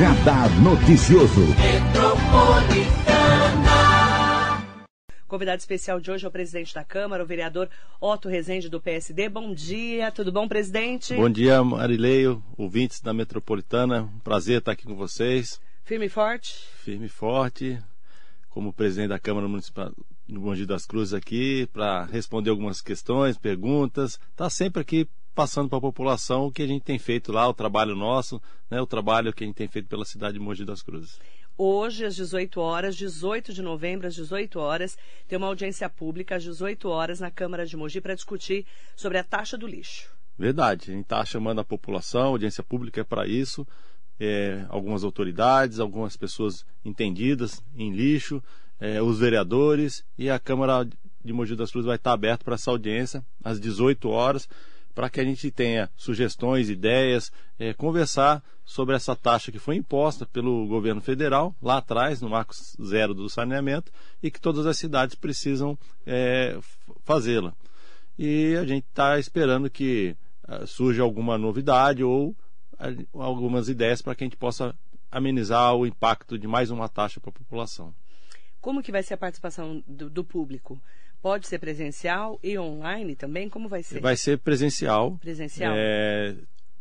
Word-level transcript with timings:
Radar 0.00 0.48
Noticioso. 0.62 1.42
Convidado 5.28 5.58
especial 5.58 6.00
de 6.00 6.10
hoje 6.10 6.24
é 6.24 6.28
o 6.28 6.30
presidente 6.30 6.74
da 6.74 6.82
Câmara, 6.82 7.22
o 7.22 7.26
vereador 7.26 7.68
Otto 8.00 8.26
Rezende, 8.26 8.70
do 8.70 8.80
PSD. 8.80 9.28
Bom 9.28 9.52
dia, 9.52 10.10
tudo 10.10 10.32
bom, 10.32 10.48
presidente? 10.48 11.14
Bom 11.14 11.28
dia, 11.28 11.62
Marileio, 11.62 12.42
ouvintes 12.56 13.02
da 13.02 13.12
Metropolitana. 13.12 14.04
Um 14.04 14.20
prazer 14.20 14.60
estar 14.60 14.72
aqui 14.72 14.84
com 14.86 14.96
vocês. 14.96 15.60
Firme 15.84 16.06
e 16.06 16.08
forte? 16.08 16.54
Firme 16.82 17.04
e 17.04 17.10
forte, 17.10 17.78
como 18.48 18.72
presidente 18.72 19.10
da 19.10 19.18
Câmara 19.18 19.46
Municipal 19.46 19.92
do 20.26 20.40
Bom 20.40 20.54
Dia 20.54 20.66
das 20.66 20.86
Cruzes 20.86 21.12
aqui, 21.12 21.68
para 21.74 22.06
responder 22.06 22.48
algumas 22.48 22.80
questões, 22.80 23.36
perguntas. 23.36 24.18
Está 24.30 24.48
sempre 24.48 24.80
aqui 24.80 25.06
passando 25.40 25.70
para 25.70 25.78
a 25.78 25.80
população 25.80 26.44
o 26.44 26.52
que 26.52 26.60
a 26.60 26.66
gente 26.66 26.82
tem 26.82 26.98
feito 26.98 27.32
lá, 27.32 27.48
o 27.48 27.54
trabalho 27.54 27.96
nosso, 27.96 28.42
né, 28.70 28.78
o 28.78 28.86
trabalho 28.86 29.32
que 29.32 29.42
a 29.42 29.46
gente 29.46 29.56
tem 29.56 29.66
feito 29.66 29.88
pela 29.88 30.04
cidade 30.04 30.34
de 30.34 30.38
Mogi 30.38 30.66
das 30.66 30.82
Cruzes. 30.82 31.18
Hoje, 31.56 32.04
às 32.04 32.14
18 32.14 32.60
horas, 32.60 32.94
18 32.94 33.54
de 33.54 33.62
novembro, 33.62 34.06
às 34.06 34.14
18 34.14 34.60
horas, 34.60 34.98
tem 35.26 35.38
uma 35.38 35.46
audiência 35.46 35.88
pública 35.88 36.36
às 36.36 36.42
18 36.42 36.86
horas 36.90 37.20
na 37.20 37.30
Câmara 37.30 37.64
de 37.64 37.74
Mogi 37.74 38.02
para 38.02 38.14
discutir 38.14 38.66
sobre 38.94 39.16
a 39.16 39.24
taxa 39.24 39.56
do 39.56 39.66
lixo. 39.66 40.10
Verdade, 40.38 40.90
a 40.90 40.94
gente 40.94 41.04
está 41.04 41.24
chamando 41.24 41.62
a 41.62 41.64
população, 41.64 42.24
a 42.24 42.26
audiência 42.26 42.62
pública 42.62 43.00
é 43.00 43.04
para 43.04 43.26
isso. 43.26 43.66
É, 44.20 44.66
algumas 44.68 45.04
autoridades, 45.04 45.80
algumas 45.80 46.18
pessoas 46.18 46.66
entendidas 46.84 47.64
em 47.74 47.90
lixo, 47.90 48.42
é, 48.78 49.00
os 49.00 49.18
vereadores 49.18 50.04
e 50.18 50.28
a 50.28 50.38
Câmara 50.38 50.86
de 51.24 51.32
Mogi 51.32 51.56
das 51.56 51.70
Cruzes 51.70 51.86
vai 51.86 51.96
estar 51.96 52.12
aberta 52.12 52.44
para 52.44 52.56
essa 52.56 52.70
audiência 52.70 53.24
às 53.42 53.58
18 53.58 54.06
horas 54.10 54.46
para 54.94 55.08
que 55.08 55.20
a 55.20 55.24
gente 55.24 55.50
tenha 55.50 55.90
sugestões, 55.96 56.68
ideias, 56.68 57.32
é, 57.58 57.72
conversar 57.72 58.42
sobre 58.64 58.94
essa 58.94 59.16
taxa 59.16 59.50
que 59.50 59.58
foi 59.58 59.76
imposta 59.76 60.26
pelo 60.26 60.66
governo 60.66 61.00
federal 61.00 61.54
lá 61.62 61.78
atrás, 61.78 62.20
no 62.20 62.28
marco 62.28 62.54
zero 62.82 63.14
do 63.14 63.28
saneamento, 63.28 63.92
e 64.22 64.30
que 64.30 64.40
todas 64.40 64.66
as 64.66 64.78
cidades 64.78 65.14
precisam 65.14 65.78
é, 66.06 66.58
fazê-la. 67.04 67.54
E 68.18 68.54
a 68.56 68.64
gente 68.64 68.84
está 68.84 69.18
esperando 69.18 69.70
que 69.70 70.14
uh, 70.46 70.66
surja 70.66 71.02
alguma 71.02 71.38
novidade 71.38 72.04
ou 72.04 72.28
uh, 72.28 73.20
algumas 73.20 73.68
ideias 73.68 74.02
para 74.02 74.14
que 74.14 74.24
a 74.24 74.26
gente 74.26 74.36
possa 74.36 74.74
amenizar 75.10 75.74
o 75.74 75.86
impacto 75.86 76.38
de 76.38 76.46
mais 76.46 76.70
uma 76.70 76.88
taxa 76.88 77.18
para 77.18 77.30
a 77.30 77.32
população. 77.32 77.94
Como 78.60 78.82
que 78.82 78.92
vai 78.92 79.02
ser 79.02 79.14
a 79.14 79.16
participação 79.16 79.82
do, 79.86 80.10
do 80.10 80.22
público? 80.22 80.80
Pode 81.22 81.46
ser 81.46 81.58
presencial 81.58 82.38
e 82.42 82.58
online 82.58 83.14
também? 83.14 83.48
Como 83.48 83.68
vai 83.68 83.82
ser? 83.82 84.00
Vai 84.00 84.16
ser 84.16 84.38
presencial. 84.38 85.18
Presencial. 85.18 85.74
É, 85.76 86.34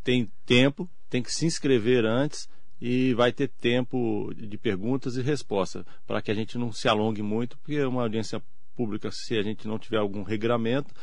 tem 0.03 0.31
tempo, 0.45 0.89
tem 1.09 1.21
que 1.21 1.31
se 1.31 1.45
inscrever 1.45 2.05
antes 2.05 2.47
e 2.81 3.13
vai 3.13 3.31
ter 3.33 3.49
tempo 3.49 4.33
de 4.33 4.57
perguntas 4.57 5.17
e 5.17 5.21
respostas 5.21 5.83
para 6.07 6.21
que 6.21 6.31
a 6.31 6.33
gente 6.33 6.57
não 6.57 6.71
se 6.71 6.87
alongue 6.87 7.21
muito, 7.21 7.57
porque 7.57 7.75
é 7.75 7.87
uma 7.87 8.03
audiência 8.03 8.41
pública, 8.75 9.11
se 9.11 9.37
a 9.37 9.41
gente 9.41 9.67
não 9.67 9.77
tiver 9.77 9.97
algum 9.97 10.23
regramento, 10.23 10.93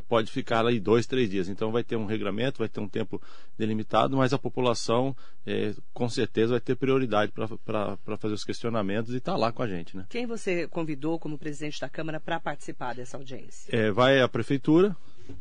pode 0.00 0.30
ficar 0.30 0.66
aí 0.66 0.80
dois, 0.80 1.06
três 1.06 1.30
dias. 1.30 1.48
Então 1.48 1.70
vai 1.70 1.84
ter 1.84 1.96
um 1.96 2.06
regramento, 2.06 2.58
vai 2.58 2.68
ter 2.68 2.80
um 2.80 2.88
tempo 2.88 3.20
delimitado, 3.56 4.16
mas 4.16 4.32
a 4.32 4.38
população 4.38 5.16
é, 5.46 5.74
com 5.92 6.08
certeza 6.08 6.52
vai 6.52 6.60
ter 6.60 6.76
prioridade 6.76 7.32
para 7.32 8.16
fazer 8.18 8.34
os 8.34 8.44
questionamentos 8.44 9.14
e 9.14 9.18
estar 9.18 9.32
tá 9.32 9.38
lá 9.38 9.52
com 9.52 9.62
a 9.62 9.68
gente. 9.68 9.96
Né? 9.96 10.06
Quem 10.08 10.26
você 10.26 10.66
convidou 10.68 11.18
como 11.18 11.38
presidente 11.38 11.80
da 11.80 11.88
Câmara 11.88 12.20
para 12.20 12.40
participar 12.40 12.94
dessa 12.94 13.16
audiência? 13.16 13.74
É, 13.74 13.90
vai 13.90 14.20
a 14.20 14.28
prefeitura, 14.28 14.96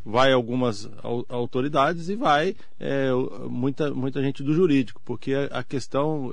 vai 0.05 0.31
algumas 0.31 0.89
autoridades 1.29 2.09
e 2.09 2.15
vai 2.15 2.55
é, 2.79 3.09
muita, 3.49 3.93
muita 3.93 4.21
gente 4.21 4.43
do 4.43 4.53
jurídico, 4.53 5.01
porque 5.03 5.33
a, 5.51 5.63
questão 5.63 6.31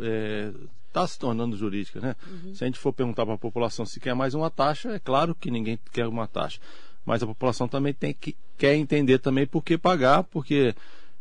está 0.88 1.02
é, 1.02 1.06
se 1.06 1.18
tornando 1.18 1.56
jurídica. 1.56 2.00
Né? 2.00 2.16
Uhum. 2.26 2.54
Se 2.54 2.64
a 2.64 2.66
gente 2.66 2.78
for 2.78 2.92
perguntar 2.92 3.24
para 3.24 3.34
a 3.34 3.38
população 3.38 3.86
se 3.86 3.98
quer 3.98 4.14
mais 4.14 4.34
uma 4.34 4.50
taxa, 4.50 4.90
é 4.90 4.98
claro 4.98 5.34
que 5.34 5.50
ninguém 5.50 5.78
quer 5.92 6.06
uma 6.06 6.26
taxa 6.26 6.60
mas 7.10 7.24
a 7.24 7.26
população 7.26 7.66
também 7.66 7.92
tem 7.92 8.14
que 8.14 8.36
quer 8.56 8.76
entender 8.76 9.18
também 9.18 9.44
por 9.44 9.64
que 9.64 9.76
pagar, 9.76 10.22
porque 10.22 10.72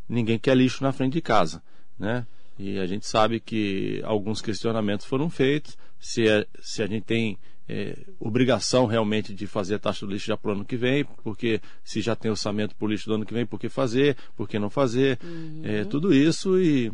ninguém 0.07 0.38
quer 0.38 0.55
lixo 0.55 0.83
na 0.83 0.91
frente 0.91 1.13
de 1.13 1.22
casa, 1.22 1.63
né? 1.97 2.27
E 2.59 2.77
a 2.77 2.85
gente 2.85 3.07
sabe 3.07 3.39
que 3.39 4.00
alguns 4.03 4.39
questionamentos 4.39 5.07
foram 5.07 5.31
feitos, 5.31 5.75
se, 6.00 6.29
é, 6.29 6.45
se 6.61 6.83
a 6.83 6.85
gente 6.85 7.05
tem 7.05 7.39
é, 7.67 7.97
obrigação 8.19 8.85
realmente 8.85 9.33
de 9.33 9.47
fazer 9.47 9.75
a 9.75 9.79
taxa 9.79 10.05
do 10.05 10.11
lixo 10.11 10.27
já 10.27 10.38
para 10.38 10.51
o 10.51 10.53
ano 10.53 10.63
que 10.63 10.77
vem, 10.77 11.03
porque 11.23 11.59
se 11.83 12.01
já 12.01 12.16
tem 12.16 12.29
orçamento 12.29 12.75
para 12.75 12.85
o 12.85 12.88
lixo 12.88 13.07
do 13.07 13.16
ano 13.16 13.25
que 13.25 13.33
vem, 13.33 13.47
por 13.47 13.59
que 13.59 13.67
fazer, 13.67 14.16
por 14.38 14.47
que 14.47 14.59
não 14.59 14.69
fazer, 14.69 15.17
uhum. 15.23 15.61
é, 15.63 15.85
tudo 15.85 16.13
isso 16.13 16.59
e 16.59 16.91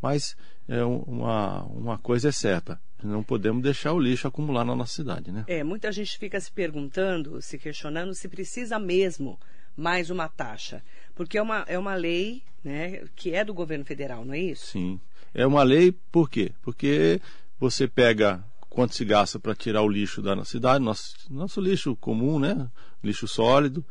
mas 0.00 0.34
é, 0.66 0.82
uma, 0.82 1.64
uma 1.64 1.98
coisa 1.98 2.30
é 2.30 2.32
certa, 2.32 2.80
não 3.06 3.22
podemos 3.22 3.62
deixar 3.62 3.92
o 3.92 4.00
lixo 4.00 4.26
acumular 4.26 4.64
na 4.64 4.74
nossa 4.74 4.94
cidade, 4.94 5.30
né? 5.30 5.44
É, 5.46 5.62
muita 5.62 5.92
gente 5.92 6.18
fica 6.18 6.40
se 6.40 6.50
perguntando, 6.50 7.40
se 7.40 7.58
questionando 7.58 8.14
se 8.14 8.28
precisa 8.28 8.78
mesmo 8.78 9.38
mais 9.76 10.10
uma 10.10 10.28
taxa. 10.28 10.82
Porque 11.14 11.38
é 11.38 11.42
uma, 11.42 11.64
é 11.68 11.78
uma 11.78 11.94
lei 11.94 12.42
né, 12.64 13.04
que 13.14 13.32
é 13.32 13.44
do 13.44 13.54
governo 13.54 13.84
federal, 13.84 14.24
não 14.24 14.34
é 14.34 14.40
isso? 14.40 14.66
Sim. 14.66 15.00
É 15.32 15.46
uma 15.46 15.62
lei 15.62 15.92
por 16.10 16.28
quê? 16.28 16.52
Porque 16.62 17.20
você 17.58 17.86
pega 17.86 18.44
quanto 18.68 18.94
se 18.94 19.04
gasta 19.04 19.38
para 19.38 19.54
tirar 19.54 19.82
o 19.82 19.88
lixo 19.88 20.20
da 20.20 20.34
nossa 20.34 20.50
cidade, 20.50 20.84
nosso, 20.84 21.14
nosso 21.30 21.60
lixo 21.60 21.96
comum, 21.96 22.38
né? 22.38 22.68
Lixo 23.02 23.28
sólido, 23.28 23.84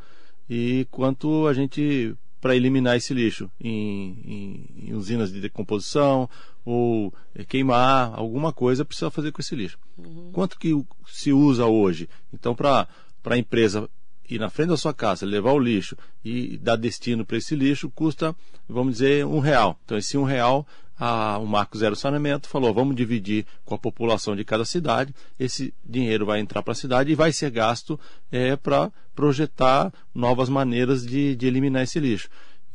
e 0.50 0.88
quanto 0.91 1.47
a 1.47 1.53
gente 1.53 2.16
para 2.40 2.56
eliminar 2.56 2.96
esse 2.96 3.14
lixo 3.14 3.50
em, 3.59 4.20
em, 4.25 4.90
em, 4.90 4.94
usinas 4.94 5.31
de 5.31 5.42
decomposição 5.42 6.30
ou 6.64 7.14
queimar 7.48 8.14
alguma 8.14 8.53
coisa 8.53 8.86
precisa 8.86 9.09
fazer 9.09 9.31
com 9.31 9.42
esse 9.42 9.56
lixo. 9.56 9.78
Uhum. 9.98 10.31
Quanto 10.31 10.59
que 10.59 10.74
se 11.08 11.34
usa 11.34 11.66
hoje? 11.66 12.09
Então 12.34 12.56
para 12.56 12.88
a 13.25 13.38
empresa 13.38 13.90
ir 14.30 14.40
na 14.40 14.50
frente 14.50 14.70
da 14.70 14.78
sua 14.78 14.94
casa, 14.94 15.26
levar 15.26 15.54
o 15.54 15.60
lixo 15.60 15.96
e 16.24 16.58
dar 16.58 16.76
destino 16.76 17.26
para 17.26 17.38
esse 17.38 17.56
lixo 17.56 17.90
custa, 17.90 18.36
vamos 18.68 18.94
dizer, 18.94 19.26
um 19.26 19.40
real. 19.40 19.80
Então 19.86 19.98
esse 19.98 20.18
um 20.18 20.24
real 20.24 20.66
a, 21.00 21.38
o 21.38 21.46
Marco 21.46 21.78
Zero 21.78 21.96
Saneamento 21.96 22.50
falou: 22.50 22.74
vamos 22.74 22.96
dividir 22.96 23.46
com 23.64 23.76
a 23.76 23.78
população 23.78 24.36
de 24.36 24.44
cada 24.44 24.66
cidade, 24.66 25.14
esse 25.40 25.74
dinheiro 25.86 26.26
vai 26.26 26.40
entrar 26.40 26.64
para 26.64 26.72
a 26.72 26.76
cidade 26.76 27.12
e 27.12 27.16
vai 27.16 27.32
ser 27.32 27.52
gasto 27.52 28.00
é, 28.32 28.56
para 28.56 28.92
projetar 29.16 29.94
novas 30.14 30.50
maneiras 30.50 31.06
de, 31.06 31.36
de 31.36 31.48
eliminar 31.48 31.84
esse 31.84 32.00
lixo. 32.00 32.30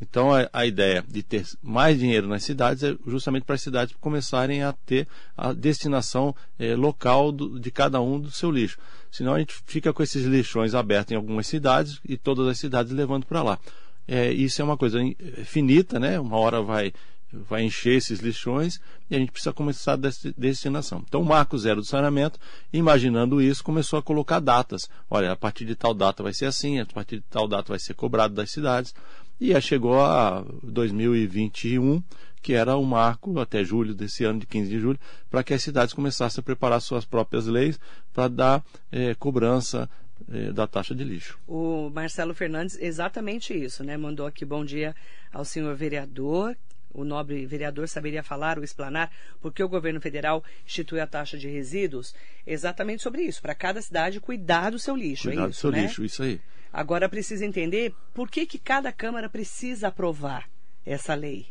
Então 0.09 0.33
a, 0.33 0.47
a, 0.51 0.65
ideia 0.65 1.03
de 1.07 1.23
ter 1.23 1.45
mais 1.61 1.97
dinheiro 1.97 2.27
nas 2.27 2.43
cidades 2.43 2.83
é 2.83 2.95
justamente 3.07 3.43
para 3.43 3.55
as 3.55 3.61
cidades 3.61 3.95
começarem 3.99 4.63
a 4.63 4.73
ter 4.73 5.07
a 5.35 5.53
destinação 5.53 6.35
é, 6.59 6.75
local 6.75 7.31
do, 7.31 7.59
de 7.59 7.71
cada 7.71 8.01
um 8.01 8.19
do 8.19 8.29
seu 8.29 8.51
lixo. 8.51 8.77
Senão 9.11 9.33
a 9.33 9.39
gente 9.39 9.55
fica 9.65 9.93
com 9.93 10.03
esses 10.03 10.25
lixões 10.25 10.75
abertos 10.75 11.11
em 11.11 11.15
algumas 11.15 11.47
cidades 11.47 11.99
e 12.07 12.17
todas 12.17 12.47
as 12.47 12.59
cidades 12.59 12.91
levando 12.91 13.25
para 13.25 13.41
lá. 13.41 13.59
É, 14.07 14.31
isso 14.31 14.61
é 14.61 14.65
uma 14.65 14.75
coisa 14.75 14.99
finita, 15.45 15.99
né? 15.99 16.19
Uma 16.19 16.37
hora 16.37 16.61
vai 16.61 16.91
vai 17.33 17.63
encher 17.63 17.95
esses 17.95 18.19
lixões 18.19 18.79
e 19.09 19.15
a 19.15 19.19
gente 19.19 19.31
precisa 19.31 19.51
começar 19.51 19.93
a 19.93 19.99
destinação. 20.37 21.03
Então, 21.07 21.21
o 21.21 21.25
Marco 21.25 21.57
Zero 21.57 21.81
do 21.81 21.85
Saneamento, 21.85 22.39
imaginando 22.71 23.41
isso, 23.41 23.63
começou 23.63 23.97
a 23.97 24.03
colocar 24.03 24.39
datas. 24.39 24.89
Olha, 25.09 25.31
a 25.31 25.35
partir 25.35 25.65
de 25.65 25.75
tal 25.75 25.93
data 25.93 26.21
vai 26.21 26.33
ser 26.33 26.45
assim, 26.45 26.79
a 26.79 26.85
partir 26.85 27.17
de 27.17 27.23
tal 27.29 27.47
data 27.47 27.69
vai 27.69 27.79
ser 27.79 27.95
cobrado 27.95 28.33
das 28.33 28.51
cidades. 28.51 28.93
E 29.39 29.53
aí 29.53 29.61
chegou 29.61 29.99
a 29.99 30.45
2021, 30.63 32.01
que 32.41 32.53
era 32.53 32.75
o 32.75 32.85
marco 32.85 33.39
até 33.39 33.63
julho 33.63 33.93
desse 33.93 34.23
ano, 34.23 34.39
de 34.39 34.45
15 34.45 34.69
de 34.69 34.79
julho, 34.79 34.99
para 35.29 35.43
que 35.43 35.53
as 35.53 35.63
cidades 35.63 35.93
começassem 35.93 36.41
a 36.41 36.43
preparar 36.43 36.81
suas 36.81 37.05
próprias 37.05 37.47
leis 37.47 37.79
para 38.13 38.27
dar 38.27 38.63
eh, 38.91 39.15
cobrança 39.15 39.89
eh, 40.31 40.51
da 40.51 40.67
taxa 40.67 40.93
de 40.93 41.03
lixo. 41.03 41.39
O 41.47 41.89
Marcelo 41.89 42.33
Fernandes, 42.33 42.77
exatamente 42.79 43.53
isso, 43.53 43.83
né? 43.83 43.97
Mandou 43.97 44.25
aqui 44.25 44.45
bom 44.45 44.63
dia 44.63 44.95
ao 45.31 45.43
senhor 45.43 45.75
vereador, 45.75 46.55
o 46.93 47.03
nobre 47.03 47.45
vereador 47.45 47.87
saberia 47.87 48.21
falar 48.21 48.57
ou 48.57 48.63
explanar 48.63 49.11
porque 49.41 49.63
o 49.63 49.67
governo 49.67 49.99
federal 49.99 50.43
institui 50.65 50.99
a 50.99 51.07
taxa 51.07 51.37
de 51.37 51.47
resíduos 51.47 52.13
exatamente 52.45 53.01
sobre 53.01 53.23
isso, 53.23 53.41
para 53.41 53.55
cada 53.55 53.81
cidade 53.81 54.19
cuidar 54.19 54.69
do 54.69 54.79
seu 54.79 54.95
lixo. 54.95 55.29
Cuidar 55.29 55.45
é 55.45 55.49
isso, 55.49 55.57
do 55.57 55.61
seu 55.61 55.71
né? 55.71 55.81
lixo, 55.81 56.05
isso 56.05 56.23
aí. 56.23 56.39
Agora 56.73 57.07
precisa 57.07 57.45
entender 57.45 57.93
por 58.15 58.31
que, 58.31 58.47
que 58.47 58.57
cada 58.57 58.91
Câmara 58.91 59.29
precisa 59.29 59.89
aprovar 59.89 60.49
essa 60.83 61.13
lei. 61.13 61.45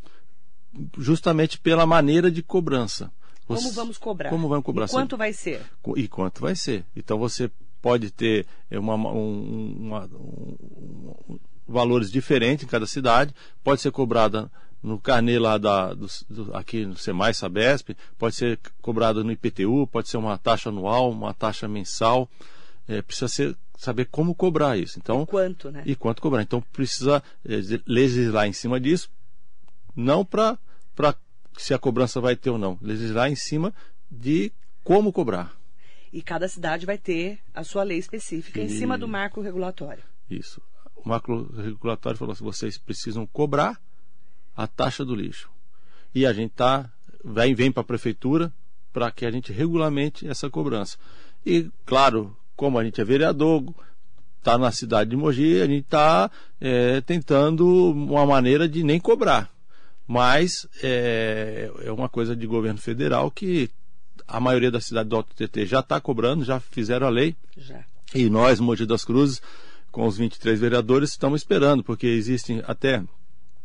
Justamente 0.99 1.59
pela 1.59 1.87
maneira 1.87 2.29
de 2.31 2.43
cobrança. 2.43 3.13
Você, 3.47 3.63
como 3.63 3.75
vamos 3.75 3.99
cobrar? 3.99 4.31
Como 4.31 4.49
vamos 4.49 4.65
cobrar? 4.65 4.87
E 4.87 4.89
quanto 4.89 5.17
vai 5.17 5.33
ser? 5.33 5.63
E 5.97 6.09
quanto 6.09 6.41
vai 6.41 6.57
ser? 6.57 6.85
Então 6.97 7.19
você 7.19 7.51
pode 7.81 8.11
ter 8.11 8.47
uma, 8.71 8.95
um, 8.95 9.77
uma, 9.79 10.05
um, 10.07 11.39
valores 11.67 12.11
diferentes 12.11 12.65
em 12.65 12.69
cada 12.69 12.87
cidade, 12.87 13.35
pode 13.63 13.81
ser 13.81 13.91
cobrada 13.91 14.51
no 14.83 14.99
carnê 14.99 15.39
lá 15.39 15.59
da, 15.59 15.95
do, 15.95 16.07
do, 16.29 16.57
aqui 16.57 16.85
no 16.85 16.97
SEMAI 16.97 17.35
Sabesp, 17.35 17.91
pode 18.19 18.35
ser 18.35 18.59
cobrada 18.81 19.23
no 19.23 19.31
IPTU, 19.31 19.87
pode 19.87 20.09
ser 20.09 20.17
uma 20.17 20.37
taxa 20.37 20.71
anual, 20.71 21.11
uma 21.11 21.33
taxa 21.33 21.69
mensal. 21.69 22.29
É, 22.89 23.01
precisa 23.01 23.29
ser, 23.29 23.57
saber 23.77 24.07
como 24.07 24.35
cobrar 24.35 24.77
isso. 24.77 24.99
Então, 24.99 25.23
e 25.23 25.27
quanto, 25.27 25.71
né? 25.71 25.83
E 25.87 25.95
quanto 25.95 26.23
cobrar. 26.23 26.43
Então 26.43 26.61
precisa 26.61 27.23
é, 27.45 27.61
legislar 27.87 28.47
em 28.47 28.53
cima 28.53 28.81
disso, 28.81 29.11
não 29.95 30.25
para 30.25 30.59
se 31.57 31.75
a 31.75 31.79
cobrança 31.79 32.21
vai 32.21 32.37
ter 32.37 32.51
ou 32.51 32.59
não. 32.59 32.79
Legislar 32.81 33.31
em 33.31 33.37
cima 33.37 33.73
de 34.11 34.53
como 34.85 35.13
cobrar. 35.13 35.57
E 36.13 36.23
cada 36.23 36.47
cidade 36.49 36.85
vai 36.85 36.99
ter 36.99 37.39
a 37.55 37.65
sua 37.65 37.83
lei 37.83 37.99
específica 37.99 38.61
e... 38.61 38.65
em 38.65 38.69
cima 38.69 38.99
do 38.99 39.09
marco 39.09 39.41
regulatório. 39.41 40.03
Isso. 40.29 40.61
O 40.95 41.09
marco 41.09 41.51
regulatório 41.55 42.19
falou 42.19 42.33
assim: 42.33 42.45
vocês 42.45 42.79
precisam 42.79 43.27
cobrar 43.27 43.81
a 44.57 44.67
taxa 44.67 45.05
do 45.05 45.15
lixo. 45.15 45.51
E 46.15 46.27
a 46.27 46.33
gente 46.33 46.53
tá, 46.53 46.91
vem, 47.25 47.55
vem 47.55 47.73
para 47.73 47.81
a 47.81 47.85
prefeitura 47.85 48.53
para 48.93 49.11
que 49.11 49.25
a 49.25 49.31
gente 49.31 49.53
regulamente 49.53 50.29
essa 50.29 50.51
cobrança. 50.51 50.99
E, 51.45 51.71
claro, 51.87 52.37
como 52.57 52.79
a 52.79 52.85
gente 52.85 53.01
é 53.01 53.05
vereador, 53.05 53.65
está 54.39 54.59
na 54.59 54.73
cidade 54.73 55.11
de 55.11 55.17
Mogi, 55.17 55.61
a 55.61 55.67
gente 55.67 55.85
está 55.85 56.31
é, 56.61 57.01
tentando 57.01 57.93
uma 57.93 58.27
maneira 58.27 58.69
de 58.69 58.83
nem 58.83 58.99
cobrar. 58.99 59.51
Mas 60.07 60.67
é, 60.83 61.71
é 61.85 61.93
uma 61.93 62.09
coisa 62.09 62.35
de 62.35 62.47
governo 62.47 62.79
federal 62.79 63.31
que 63.31 63.71
a 64.27 64.41
maioria 64.41 64.71
da 64.71 64.81
cidade 64.81 65.09
do 65.09 65.17
Alto 65.17 65.35
TT 65.35 65.67
já 65.67 65.81
está 65.81 66.01
cobrando, 66.01 66.45
já 66.45 66.59
fizeram 66.59 67.07
a 67.07 67.11
lei. 67.11 67.37
Já. 67.57 67.85
E 68.15 68.29
nós, 68.29 68.61
Mogi 68.61 68.85
das 68.85 69.05
Cruzes, 69.05 69.41
com 69.91 70.07
os 70.07 70.19
23 70.19 70.59
vereadores, 70.59 71.11
estamos 71.11 71.41
esperando, 71.41 71.85
porque 71.85 72.07
existem 72.07 72.63
até 72.67 73.03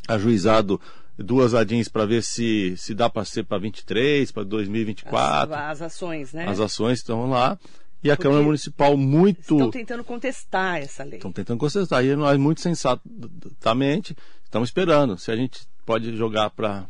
ajuizado 0.07 0.79
duas 1.17 1.53
adins 1.53 1.89
para 1.89 2.05
ver 2.05 2.21
se, 2.23 2.75
se 2.77 2.93
dá 2.93 3.09
para 3.09 3.25
ser 3.25 3.43
para 3.43 3.57
23, 3.57 4.31
para 4.31 4.43
2024. 4.43 5.53
As, 5.53 5.61
as 5.61 5.81
ações, 5.81 6.33
né? 6.33 6.47
As 6.47 6.59
ações 6.59 6.99
estão 6.99 7.29
lá. 7.29 7.57
E 8.03 8.11
a 8.11 8.15
Porque 8.15 8.23
Câmara 8.23 8.43
Municipal 8.43 8.95
muito. 8.95 9.39
Estão 9.39 9.71
tentando 9.71 10.03
contestar 10.03 10.81
essa 10.81 11.03
lei. 11.03 11.15
Estão 11.15 11.31
tentando 11.31 11.57
contestar. 11.57 12.05
E 12.05 12.15
nós, 12.15 12.37
muito 12.37 12.61
sensatamente, 12.61 14.15
estamos 14.45 14.69
esperando. 14.69 15.17
Se 15.17 15.31
a 15.31 15.35
gente 15.35 15.67
pode 15.87 16.17
jogar 16.17 16.49
para 16.49 16.85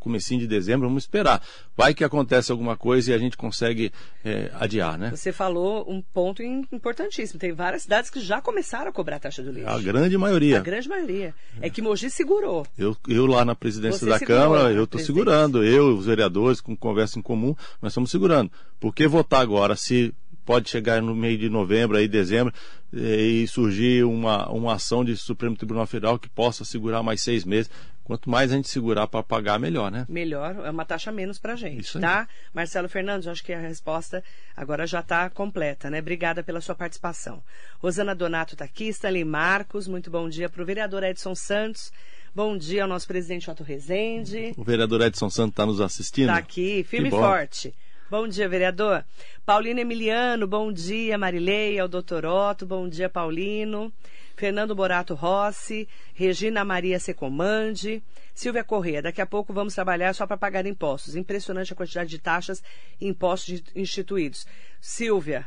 comecinho 0.00 0.40
de 0.40 0.46
dezembro, 0.48 0.88
vamos 0.88 1.04
esperar. 1.04 1.40
Vai 1.76 1.94
que 1.94 2.02
acontece 2.02 2.50
alguma 2.50 2.76
coisa 2.76 3.12
e 3.12 3.14
a 3.14 3.18
gente 3.18 3.36
consegue 3.36 3.92
é, 4.24 4.50
adiar, 4.54 4.98
né? 4.98 5.10
Você 5.10 5.32
falou 5.32 5.88
um 5.88 6.02
ponto 6.02 6.42
importantíssimo. 6.42 7.38
Tem 7.38 7.52
várias 7.52 7.82
cidades 7.82 8.10
que 8.10 8.20
já 8.20 8.42
começaram 8.42 8.90
a 8.90 8.92
cobrar 8.92 9.16
a 9.16 9.20
taxa 9.20 9.40
do 9.40 9.52
lixo. 9.52 9.68
A 9.68 9.80
grande 9.80 10.18
maioria. 10.18 10.58
A 10.58 10.62
grande 10.62 10.88
maioria. 10.88 11.32
É 11.60 11.70
que 11.70 11.80
Mogi 11.80 12.10
segurou. 12.10 12.66
Eu, 12.76 12.96
eu 13.06 13.24
lá 13.24 13.44
na 13.44 13.54
presidência 13.54 14.00
Você 14.00 14.10
da 14.10 14.18
Câmara, 14.18 14.72
eu 14.72 14.82
estou 14.82 15.00
segurando. 15.00 15.64
Eu, 15.64 15.96
os 15.96 16.06
vereadores, 16.06 16.60
com 16.60 16.76
conversa 16.76 17.20
em 17.20 17.22
comum, 17.22 17.54
nós 17.80 17.92
estamos 17.92 18.10
segurando. 18.10 18.50
Por 18.80 18.92
que 18.92 19.06
votar 19.06 19.42
agora 19.42 19.76
se 19.76 20.12
pode 20.50 20.68
chegar 20.68 21.00
no 21.00 21.14
meio 21.14 21.38
de 21.38 21.48
novembro, 21.48 21.96
aí 21.96 22.08
dezembro, 22.08 22.52
eh, 22.92 22.98
e 22.98 23.46
surgir 23.46 24.02
uma, 24.02 24.50
uma 24.50 24.74
ação 24.74 25.04
de 25.04 25.16
Supremo 25.16 25.54
Tribunal 25.54 25.86
Federal 25.86 26.18
que 26.18 26.28
possa 26.28 26.64
segurar 26.64 27.04
mais 27.04 27.22
seis 27.22 27.44
meses. 27.44 27.70
Quanto 28.02 28.28
mais 28.28 28.50
a 28.50 28.56
gente 28.56 28.68
segurar 28.68 29.06
para 29.06 29.22
pagar, 29.22 29.60
melhor, 29.60 29.92
né? 29.92 30.04
Melhor, 30.08 30.66
é 30.66 30.70
uma 30.70 30.84
taxa 30.84 31.12
menos 31.12 31.38
para 31.38 31.52
a 31.52 31.56
gente, 31.56 31.84
Isso 31.84 32.00
tá? 32.00 32.26
Marcelo 32.52 32.88
Fernandes, 32.88 33.28
acho 33.28 33.44
que 33.44 33.52
a 33.52 33.60
resposta 33.60 34.24
agora 34.56 34.88
já 34.88 34.98
está 34.98 35.30
completa, 35.30 35.88
né? 35.88 36.00
Obrigada 36.00 36.42
pela 36.42 36.60
sua 36.60 36.74
participação. 36.74 37.40
Rosana 37.78 38.12
Donato 38.12 38.56
está 38.56 38.64
aqui, 38.64 38.88
Stanley 38.88 39.24
Marcos, 39.24 39.86
muito 39.86 40.10
bom 40.10 40.28
dia 40.28 40.48
para 40.48 40.60
o 40.64 40.66
vereador 40.66 41.04
Edson 41.04 41.36
Santos. 41.36 41.92
Bom 42.34 42.58
dia 42.58 42.82
ao 42.82 42.88
nosso 42.88 43.06
presidente 43.06 43.48
Otto 43.48 43.62
Rezende. 43.62 44.52
O 44.56 44.64
vereador 44.64 45.00
Edson 45.02 45.30
Santos 45.30 45.52
está 45.52 45.64
nos 45.64 45.80
assistindo? 45.80 46.30
Está 46.30 46.38
aqui, 46.38 46.82
firme 46.82 47.06
e 47.06 47.10
forte. 47.12 47.72
Bom 48.10 48.26
dia, 48.26 48.48
vereador. 48.48 49.04
Paulino 49.46 49.78
Emiliano, 49.78 50.44
bom 50.44 50.72
dia. 50.72 51.16
Marileia, 51.16 51.84
o 51.84 51.88
doutor 51.88 52.26
Otto, 52.26 52.66
bom 52.66 52.88
dia, 52.88 53.08
Paulino. 53.08 53.92
Fernando 54.34 54.74
Borato 54.74 55.14
Rossi, 55.14 55.88
Regina 56.12 56.64
Maria 56.64 56.98
Secomande, 56.98 58.02
Silvia 58.34 58.64
Corrêa. 58.64 59.00
Daqui 59.00 59.20
a 59.20 59.26
pouco 59.26 59.52
vamos 59.52 59.76
trabalhar 59.76 60.12
só 60.12 60.26
para 60.26 60.36
pagar 60.36 60.66
impostos. 60.66 61.14
Impressionante 61.14 61.72
a 61.72 61.76
quantidade 61.76 62.10
de 62.10 62.18
taxas 62.18 62.64
e 63.00 63.06
impostos 63.06 63.62
instituídos. 63.76 64.44
Silvia, 64.80 65.46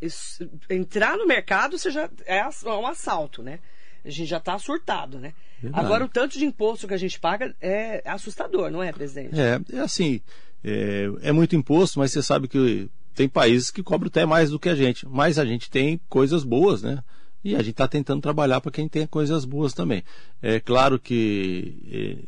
isso, 0.00 0.48
entrar 0.70 1.16
no 1.16 1.26
mercado 1.26 1.76
você 1.76 1.90
já 1.90 2.08
é, 2.24 2.38
é 2.38 2.68
um 2.68 2.86
assalto, 2.86 3.42
né? 3.42 3.58
A 4.04 4.10
gente 4.10 4.28
já 4.28 4.36
está 4.36 4.56
surtado, 4.60 5.18
né? 5.18 5.34
Verdade. 5.60 5.84
Agora, 5.84 6.04
o 6.04 6.08
tanto 6.08 6.38
de 6.38 6.44
imposto 6.44 6.86
que 6.86 6.94
a 6.94 6.98
gente 6.98 7.18
paga 7.18 7.52
é 7.60 8.00
assustador, 8.04 8.70
não 8.70 8.80
é, 8.80 8.92
presidente? 8.92 9.34
É, 9.40 9.58
é 9.72 9.80
assim, 9.80 10.20
é, 10.68 11.28
é 11.28 11.32
muito 11.32 11.54
imposto, 11.54 12.00
mas 12.00 12.10
você 12.10 12.20
sabe 12.20 12.48
que 12.48 12.90
tem 13.14 13.28
países 13.28 13.70
que 13.70 13.84
cobram 13.84 14.08
até 14.08 14.26
mais 14.26 14.50
do 14.50 14.58
que 14.58 14.68
a 14.68 14.74
gente. 14.74 15.06
Mas 15.06 15.38
a 15.38 15.44
gente 15.44 15.70
tem 15.70 16.00
coisas 16.08 16.42
boas, 16.42 16.82
né? 16.82 16.98
E 17.44 17.54
a 17.54 17.58
gente 17.58 17.70
está 17.70 17.86
tentando 17.86 18.20
trabalhar 18.20 18.60
para 18.60 18.72
quem 18.72 18.88
tem 18.88 19.06
coisas 19.06 19.44
boas 19.44 19.72
também. 19.72 20.02
É 20.42 20.58
claro 20.58 20.98
que 20.98 22.26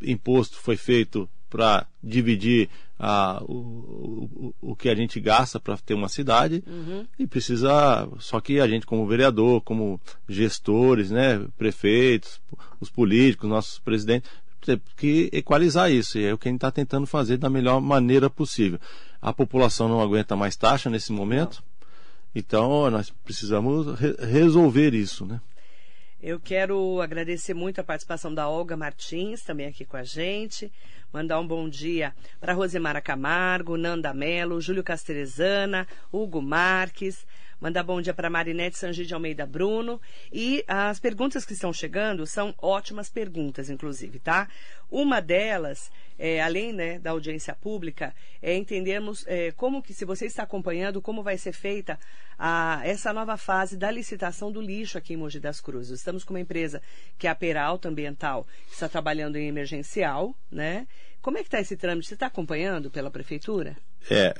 é, 0.00 0.10
imposto 0.10 0.56
foi 0.56 0.78
feito 0.78 1.28
para 1.50 1.86
dividir 2.02 2.70
a, 2.98 3.42
o, 3.44 3.52
o, 3.52 4.54
o, 4.72 4.76
que 4.76 4.88
a 4.88 4.94
gente 4.94 5.20
gasta 5.20 5.60
para 5.60 5.76
ter 5.76 5.94
uma 5.94 6.08
cidade 6.08 6.64
uhum. 6.66 7.06
e 7.18 7.26
precisa 7.26 8.08
só 8.18 8.40
que 8.40 8.60
a 8.60 8.66
gente 8.66 8.84
como 8.84 9.06
vereador 9.06 9.62
como 9.62 10.00
gestores 10.28 11.10
né 11.10 11.46
prefeitos 11.56 12.40
os 12.80 12.90
políticos 12.90 13.48
nossos 13.48 13.78
presidentes 13.78 14.28
que 14.96 15.30
equalizar 15.32 15.90
isso, 15.90 16.18
e 16.18 16.24
é 16.24 16.34
o 16.34 16.38
que 16.38 16.48
a 16.48 16.50
gente 16.50 16.58
está 16.58 16.70
tentando 16.70 17.06
fazer 17.06 17.36
da 17.36 17.48
melhor 17.48 17.80
maneira 17.80 18.28
possível. 18.28 18.78
A 19.22 19.32
população 19.32 19.88
não 19.88 20.00
aguenta 20.00 20.36
mais 20.36 20.56
taxa 20.56 20.90
nesse 20.90 21.12
momento, 21.12 21.62
então 22.34 22.90
nós 22.90 23.10
precisamos 23.24 23.98
re 23.98 24.14
resolver 24.26 24.94
isso, 24.94 25.24
né? 25.24 25.40
Eu 26.20 26.40
quero 26.40 27.00
agradecer 27.00 27.54
muito 27.54 27.80
a 27.80 27.84
participação 27.84 28.34
da 28.34 28.48
Olga 28.48 28.76
Martins, 28.76 29.42
também 29.42 29.66
aqui 29.68 29.84
com 29.84 29.96
a 29.96 30.02
gente. 30.02 30.72
Mandar 31.12 31.38
um 31.38 31.46
bom 31.46 31.68
dia 31.68 32.12
para 32.40 32.52
Rosemara 32.52 33.00
Camargo, 33.00 33.76
Nanda 33.76 34.12
Melo, 34.12 34.60
Júlio 34.60 34.82
Castrezana, 34.82 35.86
Hugo 36.12 36.42
Marques, 36.42 37.24
Mandar 37.60 37.82
bom 37.82 38.00
dia 38.00 38.14
para 38.14 38.30
Marinete 38.30 38.78
Sangi 38.78 39.04
de 39.04 39.12
Almeida 39.12 39.44
Bruno. 39.44 40.00
E 40.32 40.64
as 40.68 41.00
perguntas 41.00 41.44
que 41.44 41.54
estão 41.54 41.72
chegando 41.72 42.24
são 42.24 42.54
ótimas 42.56 43.10
perguntas, 43.10 43.68
inclusive, 43.68 44.20
tá? 44.20 44.48
Uma 44.88 45.20
delas, 45.20 45.90
é, 46.16 46.40
além 46.40 46.72
né, 46.72 47.00
da 47.00 47.10
audiência 47.10 47.56
pública, 47.56 48.14
é 48.40 48.54
entendermos 48.54 49.24
é, 49.26 49.50
como 49.50 49.82
que, 49.82 49.92
se 49.92 50.04
você 50.04 50.26
está 50.26 50.44
acompanhando, 50.44 51.02
como 51.02 51.20
vai 51.20 51.36
ser 51.36 51.52
feita 51.52 51.98
a, 52.38 52.80
essa 52.84 53.12
nova 53.12 53.36
fase 53.36 53.76
da 53.76 53.90
licitação 53.90 54.52
do 54.52 54.60
lixo 54.60 54.96
aqui 54.96 55.14
em 55.14 55.16
Mogi 55.16 55.40
das 55.40 55.60
Cruzes. 55.60 55.98
Estamos 55.98 56.22
com 56.22 56.34
uma 56.34 56.40
empresa 56.40 56.80
que 57.18 57.26
é 57.26 57.30
a 57.30 57.34
Peralta 57.34 57.88
Ambiental, 57.88 58.46
que 58.68 58.74
está 58.74 58.88
trabalhando 58.88 59.34
em 59.34 59.48
emergencial, 59.48 60.32
né? 60.48 60.86
Como 61.20 61.36
é 61.36 61.40
que 61.40 61.48
está 61.48 61.58
esse 61.58 61.76
trâmite? 61.76 62.06
Você 62.06 62.14
está 62.14 62.26
acompanhando 62.26 62.88
pela 62.88 63.10
prefeitura? 63.10 63.76
É, 64.10 64.34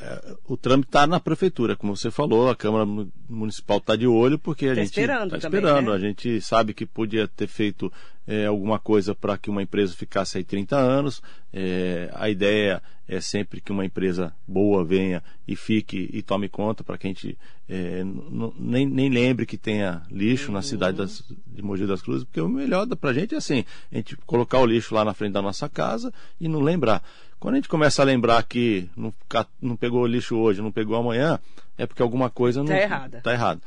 o 0.47 0.57
trâmite 0.57 0.89
está 0.89 1.07
na 1.07 1.21
prefeitura, 1.21 1.77
como 1.77 1.95
você 1.95 2.11
falou, 2.11 2.49
a 2.49 2.57
Câmara 2.57 2.87
Municipal 3.29 3.79
está 3.79 3.97
de 3.97 4.07
olho 4.07 4.39
porque 4.39 4.67
a 4.67 4.69
tá 4.71 4.75
gente 4.77 4.87
está 4.87 5.37
esperando. 5.37 5.91
Né? 5.91 5.97
A 5.97 5.99
gente 5.99 6.41
sabe 6.41 6.73
que 6.73 6.87
podia 6.87 7.29
ter 7.29 7.47
feito 7.47 7.93
é, 8.27 8.47
alguma 8.47 8.79
coisa 8.79 9.15
para 9.15 9.37
que 9.37 9.51
uma 9.51 9.63
empresa 9.63 9.95
ficasse 9.95 10.39
aí 10.39 10.45
30 10.45 10.77
anos. 10.77 11.23
É, 11.53 12.11
a 12.15 12.31
ideia 12.31 12.83
é 13.09 13.21
sempre 13.23 13.61
que 13.61 13.73
uma 13.73 13.87
empresa 13.87 14.35
boa 14.47 14.85
venha 14.85 15.23
e 15.47 15.57
fique 15.57 16.11
e 16.13 16.21
tome 16.21 16.47
conta 16.47 16.85
para 16.85 16.99
que 16.99 17.07
a 17.07 17.11
gente 17.11 17.39
é, 17.67 18.03
nem, 18.59 18.87
nem 18.87 19.09
lembre 19.09 19.47
que 19.47 19.57
tenha 19.57 20.03
lixo 20.11 20.49
uhum. 20.49 20.55
na 20.55 20.63
cidade 20.63 20.99
das, 20.99 21.25
de 21.47 21.63
Mogi 21.63 21.87
das 21.87 22.03
Cruzes, 22.03 22.25
porque 22.25 22.41
o 22.41 22.49
melhor 22.49 22.87
para 22.87 23.11
a 23.11 23.15
gente 23.15 23.35
é 23.35 23.39
assim, 23.39 23.65
a 23.91 23.97
gente 23.97 24.15
colocar 24.27 24.59
o 24.59 24.67
lixo 24.67 24.95
lá 24.95 25.05
na 25.07 25.15
frente 25.15 25.33
da 25.33 25.43
nossa 25.43 25.69
casa 25.69 26.13
e 26.39 26.49
não 26.49 26.61
lembrar. 26.61 27.03
Quando 27.39 27.55
a 27.55 27.59
gente 27.59 27.69
começa 27.69 28.03
a 28.03 28.05
lembrar 28.05 28.43
que 28.43 28.89
não, 28.97 29.13
não 29.61 29.77
pegou 29.77 30.03
o 30.03 30.07
lixo 30.07 30.37
hoje, 30.37 30.61
não 30.61 30.73
pegou 30.73 30.97
amanhã, 30.97 31.39
é 31.77 31.87
porque 31.87 32.03
alguma 32.03 32.29
coisa 32.29 32.63
não 32.63 32.75
está 32.75 33.09
tá 33.23 33.33
errada. 33.33 33.61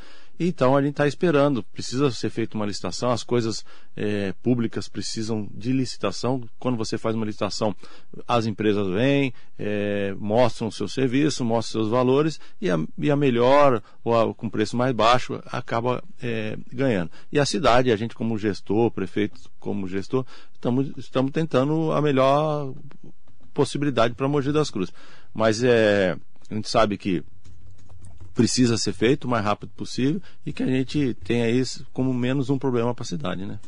Então 0.44 0.75
a 0.75 0.82
gente 0.82 0.92
está 0.92 1.06
esperando, 1.08 1.62
precisa 1.62 2.10
ser 2.10 2.32
feita 2.32 2.58
uma 2.58 2.66
licitação, 2.66 3.12
as 3.12 3.24
coisas 3.24 3.63
é, 3.96 4.34
públicas 4.42 4.88
precisam 4.88 5.48
de 5.54 5.72
licitação. 5.72 6.42
Quando 6.58 6.78
você 6.78 6.98
faz 6.98 7.16
uma 7.16 7.28
licitação, 7.28 7.75
as 8.28 8.48
empresas 8.48 8.88
vêm, 8.88 9.32
é, 9.60 10.16
mostram 10.18 10.70
o 10.70 10.72
seu 10.72 10.88
serviço, 10.88 11.46
mostram 11.46 11.82
seus 11.82 11.92
valores 11.92 12.40
e 12.60 12.72
a, 12.72 12.80
e 12.98 13.12
a 13.12 13.16
melhor 13.16 13.84
ou 14.04 14.20
a, 14.20 14.34
com 14.34 14.50
preço 14.50 14.75
mais 14.75 14.96
baixo 14.96 15.40
acaba 15.46 16.04
é, 16.22 16.58
ganhando. 16.74 17.12
E 17.32 17.40
a 17.40 17.46
cidade, 17.46 17.92
a 17.92 17.96
gente 17.96 18.16
como 18.16 18.36
gestor, 18.36 18.90
prefeito 18.90 19.40
como 19.60 19.88
gestor, 19.88 20.25
estamos, 20.54 20.92
estamos 20.98 21.32
tentando 21.32 21.92
a 21.92 22.01
melhor 22.01 22.74
possibilidade 23.53 24.13
para 24.13 24.27
Mogi 24.27 24.51
das 24.51 24.70
Cruzes. 24.70 24.93
Mas 25.34 25.63
é, 25.63 26.15
a 26.50 26.53
gente 26.53 26.70
sabe 26.70 26.98
que 26.98 27.24
precisa 28.34 28.77
ser 28.77 28.93
feito 28.93 29.25
o 29.25 29.29
mais 29.29 29.43
rápido 29.43 29.72
possível 29.75 30.22
e 30.46 30.53
que 30.53 30.63
a 30.63 30.67
gente 30.67 31.13
tenha 31.24 31.50
isso 31.50 31.86
como 31.93 32.13
menos 32.13 32.50
um 32.50 32.58
problema 32.58 32.93
para 32.93 33.03
a 33.03 33.08
cidade, 33.08 33.46
né? 33.46 33.60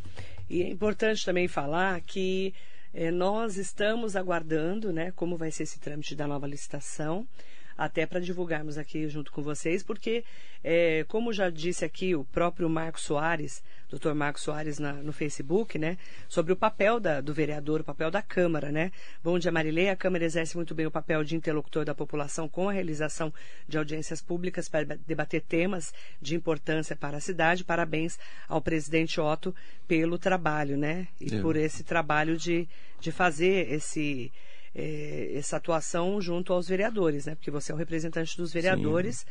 E 0.50 0.62
é 0.62 0.70
importante 0.70 1.26
também 1.26 1.48
falar 1.48 2.00
que 2.02 2.54
é, 2.94 3.10
nós 3.10 3.58
estamos 3.58 4.16
aguardando, 4.16 4.94
né, 4.94 5.12
como 5.16 5.36
vai 5.36 5.52
ser 5.52 5.64
esse 5.64 5.80
trâmite 5.80 6.16
da 6.16 6.28
nova 6.28 6.48
licitação. 6.48 7.28
Até 7.78 8.06
para 8.06 8.20
divulgarmos 8.20 8.78
aqui 8.78 9.08
junto 9.08 9.32
com 9.32 9.42
vocês, 9.42 9.84
porque, 9.84 10.24
é, 10.64 11.06
como 11.08 11.34
já 11.34 11.50
disse 11.50 11.84
aqui 11.84 12.16
o 12.16 12.24
próprio 12.26 12.70
Marcos 12.70 13.04
Soares, 13.04 13.64
doutor 13.90 14.16
Marcos 14.16 14.42
Soares 14.42 14.80
na, 14.80 14.94
no 14.94 15.14
Facebook, 15.14 15.78
né, 15.78 15.98
sobre 16.28 16.52
o 16.52 16.56
papel 16.56 17.00
da, 17.00 17.22
do 17.22 17.34
vereador, 17.34 17.82
o 17.82 17.84
papel 17.84 18.10
da 18.10 18.22
Câmara, 18.22 18.72
né? 18.72 18.92
Bom 19.24 19.38
dia, 19.38 19.52
Marilei. 19.52 19.90
A 19.90 19.96
Câmara 19.96 20.26
exerce 20.26 20.56
muito 20.56 20.74
bem 20.74 20.88
o 20.88 20.92
papel 20.92 21.24
de 21.24 21.36
interlocutor 21.36 21.86
da 21.86 21.94
população 21.94 22.50
com 22.50 22.70
a 22.70 22.74
realização 22.74 23.32
de 23.68 23.78
audiências 23.78 24.22
públicas 24.22 24.68
para 24.68 24.98
debater 25.06 25.42
temas 25.42 25.94
de 26.22 26.36
importância 26.36 26.96
para 26.96 27.18
a 27.18 27.22
cidade. 27.22 27.64
Parabéns 27.64 28.18
ao 28.48 28.62
presidente 28.62 29.22
Otto 29.22 29.54
pelo 29.88 30.18
trabalho, 30.18 30.78
né? 30.78 31.08
E 31.20 31.36
é. 31.36 31.42
por 31.42 31.56
esse 31.56 31.84
trabalho 31.84 32.38
de, 32.38 32.68
de 33.00 33.12
fazer 33.12 33.72
esse 33.72 34.32
é, 34.76 35.32
essa 35.36 35.58
atuação 35.58 36.20
junto 36.22 36.54
aos 36.54 36.68
vereadores, 36.68 37.26
né? 37.26 37.36
Porque 37.36 37.52
você 37.52 37.72
é 37.72 37.76
o 37.76 37.78
representante 37.78 38.36
dos 38.38 38.52
vereadores 38.52 39.18
Sim. 39.18 39.26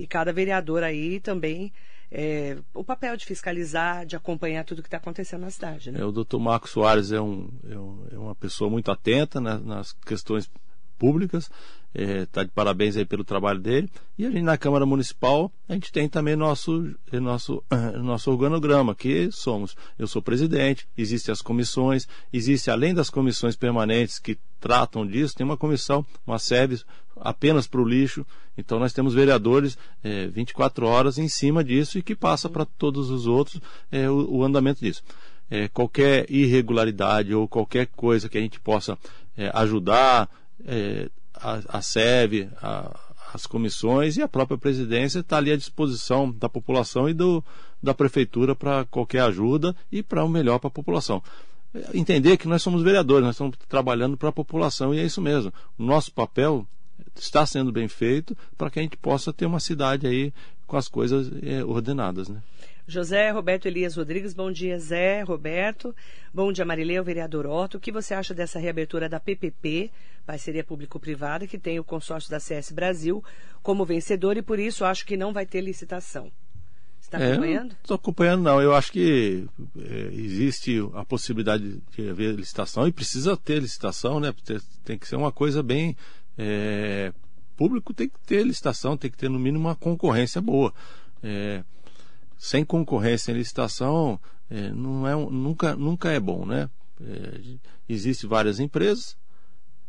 e 0.00 0.06
cada 0.06 0.32
vereador 0.32 0.82
aí 0.82 1.20
também 1.20 1.72
é, 2.10 2.56
o 2.72 2.82
papel 2.82 3.16
de 3.16 3.26
fiscalizar, 3.26 4.06
de 4.06 4.16
acompanhar 4.16 4.64
tudo 4.64 4.82
que 4.82 4.88
está 4.88 4.96
acontecendo 4.96 5.42
na 5.42 5.50
cidade. 5.50 5.90
Né? 5.90 6.00
É, 6.00 6.04
o 6.04 6.12
doutor 6.12 6.38
Marcos 6.38 6.70
Soares 6.70 7.12
é, 7.12 7.20
um, 7.20 7.48
é, 7.68 7.78
um, 7.78 8.06
é 8.12 8.18
uma 8.18 8.34
pessoa 8.34 8.70
muito 8.70 8.90
atenta 8.90 9.40
né, 9.40 9.60
nas 9.62 9.92
questões 9.92 10.50
públicas. 10.98 11.50
Está 11.94 12.42
é, 12.42 12.44
de 12.44 12.50
parabéns 12.50 12.96
aí 12.96 13.04
pelo 13.04 13.24
trabalho 13.24 13.58
dele. 13.58 13.88
E 14.18 14.26
a 14.26 14.30
gente 14.30 14.42
na 14.42 14.58
Câmara 14.58 14.84
Municipal, 14.84 15.50
a 15.68 15.72
gente 15.72 15.90
tem 15.90 16.08
também 16.08 16.36
nosso, 16.36 16.94
nosso, 17.12 17.64
nosso 18.02 18.30
organograma, 18.30 18.94
que 18.94 19.30
somos. 19.32 19.74
Eu 19.98 20.06
sou 20.06 20.20
presidente, 20.20 20.86
existem 20.96 21.32
as 21.32 21.40
comissões, 21.40 22.06
existe 22.32 22.70
além 22.70 22.92
das 22.92 23.08
comissões 23.08 23.56
permanentes 23.56 24.18
que 24.18 24.38
tratam 24.60 25.06
disso, 25.06 25.34
tem 25.34 25.46
uma 25.46 25.56
comissão, 25.56 26.04
uma 26.26 26.38
sede 26.38 26.84
apenas 27.16 27.66
para 27.66 27.80
o 27.80 27.88
lixo. 27.88 28.26
Então 28.56 28.78
nós 28.78 28.92
temos 28.92 29.14
vereadores 29.14 29.78
é, 30.02 30.26
24 30.26 30.86
horas 30.86 31.18
em 31.18 31.28
cima 31.28 31.62
disso 31.62 31.98
e 31.98 32.02
que 32.02 32.14
passa 32.14 32.48
para 32.48 32.64
todos 32.64 33.10
os 33.10 33.26
outros 33.26 33.60
é, 33.90 34.10
o, 34.10 34.38
o 34.38 34.44
andamento 34.44 34.80
disso. 34.80 35.02
É, 35.50 35.68
qualquer 35.68 36.30
irregularidade 36.30 37.34
ou 37.34 37.48
qualquer 37.48 37.86
coisa 37.86 38.28
que 38.28 38.36
a 38.36 38.40
gente 38.40 38.60
possa 38.60 38.98
é, 39.36 39.50
ajudar, 39.54 40.28
é, 40.66 41.08
a, 41.34 41.78
a 41.78 41.82
SEV, 41.82 42.48
a, 42.60 42.98
as 43.32 43.46
comissões 43.46 44.16
e 44.16 44.22
a 44.22 44.28
própria 44.28 44.58
presidência 44.58 45.20
está 45.20 45.36
ali 45.36 45.52
à 45.52 45.56
disposição 45.56 46.30
da 46.30 46.48
população 46.48 47.08
e 47.08 47.14
do, 47.14 47.44
da 47.82 47.94
prefeitura 47.94 48.54
para 48.54 48.84
qualquer 48.86 49.20
ajuda 49.20 49.74
e 49.90 50.02
para 50.02 50.24
o 50.24 50.28
melhor 50.28 50.58
para 50.58 50.68
a 50.68 50.72
população. 50.72 51.22
Entender 51.92 52.36
que 52.36 52.48
nós 52.48 52.62
somos 52.62 52.82
vereadores, 52.82 53.24
nós 53.24 53.34
estamos 53.34 53.56
trabalhando 53.68 54.16
para 54.16 54.30
a 54.30 54.32
população 54.32 54.94
e 54.94 54.98
é 54.98 55.04
isso 55.04 55.20
mesmo. 55.20 55.52
O 55.78 55.84
nosso 55.84 56.10
papel 56.12 56.66
está 57.14 57.44
sendo 57.44 57.70
bem 57.70 57.88
feito 57.88 58.36
para 58.56 58.70
que 58.70 58.78
a 58.78 58.82
gente 58.82 58.96
possa 58.96 59.32
ter 59.32 59.46
uma 59.46 59.60
cidade 59.60 60.06
aí 60.06 60.32
com 60.66 60.76
as 60.76 60.88
coisas 60.88 61.30
é, 61.42 61.64
ordenadas. 61.64 62.28
Né? 62.28 62.40
José 62.88 63.30
Roberto 63.30 63.66
Elias 63.66 63.96
Rodrigues, 63.96 64.32
bom 64.32 64.50
dia, 64.50 64.78
Zé 64.78 65.20
Roberto. 65.20 65.94
Bom 66.32 66.50
dia, 66.50 66.64
Marileu, 66.64 67.04
vereador 67.04 67.46
Otto. 67.46 67.76
O 67.76 67.80
que 67.80 67.92
você 67.92 68.14
acha 68.14 68.32
dessa 68.32 68.58
reabertura 68.58 69.10
da 69.10 69.20
PPP, 69.20 69.90
parceria 70.24 70.64
público-privada, 70.64 71.46
que 71.46 71.58
tem 71.58 71.78
o 71.78 71.84
consórcio 71.84 72.30
da 72.30 72.40
CS 72.40 72.72
Brasil 72.72 73.22
como 73.62 73.84
vencedor 73.84 74.38
e 74.38 74.42
por 74.42 74.58
isso 74.58 74.86
acho 74.86 75.04
que 75.04 75.18
não 75.18 75.34
vai 75.34 75.44
ter 75.44 75.60
licitação? 75.60 76.32
Está 76.98 77.20
é, 77.20 77.32
acompanhando? 77.32 77.76
Estou 77.82 77.94
acompanhando, 77.94 78.42
não. 78.44 78.62
Eu 78.62 78.74
acho 78.74 78.90
que 78.90 79.46
é, 79.78 80.08
existe 80.14 80.78
a 80.94 81.04
possibilidade 81.04 81.82
de 81.94 82.08
haver 82.08 82.34
licitação 82.36 82.88
e 82.88 82.92
precisa 82.92 83.36
ter 83.36 83.60
licitação, 83.60 84.18
né? 84.18 84.32
Tem 84.82 84.96
que 84.96 85.06
ser 85.06 85.16
uma 85.16 85.30
coisa 85.30 85.62
bem. 85.62 85.94
É, 86.38 87.12
público 87.54 87.92
tem 87.92 88.08
que 88.08 88.18
ter 88.26 88.46
licitação, 88.46 88.96
tem 88.96 89.10
que 89.10 89.18
ter 89.18 89.28
no 89.28 89.38
mínimo 89.38 89.68
uma 89.68 89.76
concorrência 89.76 90.40
boa. 90.40 90.72
É, 91.22 91.62
sem 92.38 92.64
concorrência 92.64 93.32
em 93.32 93.34
licitação 93.34 94.18
é, 94.48 94.70
não 94.70 95.06
é, 95.06 95.14
nunca, 95.14 95.76
nunca 95.76 96.10
é 96.10 96.18
bom, 96.18 96.46
né? 96.46 96.70
É, 97.00 97.40
Existem 97.88 98.28
várias 98.28 98.60
empresas. 98.60 99.16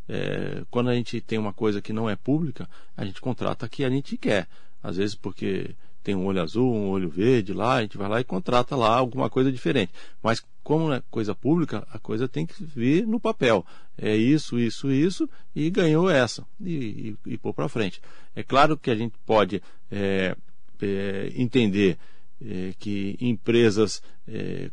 É, 0.08 0.64
quando 0.72 0.90
a 0.90 0.96
gente 0.96 1.22
tem 1.22 1.38
uma 1.38 1.54
coisa 1.54 1.82
que 1.82 1.94
não 1.94 2.10
é 2.10 2.16
pública, 2.16 2.68
a 2.98 3.06
gente 3.06 3.22
contrata 3.22 3.70
que 3.70 3.84
a 3.84 3.90
gente 3.90 4.18
quer. 4.18 4.48
Às 4.82 4.98
vezes 4.98 5.16
porque 5.16 5.76
tem 6.02 6.16
um 6.16 6.26
olho 6.26 6.42
azul, 6.42 6.74
um 6.74 6.90
olho 6.90 7.10
verde 7.10 7.54
lá, 7.54 7.76
a 7.76 7.82
gente 7.82 7.98
vai 7.98 8.10
lá 8.10 8.20
e 8.20 8.24
contrata 8.24 8.76
lá 8.76 8.96
alguma 8.96 9.30
coisa 9.30 9.52
diferente. 9.52 9.92
Mas 10.24 10.44
como 10.64 10.94
é 10.94 11.04
coisa 11.12 11.36
pública, 11.36 11.86
a 11.92 12.00
coisa 12.00 12.28
tem 12.28 12.46
que 12.46 12.64
vir 12.64 13.06
no 13.06 13.20
papel. 13.20 13.66
É 13.98 14.16
isso, 14.16 14.58
isso, 14.58 14.90
isso, 14.92 15.30
e 15.56 15.70
ganhou 15.70 16.10
essa. 16.10 16.46
E, 16.60 17.16
e, 17.26 17.34
e 17.34 17.38
pôr 17.38 17.54
para 17.54 17.70
frente. 17.70 18.02
É 18.36 18.44
claro 18.44 18.78
que 18.78 18.90
a 18.90 18.96
gente 18.96 19.14
pode 19.26 19.62
é, 19.92 20.36
é, 20.82 21.34
entender 21.36 21.98
é, 22.42 22.74
que 22.80 23.18
empresas, 23.20 24.02
é, 24.28 24.72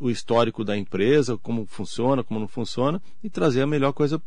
o 0.00 0.10
histórico 0.10 0.64
da 0.64 0.76
empresa, 0.76 1.36
como 1.38 1.66
funciona, 1.66 2.22
como 2.22 2.40
não 2.40 2.48
funciona, 2.48 3.00
e 3.22 3.30
trazer 3.30 3.62
a 3.62 3.66
melhor 3.66 3.92
coisa 3.92 4.20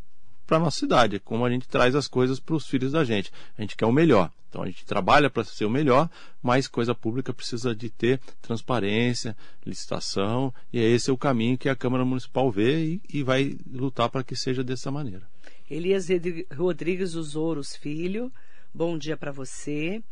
para 0.45 0.57
a 0.57 0.59
nossa 0.59 0.79
cidade, 0.79 1.19
como 1.19 1.45
a 1.45 1.49
gente 1.49 1.67
traz 1.67 1.95
as 1.95 2.07
coisas 2.07 2.39
para 2.39 2.55
os 2.55 2.67
filhos 2.67 2.91
da 2.91 3.03
gente. 3.03 3.31
A 3.57 3.61
gente 3.61 3.75
quer 3.75 3.85
o 3.85 3.91
melhor. 3.91 4.31
Então 4.49 4.61
a 4.61 4.67
gente 4.67 4.85
trabalha 4.85 5.31
para 5.31 5.43
ser 5.43 5.65
o 5.65 5.69
melhor, 5.69 6.07
mas 6.41 6.67
coisa 6.67 6.93
pública 6.93 7.33
precisa 7.33 7.75
de 7.75 7.89
ter 7.89 8.19
transparência, 8.39 9.35
licitação, 9.65 10.53
e 10.71 10.79
esse 10.79 11.09
é 11.09 11.13
o 11.13 11.17
caminho 11.17 11.57
que 11.57 11.67
a 11.67 11.75
Câmara 11.75 12.05
Municipal 12.05 12.51
vê 12.51 12.85
e, 12.85 13.01
e 13.11 13.23
vai 13.23 13.57
lutar 13.71 14.09
para 14.09 14.23
que 14.23 14.35
seja 14.35 14.63
dessa 14.63 14.91
maneira. 14.91 15.27
Elias 15.67 16.07
Rodrigues 16.55 17.13
dos 17.13 17.35
Ouros 17.35 17.75
Filho, 17.75 18.31
bom 18.71 18.95
dia 18.95 19.17
para 19.17 19.31
você. 19.31 20.03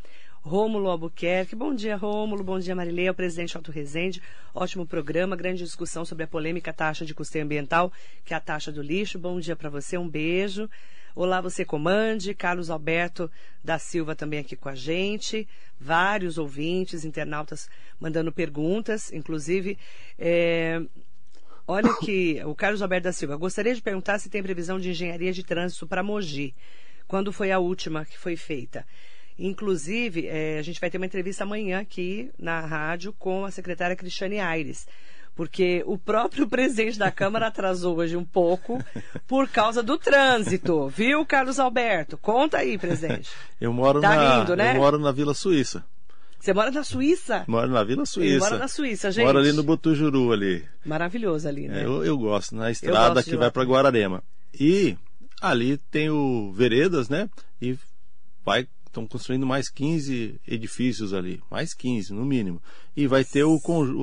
Rômulo 0.44 0.90
Albuquerque. 0.90 1.56
Bom 1.56 1.74
dia, 1.74 1.96
Rômulo. 1.96 2.44
Bom 2.44 2.58
dia, 2.58 2.76
Marileia, 2.76 3.12
o 3.12 3.16
presidente 3.16 3.56
Alto 3.56 3.72
Rezende. 3.72 4.22
Ótimo 4.56 4.88
programa, 4.88 5.36
grande 5.36 5.64
discussão 5.64 6.04
sobre 6.04 6.24
a 6.24 6.28
polêmica 6.28 6.74
taxa 6.74 7.06
de 7.06 7.14
custeio 7.14 7.46
ambiental, 7.46 7.94
que 8.26 8.34
é 8.34 8.38
a 8.38 8.40
taxa 8.40 8.72
do 8.72 8.82
lixo. 8.82 9.20
Bom 9.20 9.40
dia 9.40 9.56
para 9.56 9.70
você, 9.70 10.00
um 10.00 10.10
beijo. 10.10 10.68
Olá, 11.14 11.42
você 11.42 11.64
comande. 11.64 12.34
Carlos 12.34 12.72
Alberto 12.72 13.30
da 13.64 13.78
Silva 13.78 14.16
também 14.16 14.40
aqui 14.40 14.56
com 14.56 14.68
a 14.68 14.74
gente. 14.74 15.48
Vários 15.80 16.40
ouvintes, 16.40 17.06
internautas 17.06 17.70
mandando 18.00 18.32
perguntas, 18.32 19.14
inclusive. 19.14 19.78
É... 20.18 20.82
Olha 21.68 21.92
aqui, 21.92 22.42
o 22.46 22.56
Carlos 22.56 22.82
Alberto 22.82 23.04
da 23.04 23.14
Silva. 23.14 23.38
Gostaria 23.38 23.76
de 23.76 23.82
perguntar 23.82 24.18
se 24.18 24.28
tem 24.28 24.42
previsão 24.42 24.80
de 24.80 24.90
engenharia 24.90 25.32
de 25.32 25.44
trânsito 25.44 25.86
para 25.86 26.02
Mogi. 26.02 26.56
Quando 27.08 27.32
foi 27.32 27.52
a 27.52 27.60
última 27.60 28.06
que 28.06 28.18
foi 28.18 28.36
feita? 28.36 28.88
Inclusive, 29.44 30.28
é, 30.28 30.60
a 30.60 30.62
gente 30.62 30.80
vai 30.80 30.90
ter 30.90 30.98
uma 30.98 31.06
entrevista 31.06 31.44
amanhã 31.44 31.80
aqui 31.80 32.30
na 32.38 32.60
rádio 32.60 33.12
com 33.18 33.44
a 33.44 33.52
secretária 33.52 33.96
Cristiane 33.96 34.40
Aires 34.40 34.88
porque 35.36 35.82
o 35.88 35.98
próprio 35.98 36.46
presidente 36.50 37.00
da 37.00 37.10
Câmara 37.10 37.48
atrasou 37.48 37.98
hoje 37.98 38.16
um 38.16 38.24
pouco 38.24 38.84
por 39.28 39.48
causa 39.48 39.82
do 39.82 39.98
trânsito, 39.98 40.88
viu, 40.90 41.26
Carlos 41.26 41.60
Alberto? 41.60 42.18
Conta 42.18 42.58
aí, 42.58 42.78
presidente. 42.78 43.32
Eu 43.60 43.74
moro 43.74 44.02
tá 44.02 44.46
na, 44.46 44.56
né? 44.56 44.76
eu 44.76 44.80
moro 44.80 45.00
na 45.00 45.12
Vila 45.12 45.34
Suíça. 45.34 45.84
Você 46.40 46.54
mora 46.54 46.72
na 46.72 46.84
Suíça? 46.84 47.46
Moro 47.48 47.68
na 47.68 47.84
Vila 47.84 48.06
Suíça. 48.06 48.34
Ele 48.34 48.40
mora 48.40 48.58
na 48.58 48.68
Suíça, 48.68 49.12
gente. 49.12 49.26
Moro 49.26 49.38
ali 49.38 49.52
no 49.52 49.62
Botujuru 49.62 50.32
ali. 50.32 50.66
Maravilhoso 50.84 51.48
ali, 51.48 51.68
né? 51.68 51.82
É, 51.82 51.86
eu, 51.86 52.04
eu, 52.04 52.18
gosto, 52.18 52.56
na 52.56 52.72
estrada 52.72 53.22
que 53.22 53.38
vai 53.38 53.52
para 53.52 53.64
Guararema. 53.64 54.24
E 54.60 54.98
ali 55.40 55.78
tem 55.78 56.10
o 56.10 56.52
Veredas, 56.52 57.10
né? 57.10 57.30
E 57.62 57.78
vai 58.44 58.68
estão 58.92 59.08
construindo 59.08 59.46
mais 59.46 59.70
15 59.70 60.40
edifícios 60.48 61.14
ali, 61.14 61.42
mais 61.50 61.74
15 61.74 62.14
no 62.14 62.26
mínimo. 62.26 62.62
E 62.96 63.08
vai 63.08 63.24
ter 63.24 63.44
o, 63.44 63.60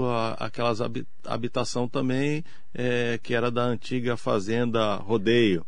a, 0.07 0.33
aquelas 0.33 0.81
habitação 1.25 1.87
também 1.87 2.45
é, 2.75 3.19
que 3.23 3.35
era 3.35 3.51
da 3.51 3.65
antiga 3.65 4.17
fazenda 4.17 4.97
Rodeio. 4.97 5.65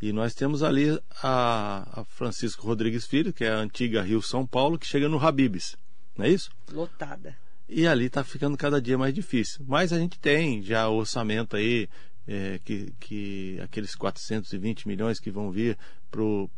E 0.00 0.12
nós 0.12 0.34
temos 0.34 0.62
ali 0.62 0.98
a, 1.22 2.00
a, 2.00 2.04
Francisco 2.04 2.66
Rodrigues 2.66 3.06
Filho, 3.06 3.32
que 3.32 3.44
é 3.44 3.50
a 3.50 3.58
antiga 3.58 4.02
Rio 4.02 4.22
São 4.22 4.46
Paulo, 4.46 4.78
que 4.78 4.86
chega 4.86 5.08
no 5.08 5.18
Habibs, 5.18 5.76
não 6.16 6.26
é 6.26 6.30
isso? 6.30 6.50
Lotada. 6.70 7.36
E 7.68 7.86
ali 7.86 8.06
está 8.06 8.22
ficando 8.22 8.56
cada 8.56 8.80
dia 8.80 8.96
mais 8.96 9.12
difícil. 9.12 9.64
Mas 9.66 9.92
a 9.92 9.98
gente 9.98 10.18
tem 10.18 10.62
já 10.62 10.88
o 10.88 10.96
orçamento 10.96 11.56
aí, 11.56 11.88
é, 12.28 12.60
que, 12.64 12.92
que 13.00 13.58
aqueles 13.62 13.94
420 13.94 14.86
milhões 14.86 15.18
que 15.18 15.30
vão 15.30 15.50
vir 15.50 15.76
para 16.10 16.22
o 16.22 16.50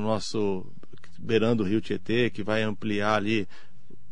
nosso 0.00 0.66
beirando 1.22 1.62
o 1.62 1.66
rio 1.66 1.80
Tietê, 1.80 2.28
que 2.28 2.42
vai 2.42 2.62
ampliar 2.62 3.14
ali 3.14 3.48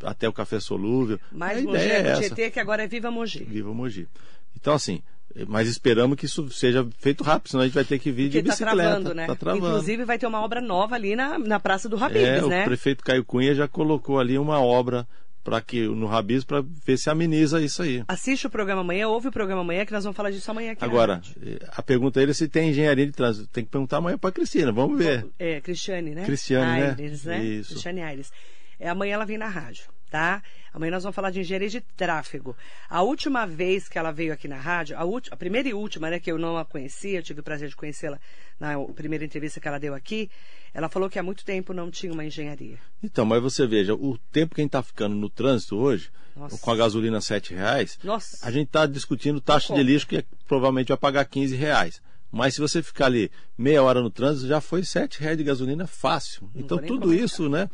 até 0.02 0.28
o 0.28 0.32
Café 0.32 0.60
Solúvel. 0.60 1.18
Mais 1.32 1.58
a 1.58 1.62
Mogi 1.62 1.78
é, 1.78 2.06
é 2.06 2.20
Tietê, 2.20 2.50
que 2.50 2.60
agora 2.60 2.84
é 2.84 2.86
Viva 2.86 3.10
Mogi. 3.10 3.44
Viva 3.44 3.72
Mogi. 3.74 4.08
Então, 4.56 4.74
assim, 4.74 5.02
mas 5.46 5.68
esperamos 5.68 6.16
que 6.16 6.26
isso 6.26 6.50
seja 6.50 6.86
feito 6.98 7.22
rápido, 7.22 7.50
senão 7.50 7.62
a 7.62 7.66
gente 7.66 7.74
vai 7.74 7.84
ter 7.84 7.98
que 7.98 8.10
vir 8.10 8.28
de 8.28 8.38
Porque 8.38 8.48
tá 8.48 8.52
bicicleta. 8.52 8.76
Tá 8.76 8.88
travando, 8.88 9.14
né? 9.14 9.26
Tá 9.26 9.36
travando. 9.36 9.66
Inclusive 9.66 10.04
vai 10.04 10.18
ter 10.18 10.26
uma 10.26 10.40
obra 10.40 10.60
nova 10.60 10.94
ali 10.94 11.14
na, 11.14 11.38
na 11.38 11.60
Praça 11.60 11.88
do 11.88 12.02
Habibs, 12.02 12.22
é, 12.22 12.46
né? 12.46 12.62
O 12.62 12.64
prefeito 12.64 13.04
Caio 13.04 13.24
Cunha 13.24 13.54
já 13.54 13.68
colocou 13.68 14.18
ali 14.18 14.38
uma 14.38 14.60
obra 14.60 15.06
para 15.42 15.60
que 15.60 15.86
no 15.88 16.06
Rabis 16.06 16.44
para 16.44 16.62
ver 16.84 16.98
se 16.98 17.10
ameniza 17.10 17.60
isso 17.60 17.82
aí. 17.82 18.04
Assiste 18.08 18.46
o 18.46 18.50
programa 18.50 18.82
amanhã, 18.82 19.08
ouve 19.08 19.28
o 19.28 19.32
programa 19.32 19.62
amanhã, 19.62 19.84
que 19.84 19.92
nós 19.92 20.04
vamos 20.04 20.16
falar 20.16 20.30
disso 20.30 20.50
amanhã 20.50 20.72
aqui. 20.72 20.84
Agora, 20.84 21.20
eh, 21.42 21.58
a 21.72 21.82
pergunta 21.82 22.22
é 22.22 22.32
se 22.32 22.48
tem 22.48 22.70
engenharia 22.70 23.06
de 23.06 23.12
trânsito. 23.12 23.48
Tem 23.48 23.64
que 23.64 23.70
perguntar 23.70 23.98
amanhã 23.98 24.18
para 24.18 24.32
Cristina, 24.32 24.70
vamos 24.70 24.98
ver. 24.98 25.26
É, 25.38 25.60
Cristiane, 25.60 26.14
né? 26.14 26.24
Cristiane, 26.24 26.82
Aires, 26.82 27.24
né? 27.24 27.38
né? 27.38 27.44
Isso. 27.44 27.70
Cristiane 27.70 28.02
Aires. 28.02 28.30
É, 28.78 28.88
amanhã 28.88 29.14
ela 29.14 29.24
vem 29.24 29.38
na 29.38 29.48
rádio, 29.48 29.84
tá? 30.10 30.42
Amanhã 30.72 30.90
nós 30.92 31.02
vamos 31.02 31.14
falar 31.16 31.30
de 31.30 31.40
engenharia 31.40 31.68
de 31.68 31.80
tráfego. 31.80 32.56
A 32.88 33.02
última 33.02 33.46
vez 33.46 33.88
que 33.88 33.98
ela 33.98 34.10
veio 34.12 34.32
aqui 34.32 34.46
na 34.48 34.56
rádio, 34.58 34.96
a, 34.98 35.04
ulti- 35.04 35.28
a 35.32 35.36
primeira 35.36 35.68
e 35.68 35.74
última, 35.74 36.10
né, 36.10 36.18
que 36.20 36.30
eu 36.30 36.38
não 36.38 36.56
a 36.58 36.64
conhecia, 36.64 37.18
eu 37.18 37.22
tive 37.22 37.40
o 37.40 37.42
prazer 37.42 37.68
de 37.68 37.76
conhecê-la 37.76 38.18
na 38.58 38.74
primeira 38.94 39.24
entrevista 39.24 39.60
que 39.60 39.66
ela 39.68 39.78
deu 39.78 39.94
aqui, 39.94 40.30
ela 40.74 40.88
falou 40.88 41.08
que 41.08 41.18
há 41.18 41.22
muito 41.22 41.44
tempo 41.44 41.72
não 41.72 41.90
tinha 41.90 42.12
uma 42.12 42.24
engenharia. 42.24 42.78
Então, 43.02 43.24
mas 43.24 43.42
você 43.42 43.66
veja, 43.66 43.94
o 43.94 44.18
tempo 44.30 44.54
que 44.54 44.60
a 44.60 44.62
gente 44.64 44.68
está 44.68 44.82
ficando 44.82 45.14
no 45.16 45.28
trânsito 45.30 45.76
hoje, 45.76 46.10
Nossa. 46.36 46.58
com 46.58 46.70
a 46.70 46.76
gasolina 46.76 47.20
7 47.20 47.54
reais, 47.54 47.98
Nossa. 48.04 48.38
a 48.46 48.50
gente 48.50 48.66
está 48.66 48.86
discutindo 48.86 49.40
taxa 49.40 49.74
de 49.74 49.82
lixo 49.82 50.06
que 50.06 50.24
provavelmente 50.46 50.88
vai 50.88 50.96
pagar 50.98 51.24
15 51.24 51.56
reais. 51.56 52.00
Mas 52.32 52.54
se 52.54 52.60
você 52.60 52.80
ficar 52.80 53.06
ali 53.06 53.28
meia 53.58 53.82
hora 53.82 54.00
no 54.00 54.08
trânsito, 54.08 54.46
já 54.46 54.60
foi 54.60 54.84
7 54.84 55.20
reais 55.20 55.36
de 55.36 55.42
gasolina 55.42 55.88
fácil. 55.88 56.48
então 56.54 56.76
vou 56.76 56.80
nem 56.82 56.86
tudo 56.88 57.06
comentar. 57.06 57.24
isso, 57.24 57.48
né? 57.48 57.68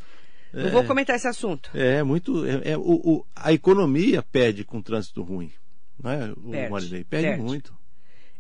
Não 0.52 0.70
vou 0.70 0.84
comentar 0.84 1.14
esse 1.16 1.28
assunto. 1.28 1.70
É 1.74 2.02
muito. 2.02 2.46
É, 2.46 2.70
é- 2.72 2.76
o, 2.78 2.80
o- 2.82 3.26
a 3.34 3.52
economia 3.52 4.22
perde 4.22 4.64
com 4.64 4.78
o 4.78 4.82
trânsito 4.82 5.22
ruim. 5.22 5.50
Não 6.02 6.10
é, 6.10 6.32
o 6.32 6.50
Perde, 6.50 6.70
Marilei? 6.72 7.04
Perde, 7.04 7.26
perde. 7.28 7.42
muito. 7.42 7.74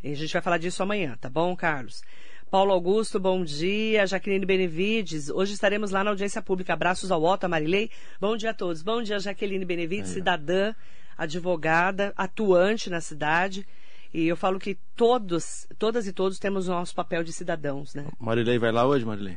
E 0.02 0.12
a 0.12 0.16
gente 0.16 0.32
vai 0.32 0.42
falar 0.42 0.58
disso 0.58 0.82
amanhã, 0.82 1.16
tá 1.20 1.28
bom, 1.28 1.54
Carlos? 1.56 2.02
Paulo 2.50 2.70
Augusto, 2.72 3.18
bom 3.18 3.42
dia. 3.42 4.06
Jaqueline 4.06 4.46
Benevides, 4.46 5.28
hoje 5.28 5.52
estaremos 5.54 5.90
lá 5.90 6.04
na 6.04 6.10
audiência 6.10 6.40
pública. 6.40 6.74
Abraços 6.74 7.10
ao 7.10 7.22
Otto, 7.24 7.44
a 7.44 7.48
Marilei. 7.48 7.90
Bom 8.20 8.36
dia 8.36 8.50
a 8.50 8.54
todos. 8.54 8.82
Bom 8.82 9.02
dia, 9.02 9.18
Jaqueline 9.18 9.64
Benevides, 9.64 10.10
cidadã, 10.10 10.72
advogada, 11.18 12.12
atuante 12.16 12.88
na 12.88 13.00
cidade. 13.00 13.66
E 14.14 14.26
eu 14.28 14.36
falo 14.36 14.58
que 14.60 14.78
todos, 14.94 15.66
todas 15.78 16.06
e 16.06 16.12
todos 16.12 16.38
temos 16.38 16.68
o 16.68 16.70
nosso 16.70 16.94
papel 16.94 17.24
de 17.24 17.32
cidadãos, 17.32 17.94
né? 17.94 18.06
Marilei 18.18 18.58
vai 18.58 18.70
lá 18.70 18.86
hoje, 18.86 19.04
Marilei? 19.04 19.36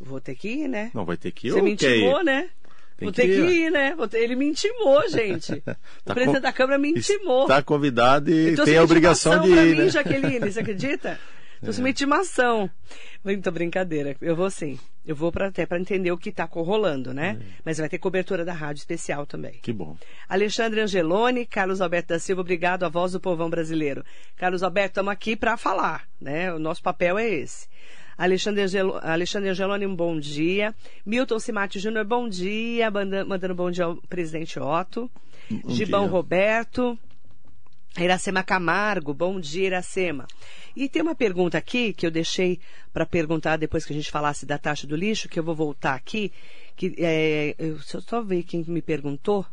Vou 0.00 0.20
ter 0.20 0.34
que 0.34 0.48
ir, 0.48 0.68
né? 0.68 0.90
Não, 0.94 1.04
vai 1.04 1.16
ter 1.16 1.30
que 1.30 1.48
ir 1.48 1.50
Você 1.52 1.62
me 1.62 1.70
ir? 1.70 1.72
intimou, 1.74 2.22
né? 2.24 2.48
Tem 2.98 3.06
Vou 3.06 3.12
que 3.12 3.20
ter 3.22 3.28
que 3.28 3.34
ir. 3.34 3.66
ir, 3.66 3.70
né? 3.70 3.94
Ter- 4.10 4.18
Ele 4.22 4.36
me 4.36 4.46
intimou, 4.46 5.08
gente. 5.08 5.60
Tá 5.66 5.76
o 6.12 6.14
presidente 6.14 6.36
com- 6.36 6.40
da 6.42 6.52
Câmara 6.52 6.78
me 6.78 6.90
intimou. 6.90 7.42
Está 7.42 7.62
convidado 7.62 8.30
e 8.30 8.54
trouxe 8.54 8.70
tem 8.72 8.78
a 8.78 8.84
obrigação 8.84 9.32
de 9.40 9.48
intimação 9.48 9.54
pra 9.64 9.66
ir, 9.66 9.76
mim, 9.76 9.82
né? 9.84 9.88
Jaqueline, 9.90 10.50
você 10.52 10.60
acredita? 10.60 11.18
Trouxe 11.60 11.80
uma 11.80 11.88
intimação. 11.90 12.70
Muito 13.24 13.50
brincadeira. 13.50 14.14
Eu 14.20 14.36
vou 14.36 14.50
sim. 14.50 14.78
Eu 15.06 15.16
vou 15.16 15.32
pra, 15.32 15.48
até 15.48 15.64
para 15.64 15.80
entender 15.80 16.12
o 16.12 16.18
que 16.18 16.28
está 16.28 16.44
rolando, 16.44 17.14
né? 17.14 17.38
Mas 17.64 17.78
vai 17.78 17.88
ter 17.88 17.98
cobertura 17.98 18.44
da 18.44 18.52
rádio 18.52 18.80
especial 18.80 19.24
também. 19.24 19.58
Que 19.62 19.72
bom. 19.72 19.96
Alexandre 20.28 20.80
Angeloni, 20.80 21.46
Carlos 21.46 21.80
Alberto 21.80 22.08
da 22.08 22.18
Silva, 22.18 22.42
obrigado, 22.42 22.84
a 22.84 22.88
voz 22.90 23.12
do 23.12 23.20
povão 23.20 23.48
brasileiro. 23.48 24.04
Carlos 24.36 24.62
Alberto, 24.62 24.90
estamos 24.90 25.12
aqui 25.12 25.34
para 25.34 25.56
falar, 25.56 26.06
né? 26.20 26.52
O 26.52 26.58
nosso 26.58 26.82
papel 26.82 27.18
é 27.18 27.26
esse. 27.28 27.66
Alexandre, 28.18 28.62
Angelo, 28.62 28.98
Alexandre 29.02 29.50
Angeloni, 29.50 29.86
um 29.86 29.94
bom 29.94 30.18
dia. 30.18 30.74
Milton 31.04 31.38
Simati 31.38 31.78
Júnior, 31.78 32.04
bom 32.04 32.28
dia. 32.28 32.90
Manda- 32.90 33.24
Mandando 33.24 33.54
bom 33.54 33.70
dia 33.70 33.84
ao 33.84 33.96
presidente 33.96 34.58
Otto. 34.58 35.10
Bom 35.50 35.70
Gibão 35.70 36.02
dia. 36.04 36.10
Roberto. 36.10 36.98
Iracema 37.98 38.42
Camargo, 38.42 39.14
bom 39.14 39.40
dia, 39.40 39.66
Iracema. 39.68 40.26
E 40.74 40.86
tem 40.86 41.00
uma 41.00 41.14
pergunta 41.14 41.56
aqui 41.56 41.94
que 41.94 42.04
eu 42.06 42.10
deixei 42.10 42.60
para 42.92 43.06
perguntar 43.06 43.56
depois 43.56 43.86
que 43.86 43.92
a 43.94 43.96
gente 43.96 44.10
falasse 44.10 44.44
da 44.44 44.58
taxa 44.58 44.86
do 44.86 44.94
lixo, 44.94 45.28
que 45.30 45.38
eu 45.38 45.44
vou 45.44 45.54
voltar 45.54 45.94
aqui. 45.94 46.30
Que, 46.76 46.94
é, 46.98 47.54
eu 47.58 47.78
só, 47.78 47.98
só 48.00 48.20
ver 48.22 48.42
quem 48.42 48.62
me 48.68 48.82
perguntou. 48.82 49.46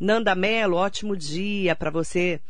Nanda 0.00 0.34
Mello, 0.34 0.76
ótimo 0.76 1.16
dia 1.16 1.76
para 1.76 1.90
você. 1.90 2.40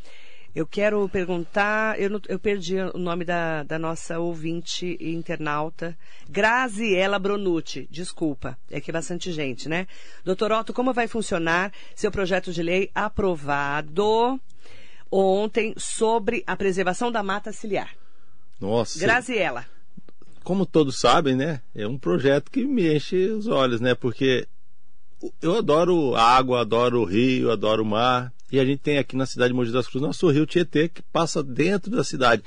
Eu 0.57 0.67
quero 0.67 1.07
perguntar, 1.11 2.01
eu, 2.01 2.09
não- 2.09 2.21
eu 2.31 2.39
perdi 2.39 2.77
o 2.81 2.97
nome 2.99 3.27
da, 3.27 3.63
da 3.63 3.79
nossa 3.79 4.19
ouvinte 4.19 4.97
e 4.99 5.15
internauta, 5.15 5.95
Graziela 6.31 7.19
Bronucci, 7.19 7.87
desculpa, 7.91 8.57
é 8.71 8.81
que 8.81 8.91
é 8.91 8.93
bastante 8.95 9.31
gente, 9.33 9.69
né? 9.69 9.87
Doutor 10.25 10.51
Otto, 10.53 10.73
como 10.73 10.95
vai 10.95 11.07
funcionar 11.07 11.71
seu 11.95 12.11
projeto 12.11 12.55
de 12.55 12.63
lei 12.63 12.91
aprovado 12.95 14.41
ontem 15.11 15.75
sobre 15.77 16.43
a 16.47 16.57
preservação 16.57 17.13
da 17.13 17.23
mata 17.23 17.53
ciliar? 17.53 17.95
Nossa. 18.59 18.99
Graziela. 18.99 19.67
como 20.43 20.65
todos 20.65 20.99
sabem, 20.99 21.37
né? 21.37 21.61
É 21.75 21.87
um 21.87 21.99
projeto 21.99 22.51
que 22.51 22.65
me 22.65 22.95
enche 22.97 23.27
os 23.31 23.47
olhos, 23.47 23.79
né? 23.81 23.95
Porque 23.95 24.49
eu 25.43 25.57
adoro 25.59 26.15
água, 26.15 26.63
adoro 26.63 27.03
o 27.03 27.05
rio, 27.05 27.51
adoro 27.51 27.83
o 27.83 27.87
mar. 27.87 28.33
E 28.51 28.61
a 28.61 28.65
gente 28.65 28.79
tem 28.79 28.99
aqui 28.99 29.17
na 29.17 29.27
cidade 29.27 29.53
de 29.53 29.55
Mogi 29.55 29.73
das 29.73 29.87
Cruzes 29.87 30.07
nosso 30.07 30.31
rio 30.31 30.47
Tietê 30.47 30.89
que 30.89 31.03
passa 31.03 31.43
dentro 31.43 31.91
da 31.91 32.05
cidade. 32.05 32.43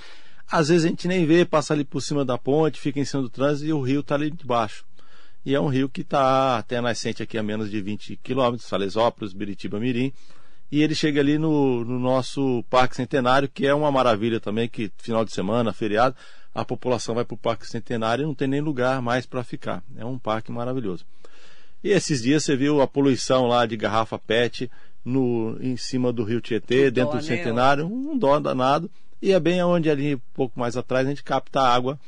Às 0.49 0.69
vezes 0.69 0.85
a 0.85 0.87
gente 0.87 1.07
nem 1.07 1.25
vê, 1.25 1.45
passa 1.45 1.73
ali 1.73 1.83
por 1.83 2.01
cima 2.01 2.25
da 2.25 2.37
ponte, 2.37 2.79
fica 2.79 2.99
em 2.99 3.05
cima 3.05 3.21
do 3.21 3.29
trânsito 3.29 3.69
e 3.69 3.73
o 3.73 3.81
rio 3.81 3.99
está 3.99 4.15
ali 4.15 4.31
debaixo. 4.31 4.85
E 5.45 5.53
é 5.53 5.59
um 5.59 5.67
rio 5.67 5.87
que 5.87 6.01
está 6.01 6.57
até 6.57 6.77
a 6.77 6.81
nascente 6.81 7.21
aqui 7.21 7.37
a 7.37 7.43
menos 7.43 7.69
de 7.69 7.81
20 7.81 8.17
quilômetros, 8.17 8.67
Salesópolis, 8.67 9.33
Biritiba 9.33 9.79
Mirim. 9.79 10.11
E 10.71 10.81
ele 10.81 10.93
chega 10.93 11.19
ali 11.19 11.37
no, 11.37 11.83
no 11.83 11.99
nosso 11.99 12.63
Parque 12.69 12.95
Centenário, 12.95 13.49
que 13.49 13.65
é 13.65 13.73
uma 13.73 13.91
maravilha 13.91 14.39
também, 14.39 14.67
que 14.67 14.91
final 14.97 15.25
de 15.25 15.33
semana, 15.33 15.73
feriado, 15.73 16.15
a 16.53 16.63
população 16.63 17.15
vai 17.15 17.25
para 17.25 17.33
o 17.33 17.37
Parque 17.37 17.67
Centenário 17.67 18.23
e 18.23 18.25
não 18.25 18.35
tem 18.35 18.47
nem 18.47 18.61
lugar 18.61 19.01
mais 19.01 19.25
para 19.25 19.43
ficar. 19.43 19.83
É 19.95 20.05
um 20.05 20.19
parque 20.19 20.51
maravilhoso. 20.51 21.05
E 21.83 21.89
esses 21.89 22.21
dias 22.21 22.43
você 22.43 22.55
viu 22.55 22.81
a 22.81 22.87
poluição 22.87 23.47
lá 23.47 23.65
de 23.65 23.77
garrafa 23.77 24.19
PET 24.19 24.69
no, 25.03 25.57
em 25.61 25.77
cima 25.77 26.11
do 26.11 26.23
rio 26.23 26.41
Tietê, 26.41 26.85
Que 26.85 26.91
dentro 26.91 27.13
dó, 27.13 27.19
do 27.19 27.23
né, 27.23 27.35
Centenário, 27.35 27.85
um 27.85 28.17
dó 28.17 28.39
danado. 28.39 28.89
E 29.21 29.31
é 29.31 29.39
bem 29.39 29.61
onde 29.63 29.89
ali, 29.89 30.15
um 30.15 30.21
pouco 30.33 30.59
mais 30.59 30.77
atrás, 30.77 31.05
a 31.05 31.09
gente 31.09 31.23
capta 31.23 31.61
água 31.61 31.99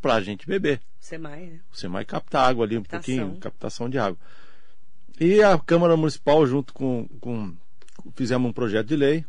para 0.00 0.14
a 0.14 0.20
gente 0.20 0.46
beber. 0.46 0.80
Semai, 0.98 1.46
né? 1.46 1.60
Você 1.72 1.88
vai 1.88 2.04
captar 2.04 2.48
água 2.48 2.64
ali, 2.64 2.76
um 2.76 2.82
Captação. 2.82 3.16
pouquinho, 3.16 3.40
captação 3.40 3.88
de 3.88 3.98
água. 3.98 4.18
E 5.20 5.42
a 5.42 5.58
Câmara 5.58 5.96
Municipal, 5.96 6.46
junto 6.46 6.72
com, 6.72 7.08
com 7.20 7.54
fizemos 8.14 8.48
um 8.48 8.52
projeto 8.52 8.86
de 8.86 8.96
lei, 8.96 9.24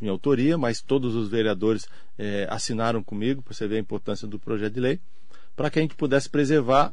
minha 0.00 0.12
autoria, 0.12 0.56
mas 0.58 0.80
todos 0.80 1.14
os 1.14 1.28
vereadores 1.28 1.88
eh, 2.18 2.46
assinaram 2.50 3.02
comigo, 3.02 3.42
para 3.42 3.54
você 3.54 3.66
ver 3.66 3.76
a 3.76 3.80
importância 3.80 4.26
do 4.26 4.38
projeto 4.38 4.74
de 4.74 4.80
lei, 4.80 5.00
para 5.54 5.70
que 5.70 5.78
a 5.78 5.82
gente 5.82 5.94
pudesse 5.94 6.28
preservar 6.28 6.92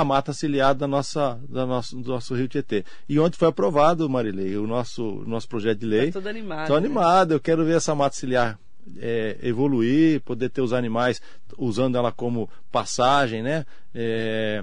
a 0.00 0.04
mata 0.04 0.32
ciliar 0.32 0.74
da 0.74 0.86
nossa, 0.86 1.40
da 1.48 1.64
nosso, 1.64 1.96
do 1.96 2.10
nosso 2.10 2.34
Rio 2.34 2.46
Tietê. 2.46 2.84
E 3.08 3.18
ontem 3.18 3.38
foi 3.38 3.48
aprovado, 3.48 4.08
Marilei, 4.10 4.56
o 4.56 4.66
nosso, 4.66 5.24
nosso 5.26 5.48
projeto 5.48 5.78
de 5.78 5.86
lei. 5.86 6.06
Tá 6.08 6.20
todo 6.20 6.26
animado. 6.28 6.60
Estou 6.62 6.78
né? 6.78 6.86
animado, 6.86 7.32
eu 7.32 7.40
quero 7.40 7.64
ver 7.64 7.76
essa 7.76 7.94
mata 7.94 8.14
ciliar 8.14 8.58
é, 8.98 9.38
evoluir, 9.42 10.20
poder 10.20 10.50
ter 10.50 10.60
os 10.60 10.74
animais 10.74 11.20
usando 11.56 11.96
ela 11.96 12.12
como 12.12 12.48
passagem, 12.70 13.42
né? 13.42 13.64
É, 13.94 14.62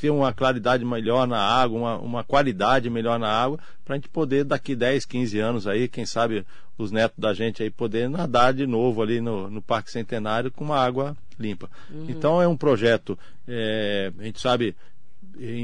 ter 0.00 0.10
uma 0.10 0.32
claridade 0.32 0.84
melhor 0.84 1.26
na 1.26 1.38
água, 1.38 1.78
uma, 1.78 1.98
uma 1.98 2.24
qualidade 2.24 2.88
melhor 2.88 3.18
na 3.18 3.28
água, 3.28 3.58
para 3.84 3.94
a 3.94 3.98
gente 3.98 4.08
poder 4.08 4.44
daqui 4.44 4.74
10, 4.74 5.04
15 5.04 5.38
anos 5.38 5.66
aí, 5.66 5.88
quem 5.88 6.06
sabe 6.06 6.44
os 6.78 6.90
netos 6.90 7.18
da 7.18 7.34
gente 7.34 7.62
aí 7.62 7.70
poder 7.70 8.08
nadar 8.08 8.54
de 8.54 8.66
novo 8.66 9.02
ali 9.02 9.20
no, 9.20 9.50
no 9.50 9.60
Parque 9.60 9.90
Centenário 9.90 10.50
com 10.50 10.64
uma 10.64 10.78
água 10.78 11.14
limpa. 11.38 11.68
Então 12.08 12.40
é 12.40 12.48
um 12.48 12.56
projeto, 12.56 13.18
é, 13.46 14.10
a 14.18 14.22
gente 14.22 14.40
sabe, 14.40 14.74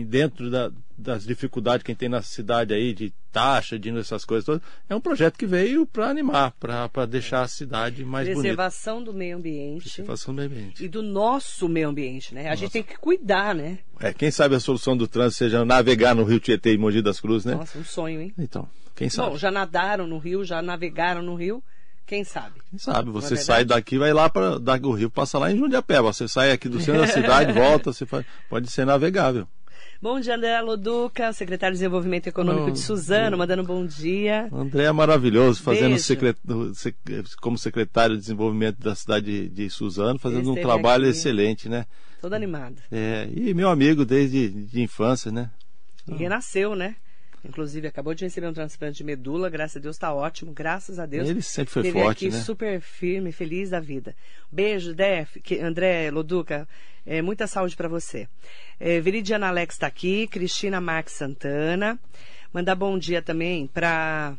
dentro 0.09 0.51
da- 0.51 0.71
das 0.97 1.25
dificuldades 1.25 1.83
que 1.83 1.91
a 1.91 1.93
gente 1.93 1.99
tem 2.01 2.09
na 2.09 2.23
cidade 2.23 2.73
aí, 2.73 2.95
de 2.95 3.13
taxa, 3.31 3.79
de 3.79 3.91
essas 3.99 4.25
coisas 4.25 4.47
todas, 4.47 4.63
é 4.89 4.95
um 4.95 5.01
projeto 5.01 5.37
que 5.37 5.45
veio 5.47 5.85
para 5.87 6.09
animar, 6.09 6.53
para 6.53 7.05
deixar 7.07 7.43
a 7.43 7.49
cidade 7.49 8.03
mais 8.05 8.27
bonita. 8.27 8.41
Preservação 8.41 9.05
do 9.05 9.13
meio 9.13 9.37
ambiente 9.37 9.83
Preservação 9.83 10.35
do 10.35 10.39
meio 10.39 10.51
ambiente. 10.51 10.83
e 10.85 10.89
do 10.89 11.03
nosso 11.03 11.69
meio 11.69 11.89
ambiente, 11.91 12.35
né? 12.35 12.49
A 12.49 12.55
gente 12.55 12.71
tem 12.73 12.83
que 12.83 12.97
cuidar, 12.97 13.55
né? 13.55 13.79
É, 14.01 14.13
quem 14.13 14.31
sabe 14.31 14.55
a 14.55 14.61
solução 14.61 14.97
do 14.97 15.07
trânsito 15.07 15.39
seja 15.45 15.65
navegar 15.67 16.15
no 16.15 16.25
Rio 16.25 16.41
Tietê 16.41 16.73
e 16.73 16.79
Mogi 16.79 17.03
das 17.03 17.21
Cruzes, 17.21 17.45
né? 17.45 17.55
Nossa, 17.57 17.79
um 17.79 17.85
sonho, 17.85 18.21
hein? 18.23 18.33
Então, 18.39 18.67
quem 18.95 19.11
sabe? 19.11 19.31
Bom, 19.33 19.39
já 19.39 19.51
nadaram 19.51 20.07
no 20.07 20.17
rio, 20.19 20.43
já 20.45 20.63
navegaram 20.63 21.21
no 21.23 21.35
rio, 21.35 21.63
quem 22.07 22.25
sabe? 22.25 22.61
Quem 22.71 22.79
sabe? 22.79 23.11
Você 23.11 23.35
Não 23.35 23.41
é 23.41 23.45
sai 23.45 23.65
daqui, 23.67 23.99
vai 23.99 24.13
lá 24.15 24.31
para 24.31 24.59
o 24.83 24.93
Rio, 24.93 25.11
passa 25.11 25.39
lá 25.39 25.51
em 25.53 25.59
Jundiapé. 25.59 26.01
Você 26.01 26.27
sai 26.29 26.53
aqui 26.53 26.69
do 26.69 26.79
centro 26.81 27.01
da 27.03 27.07
cidade, 27.09 27.53
volta, 27.53 27.93
você 27.93 28.07
faz- 28.07 28.25
pode 28.49 28.71
ser 28.71 28.87
navegável. 28.87 29.47
Bom 30.01 30.21
dia, 30.21 30.37
André 30.37 30.61
Loduca, 30.61 31.33
secretário 31.33 31.75
de 31.75 31.79
Desenvolvimento 31.81 32.27
Econômico 32.27 32.71
de 32.71 32.79
Suzano, 32.79 33.37
mandando 33.39 33.63
um 33.63 33.67
bom 33.67 33.87
dia. 33.87 34.49
André 34.53 34.85
é 34.85 34.93
maravilhoso, 34.93 35.63
fazendo 35.63 35.99
secret- 35.99 36.37
como 37.41 37.57
secretário 37.57 38.15
de 38.15 38.21
desenvolvimento 38.21 38.79
da 38.79 38.95
cidade 38.95 39.49
de, 39.49 39.71
Suzano, 39.71 40.19
fazendo 40.19 40.53
um 40.53 40.55
trabalho 40.55 41.05
aqui. 41.05 41.13
excelente, 41.17 41.69
né? 41.69 41.87
Todo 42.21 42.35
animado. 42.35 42.77
É, 42.93 43.29
e 43.35 43.55
meu 43.55 43.69
amigo 43.71 44.05
desde 44.05 44.49
de 44.49 44.83
infância, 44.83 45.33
né? 45.33 45.51
E 46.07 46.15
renasceu, 46.15 46.77
né? 46.77 46.95
Inclusive, 47.49 47.87
acabou 47.87 48.15
de 48.15 48.25
receber 48.25 48.47
um 48.49 48.53
transplante 48.53 48.99
de 48.99 49.05
medula, 49.05 49.49
graças 49.49 49.77
a 49.77 49.81
Deus 49.81 49.97
está 49.97 50.13
ótimo, 50.13 50.53
graças 50.53 50.99
a 50.99 51.07
Deus. 51.07 51.29
Ele 51.29 51.43
sempre 51.43 51.73
foi 51.73 51.83
Esteve 51.87 52.05
forte, 52.05 52.27
aqui 52.27 52.35
né? 52.35 52.41
super 52.43 52.81
firme, 52.81 53.33
feliz 53.33 53.71
da 53.71 53.81
vida. 53.81 54.15
Beijo, 54.51 54.95
Def, 54.95 55.37
que- 55.43 55.59
André 55.61 56.11
Loduca, 56.11 56.69
é, 57.05 57.23
muita 57.23 57.47
saúde 57.47 57.77
para 57.77 57.89
você. 57.89 58.29
É, 58.81 59.01
Viridiana 59.01 59.49
Alex 59.49 59.75
está 59.77 59.87
aqui, 59.87 60.27
Cristina 60.27 60.81
Marques 60.81 61.15
Santana, 61.15 61.99
Mandar 62.53 62.75
bom 62.75 62.99
dia 62.99 63.21
também 63.21 63.67
para 63.67 64.35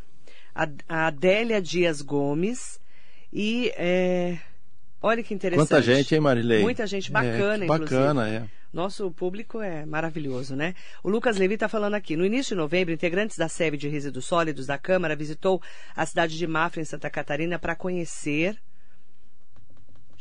a 0.55 1.07
Adélia 1.07 1.61
Dias 1.61 2.01
Gomes 2.01 2.79
e 3.31 3.71
é, 3.77 4.39
olha 5.01 5.23
que 5.23 5.33
interessante. 5.33 5.67
Quanta 5.67 5.81
gente, 5.81 6.13
hein, 6.13 6.21
Marilei? 6.21 6.61
Muita 6.61 6.87
gente 6.87 7.11
bacana, 7.11 7.63
é, 7.63 7.67
Bacana, 7.67 8.29
é. 8.29 8.43
Nosso 8.73 9.09
público 9.11 9.61
é 9.61 9.85
maravilhoso, 9.85 10.55
né? 10.55 10.75
O 11.01 11.09
Lucas 11.09 11.37
Levi 11.37 11.53
está 11.53 11.69
falando 11.69 11.93
aqui. 11.93 12.15
No 12.15 12.25
início 12.25 12.55
de 12.55 12.61
novembro, 12.61 12.93
integrantes 12.93 13.37
da 13.37 13.47
SEB 13.47 13.77
de 13.77 13.87
resíduos 13.87 14.25
sólidos 14.25 14.67
da 14.67 14.77
Câmara 14.77 15.15
visitou 15.15 15.61
a 15.95 16.05
cidade 16.05 16.37
de 16.37 16.45
Mafra, 16.45 16.81
em 16.81 16.85
Santa 16.85 17.09
Catarina, 17.09 17.57
para 17.57 17.75
conhecer 17.75 18.57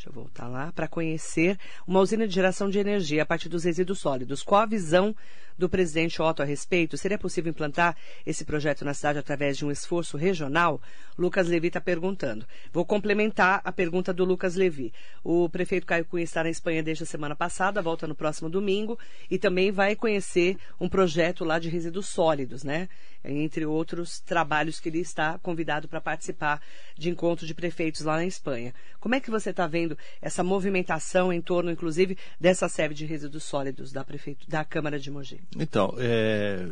Deixa 0.06 0.18
eu 0.18 0.22
voltar 0.22 0.46
lá, 0.46 0.70
para 0.70 0.86
conhecer 0.86 1.58
uma 1.84 1.98
usina 1.98 2.28
de 2.28 2.34
geração 2.34 2.70
de 2.70 2.78
energia 2.78 3.24
a 3.24 3.26
partir 3.26 3.48
dos 3.48 3.64
resíduos 3.64 3.98
sólidos. 3.98 4.40
Qual 4.40 4.60
a 4.60 4.66
visão 4.66 5.14
do 5.58 5.68
presidente 5.68 6.20
Otto 6.22 6.42
a 6.42 6.44
respeito? 6.44 6.96
Seria 6.96 7.18
possível 7.18 7.50
implantar 7.50 7.96
esse 8.24 8.44
projeto 8.44 8.84
na 8.84 8.94
cidade 8.94 9.18
através 9.18 9.56
de 9.56 9.64
um 9.64 9.70
esforço 9.70 10.16
regional? 10.16 10.80
Lucas 11.18 11.48
Levi 11.48 11.68
está 11.68 11.80
perguntando. 11.80 12.46
Vou 12.72 12.84
complementar 12.84 13.60
a 13.64 13.72
pergunta 13.72 14.12
do 14.12 14.24
Lucas 14.24 14.54
Levi. 14.54 14.92
O 15.24 15.48
prefeito 15.48 15.86
Caio 15.86 16.04
Cunha 16.04 16.22
está 16.22 16.44
na 16.44 16.50
Espanha 16.50 16.82
desde 16.82 17.02
a 17.02 17.06
semana 17.06 17.34
passada, 17.34 17.82
volta 17.82 18.06
no 18.06 18.14
próximo 18.14 18.48
domingo 18.48 18.98
e 19.28 19.38
também 19.38 19.72
vai 19.72 19.96
conhecer 19.96 20.56
um 20.78 20.88
projeto 20.88 21.44
lá 21.44 21.58
de 21.58 21.68
resíduos 21.68 22.06
sólidos, 22.06 22.62
né? 22.62 22.88
Entre 23.24 23.66
outros 23.66 24.20
trabalhos 24.20 24.78
que 24.78 24.88
ele 24.88 25.00
está 25.00 25.36
convidado 25.38 25.88
para 25.88 26.00
participar 26.00 26.60
de 26.96 27.10
encontro 27.10 27.44
de 27.44 27.54
prefeitos 27.54 28.02
lá 28.02 28.16
na 28.16 28.26
Espanha. 28.26 28.72
Como 29.00 29.14
é 29.14 29.20
que 29.20 29.30
você 29.30 29.50
está 29.50 29.66
vendo 29.66 29.95
essa 30.20 30.42
movimentação 30.42 31.32
em 31.32 31.40
torno, 31.40 31.70
inclusive, 31.70 32.16
dessa 32.40 32.68
sede 32.68 32.94
de 32.94 33.06
resíduos 33.06 33.44
sólidos 33.44 33.92
da, 33.92 34.04
prefeito, 34.04 34.48
da 34.48 34.64
Câmara 34.64 34.98
de 34.98 35.10
Mogi? 35.10 35.40
Então, 35.58 35.94
é, 35.98 36.68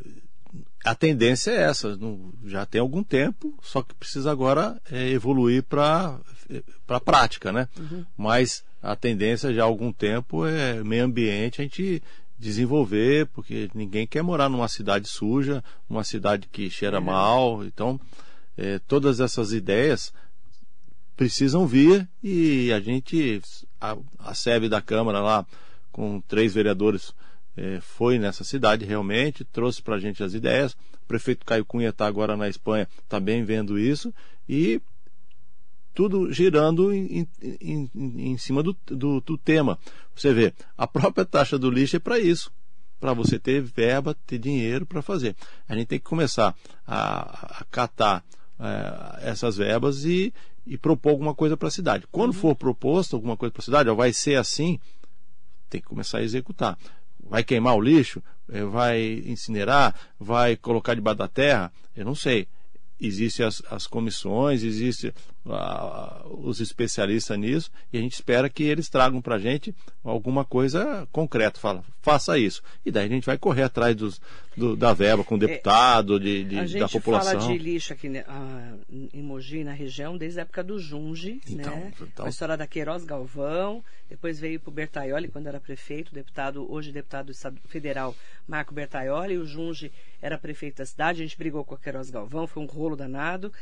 a 0.84 0.94
tendência 0.94 1.50
é 1.50 1.62
essa, 1.62 1.98
já 2.44 2.66
tem 2.66 2.80
algum 2.80 3.02
tempo, 3.02 3.54
só 3.62 3.82
que 3.82 3.94
precisa 3.94 4.30
agora 4.30 4.80
é, 4.90 5.08
evoluir 5.08 5.62
para 5.62 6.18
a 6.88 7.00
prática, 7.00 7.52
né? 7.52 7.68
Uhum. 7.78 8.04
Mas 8.16 8.62
a 8.82 8.94
tendência 8.94 9.52
já 9.52 9.62
há 9.62 9.64
algum 9.64 9.92
tempo 9.92 10.46
é 10.46 10.84
meio 10.84 11.04
ambiente 11.04 11.60
a 11.60 11.64
gente 11.64 12.02
desenvolver, 12.38 13.26
porque 13.28 13.70
ninguém 13.74 14.06
quer 14.06 14.22
morar 14.22 14.48
numa 14.48 14.68
cidade 14.68 15.08
suja, 15.08 15.64
uma 15.88 16.04
cidade 16.04 16.48
que 16.52 16.68
cheira 16.68 16.98
uhum. 16.98 17.04
mal. 17.06 17.64
Então, 17.64 17.98
é, 18.56 18.78
todas 18.80 19.20
essas 19.20 19.52
ideias 19.52 20.12
precisam 21.16 21.66
vir 21.66 22.08
e 22.22 22.72
a 22.72 22.80
gente, 22.80 23.40
a, 23.80 23.96
a 24.18 24.68
da 24.68 24.80
Câmara 24.80 25.20
lá, 25.20 25.46
com 25.92 26.20
três 26.20 26.54
vereadores 26.54 27.14
é, 27.56 27.80
foi 27.80 28.18
nessa 28.18 28.42
cidade 28.42 28.84
realmente, 28.84 29.44
trouxe 29.44 29.80
para 29.80 29.96
a 29.96 30.00
gente 30.00 30.22
as 30.22 30.34
ideias. 30.34 30.72
O 30.72 31.06
prefeito 31.06 31.46
Caio 31.46 31.64
Cunha 31.64 31.90
está 31.90 32.06
agora 32.06 32.36
na 32.36 32.48
Espanha, 32.48 32.88
também 33.08 33.40
tá 33.40 33.46
vendo 33.46 33.78
isso, 33.78 34.12
e 34.48 34.80
tudo 35.94 36.32
girando 36.32 36.92
em, 36.92 37.28
em, 37.40 37.90
em, 37.94 38.30
em 38.32 38.38
cima 38.38 38.62
do, 38.62 38.76
do, 38.86 39.20
do, 39.20 39.38
tema. 39.38 39.78
Você 40.14 40.32
vê, 40.32 40.52
a 40.76 40.86
própria 40.86 41.24
taxa 41.24 41.56
do 41.56 41.70
lixo 41.70 41.96
é 41.96 42.00
para 42.00 42.18
isso, 42.18 42.50
para 42.98 43.12
você 43.12 43.38
ter 43.38 43.62
verba, 43.62 44.16
ter 44.26 44.38
dinheiro 44.38 44.84
para 44.84 45.00
fazer. 45.00 45.36
A 45.68 45.76
gente 45.76 45.86
tem 45.86 45.98
que 45.98 46.04
começar 46.04 46.56
a, 46.86 47.60
a 47.60 47.64
catar 47.70 48.24
é, 48.58 49.30
essas 49.30 49.56
verbas 49.56 50.04
e, 50.04 50.34
e 50.66 50.78
propor 50.78 51.10
alguma 51.10 51.34
coisa 51.34 51.56
para 51.56 51.68
a 51.68 51.70
cidade. 51.70 52.06
Quando 52.10 52.32
uhum. 52.34 52.40
for 52.40 52.54
proposto 52.54 53.14
alguma 53.14 53.36
coisa 53.36 53.52
para 53.52 53.60
a 53.60 53.64
cidade, 53.64 53.88
ó, 53.88 53.94
vai 53.94 54.12
ser 54.12 54.36
assim, 54.36 54.78
tem 55.68 55.80
que 55.80 55.86
começar 55.86 56.18
a 56.18 56.22
executar 56.22 56.78
vai 57.28 57.42
queimar 57.42 57.76
o 57.76 57.80
lixo, 57.80 58.22
eh, 58.50 58.64
vai 58.64 59.22
incinerar, 59.26 59.94
vai 60.18 60.56
colocar 60.56 60.94
debaixo 60.94 61.18
da 61.18 61.28
terra, 61.28 61.72
eu 61.96 62.04
não 62.04 62.14
sei. 62.14 62.46
Existem 63.00 63.44
as, 63.44 63.62
as 63.70 63.86
comissões, 63.86 64.62
existem 64.62 65.12
os 65.44 66.60
especialistas 66.60 67.38
nisso, 67.38 67.70
e 67.92 67.98
a 67.98 68.00
gente 68.00 68.14
espera 68.14 68.48
que 68.48 68.62
eles 68.62 68.88
tragam 68.88 69.20
para 69.20 69.34
a 69.34 69.38
gente 69.38 69.74
alguma 70.02 70.44
coisa 70.44 71.06
concreta. 71.12 71.60
Fala, 71.60 71.84
faça 72.00 72.38
isso. 72.38 72.62
E 72.84 72.90
daí 72.90 73.06
a 73.06 73.08
gente 73.08 73.26
vai 73.26 73.36
correr 73.36 73.64
atrás 73.64 73.94
dos, 73.94 74.20
do, 74.56 74.74
da 74.74 74.94
verba 74.94 75.22
com 75.22 75.34
o 75.34 75.44
é, 75.44 75.46
deputado, 75.46 76.18
de, 76.18 76.44
de, 76.44 76.78
da 76.78 76.88
população. 76.88 77.30
A 77.30 77.34
gente 77.34 77.42
fala 77.42 77.58
de 77.58 77.58
lixo 77.58 77.92
aqui 77.92 78.08
né, 78.08 78.24
em 78.90 79.22
Mogi, 79.22 79.64
na 79.64 79.72
região, 79.72 80.16
desde 80.16 80.38
a 80.38 80.42
época 80.42 80.64
do 80.64 80.78
Junge, 80.78 81.40
então, 81.48 81.76
né? 81.76 81.92
Então... 82.00 82.24
A 82.24 82.28
história 82.30 82.56
da 82.56 82.66
Queiroz 82.66 83.04
Galvão, 83.04 83.84
depois 84.08 84.40
veio 84.40 84.58
para 84.58 84.70
o 84.70 84.72
Bertaioli, 84.72 85.28
quando 85.28 85.46
era 85.46 85.60
prefeito, 85.60 86.14
deputado, 86.14 86.70
hoje 86.72 86.90
deputado 86.90 87.32
federal 87.66 88.16
Marco 88.48 88.72
Bertaioli, 88.72 89.36
o 89.36 89.46
Junge 89.46 89.92
era 90.22 90.38
prefeito 90.38 90.78
da 90.78 90.86
cidade, 90.86 91.20
a 91.20 91.24
gente 91.24 91.36
brigou 91.36 91.64
com 91.64 91.74
a 91.74 91.78
Queiroz 91.78 92.08
Galvão, 92.08 92.46
foi 92.46 92.62
um 92.62 92.66
rolo 92.66 92.96
danado. 92.96 93.52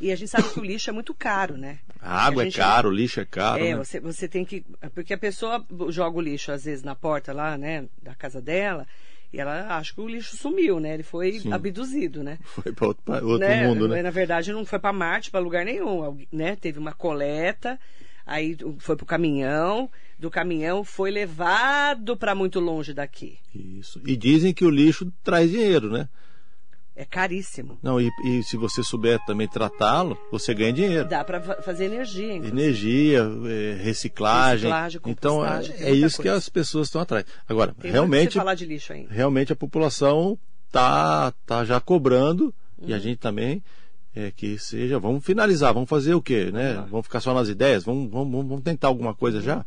E 0.00 0.12
a 0.12 0.16
gente 0.16 0.28
sabe 0.28 0.48
que 0.50 0.60
o 0.60 0.64
lixo 0.64 0.90
é 0.90 0.92
muito 0.92 1.12
caro, 1.12 1.56
né? 1.56 1.78
A 2.00 2.26
água 2.26 2.44
a 2.44 2.46
é 2.46 2.50
caro, 2.50 2.88
o 2.88 2.92
lixo 2.92 3.20
é 3.20 3.24
caro. 3.24 3.62
É, 3.62 3.70
né? 3.70 3.76
você, 3.76 3.98
você 3.98 4.28
tem 4.28 4.44
que. 4.44 4.64
Porque 4.94 5.12
a 5.12 5.18
pessoa 5.18 5.64
joga 5.88 6.18
o 6.18 6.20
lixo, 6.20 6.52
às 6.52 6.64
vezes, 6.64 6.84
na 6.84 6.94
porta 6.94 7.32
lá, 7.32 7.58
né, 7.58 7.86
da 8.00 8.14
casa 8.14 8.40
dela, 8.40 8.86
e 9.32 9.40
ela 9.40 9.76
acha 9.76 9.92
que 9.92 10.00
o 10.00 10.08
lixo 10.08 10.36
sumiu, 10.36 10.78
né? 10.78 10.94
Ele 10.94 11.02
foi 11.02 11.40
Sim. 11.40 11.52
abduzido, 11.52 12.22
né? 12.22 12.38
Foi 12.44 12.72
para 12.72 12.86
outro, 12.86 13.12
outro 13.26 13.48
né? 13.48 13.66
mundo, 13.66 13.88
né? 13.88 14.02
Na 14.02 14.10
verdade, 14.10 14.52
não 14.52 14.64
foi 14.64 14.78
para 14.78 14.92
Marte, 14.92 15.30
para 15.30 15.40
lugar 15.40 15.64
nenhum, 15.64 16.16
né? 16.32 16.56
Teve 16.56 16.78
uma 16.78 16.92
coleta, 16.92 17.78
aí 18.24 18.56
foi 18.78 18.96
para 18.96 19.04
o 19.04 19.06
caminhão, 19.06 19.90
do 20.18 20.30
caminhão 20.30 20.82
foi 20.82 21.10
levado 21.10 22.16
para 22.16 22.34
muito 22.34 22.58
longe 22.58 22.94
daqui. 22.94 23.38
Isso. 23.54 24.00
E 24.06 24.16
dizem 24.16 24.54
que 24.54 24.64
o 24.64 24.70
lixo 24.70 25.12
traz 25.22 25.50
dinheiro, 25.50 25.90
né? 25.90 26.08
É 26.98 27.04
caríssimo. 27.04 27.78
Não, 27.80 28.00
e, 28.00 28.10
e 28.24 28.42
se 28.42 28.56
você 28.56 28.82
souber 28.82 29.24
também 29.24 29.46
tratá-lo, 29.46 30.18
você 30.32 30.52
ganha 30.52 30.72
dinheiro. 30.72 31.08
Dá 31.08 31.22
para 31.22 31.40
fazer 31.62 31.84
energia. 31.84 32.34
Inclusive. 32.34 32.60
Energia, 32.60 33.20
é, 33.20 33.80
reciclagem. 33.80 34.68
reciclagem 34.68 35.00
então 35.06 35.46
é, 35.46 35.60
é 35.78 35.92
isso 35.92 36.16
coisa. 36.16 36.22
que 36.22 36.28
as 36.28 36.48
pessoas 36.48 36.88
estão 36.88 37.00
atrás. 37.00 37.24
Agora, 37.48 37.72
tem 37.72 37.92
realmente. 37.92 38.34
falar 38.34 38.56
de 38.56 38.66
lixo 38.66 38.92
ainda. 38.92 39.14
Realmente 39.14 39.52
a 39.52 39.56
população 39.56 40.36
tá, 40.72 41.32
tá 41.46 41.64
já 41.64 41.80
cobrando 41.80 42.52
uhum. 42.76 42.88
e 42.88 42.92
a 42.92 42.96
uhum. 42.96 43.02
gente 43.02 43.18
também 43.18 43.62
é, 44.12 44.32
que 44.32 44.58
seja. 44.58 44.98
Vamos 44.98 45.24
finalizar, 45.24 45.72
vamos 45.72 45.88
fazer 45.88 46.14
o 46.14 46.20
quê, 46.20 46.50
né? 46.50 46.84
Vamos 46.90 47.06
ficar 47.06 47.20
só 47.20 47.32
nas 47.32 47.48
ideias, 47.48 47.84
vamos, 47.84 48.10
vamos, 48.10 48.44
vamos 48.44 48.64
tentar 48.64 48.88
alguma 48.88 49.14
coisa 49.14 49.38
uhum. 49.38 49.44
já. 49.44 49.64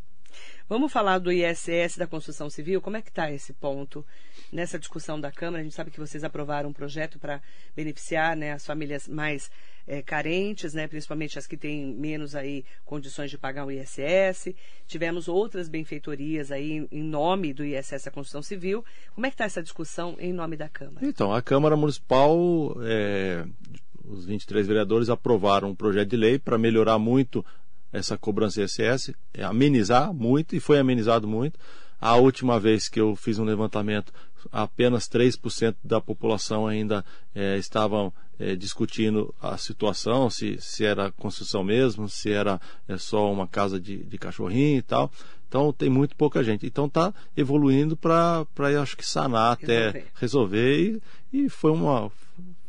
Vamos 0.67 0.91
falar 0.91 1.17
do 1.17 1.32
ISS 1.32 1.98
da 1.98 2.08
construção 2.08 2.50
civil? 2.50 2.82
Como 2.82 2.96
é 2.98 3.02
que 3.02 3.10
está 3.10 3.32
esse 3.32 3.52
ponto 3.52 4.06
nessa 4.52 4.78
discussão 4.78 5.20
da 5.20 5.32
Câmara? 5.32 5.62
A 5.62 5.64
gente 5.64 5.76
sabe 5.76 5.92
que 5.92 6.00
vocês 6.00 6.24
aprovaram 6.24 6.70
um 6.70 6.74
projeto 6.74 7.18
para 7.18 7.42
beneficiar 7.76 8.36
né, 8.36 8.52
as 8.52 8.66
famílias 8.66 9.08
mais 9.08 9.50
é, 9.88 10.02
carentes, 10.02 10.74
né, 10.74 10.88
principalmente 10.88 11.40
as 11.40 11.48
que 11.48 11.58
têm 11.58 11.94
menos 11.94 12.36
aí 12.36 12.66
condições 12.86 13.30
de 13.30 13.38
pagar 13.38 13.66
o 13.66 13.72
ISS. 13.72 14.54
Tivemos 14.88 15.28
outras 15.28 15.70
benfeitorias 15.70 16.52
aí 16.52 16.88
em 16.92 17.04
nome 17.04 17.54
do 17.54 17.64
ISS 17.64 18.04
da 18.06 18.12
construção 18.12 18.42
civil. 18.42 18.84
Como 19.14 19.26
é 19.26 19.30
que 19.30 19.36
está 19.36 19.46
essa 19.46 19.64
discussão 19.64 20.16
em 20.20 20.34
nome 20.34 20.56
da 20.58 20.70
Câmara? 20.70 21.06
Então, 21.06 21.34
a 21.34 21.42
Câmara 21.42 21.76
Municipal, 21.76 22.76
é, 22.84 23.46
os 24.04 24.26
23 24.26 24.68
vereadores 24.68 25.10
aprovaram 25.10 25.70
um 25.70 25.76
projeto 25.76 26.10
de 26.10 26.18
lei 26.18 26.38
para 26.38 26.58
melhorar 26.58 27.00
muito 27.00 27.46
essa 27.92 28.18
cobrança 28.18 28.64
ISS, 28.64 29.14
amenizar 29.44 30.14
muito, 30.14 30.56
e 30.56 30.60
foi 30.60 30.80
amenizado 30.80 31.28
muito. 31.28 31.60
A 32.00 32.16
última 32.16 32.60
vez 32.60 32.88
que 32.90 33.00
eu 33.00 33.16
fiz 33.16 33.38
um 33.38 33.44
levantamento, 33.44 34.12
apenas 34.51 35.08
3% 35.10 35.75
da 35.84 35.99
população 35.99 36.67
ainda 36.67 37.04
é, 37.34 37.58
estavam 37.58 38.13
é, 38.39 38.56
discutindo 38.56 39.34
a 39.41 39.58
situação, 39.58 40.30
se, 40.30 40.58
se 40.60 40.86
era 40.86 41.12
construção 41.12 41.63
mesmo, 41.63 42.08
se 42.08 42.32
era 42.32 42.60
é, 42.88 42.97
só 42.97 43.32
uma 43.32 43.47
casa 43.47 43.80
de, 43.80 43.97
de 43.97 44.17
cachorrinho 44.17 44.80
e 44.80 44.82
tal. 44.82 45.12
Então 45.47 45.73
tem 45.73 45.89
muito 45.89 46.15
pouca 46.15 46.43
gente. 46.43 46.65
Então 46.65 46.86
está 46.86 47.13
evoluindo 47.36 47.97
para, 47.97 48.45
acho 48.82 48.95
que, 48.95 49.06
sanar 49.06 49.54
até 49.54 50.06
resolver, 50.15 51.01
e, 51.34 51.45
e, 51.45 51.49
foi, 51.49 51.71
uma, 51.71 52.12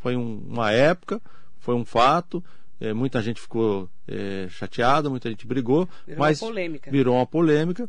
foi 0.00 0.16
um, 0.16 0.42
uma 0.48 0.72
época, 0.72 1.22
foi 1.58 1.74
um 1.74 1.85
fato 1.85 2.42
é, 2.82 2.92
muita 2.92 3.22
gente 3.22 3.40
ficou 3.40 3.88
é, 4.08 4.48
chateada, 4.50 5.08
muita 5.08 5.30
gente 5.30 5.46
brigou, 5.46 5.88
virou 6.04 6.18
mas 6.18 6.42
uma 6.42 6.48
polêmica. 6.48 6.90
virou 6.90 7.14
uma 7.14 7.26
polêmica, 7.26 7.88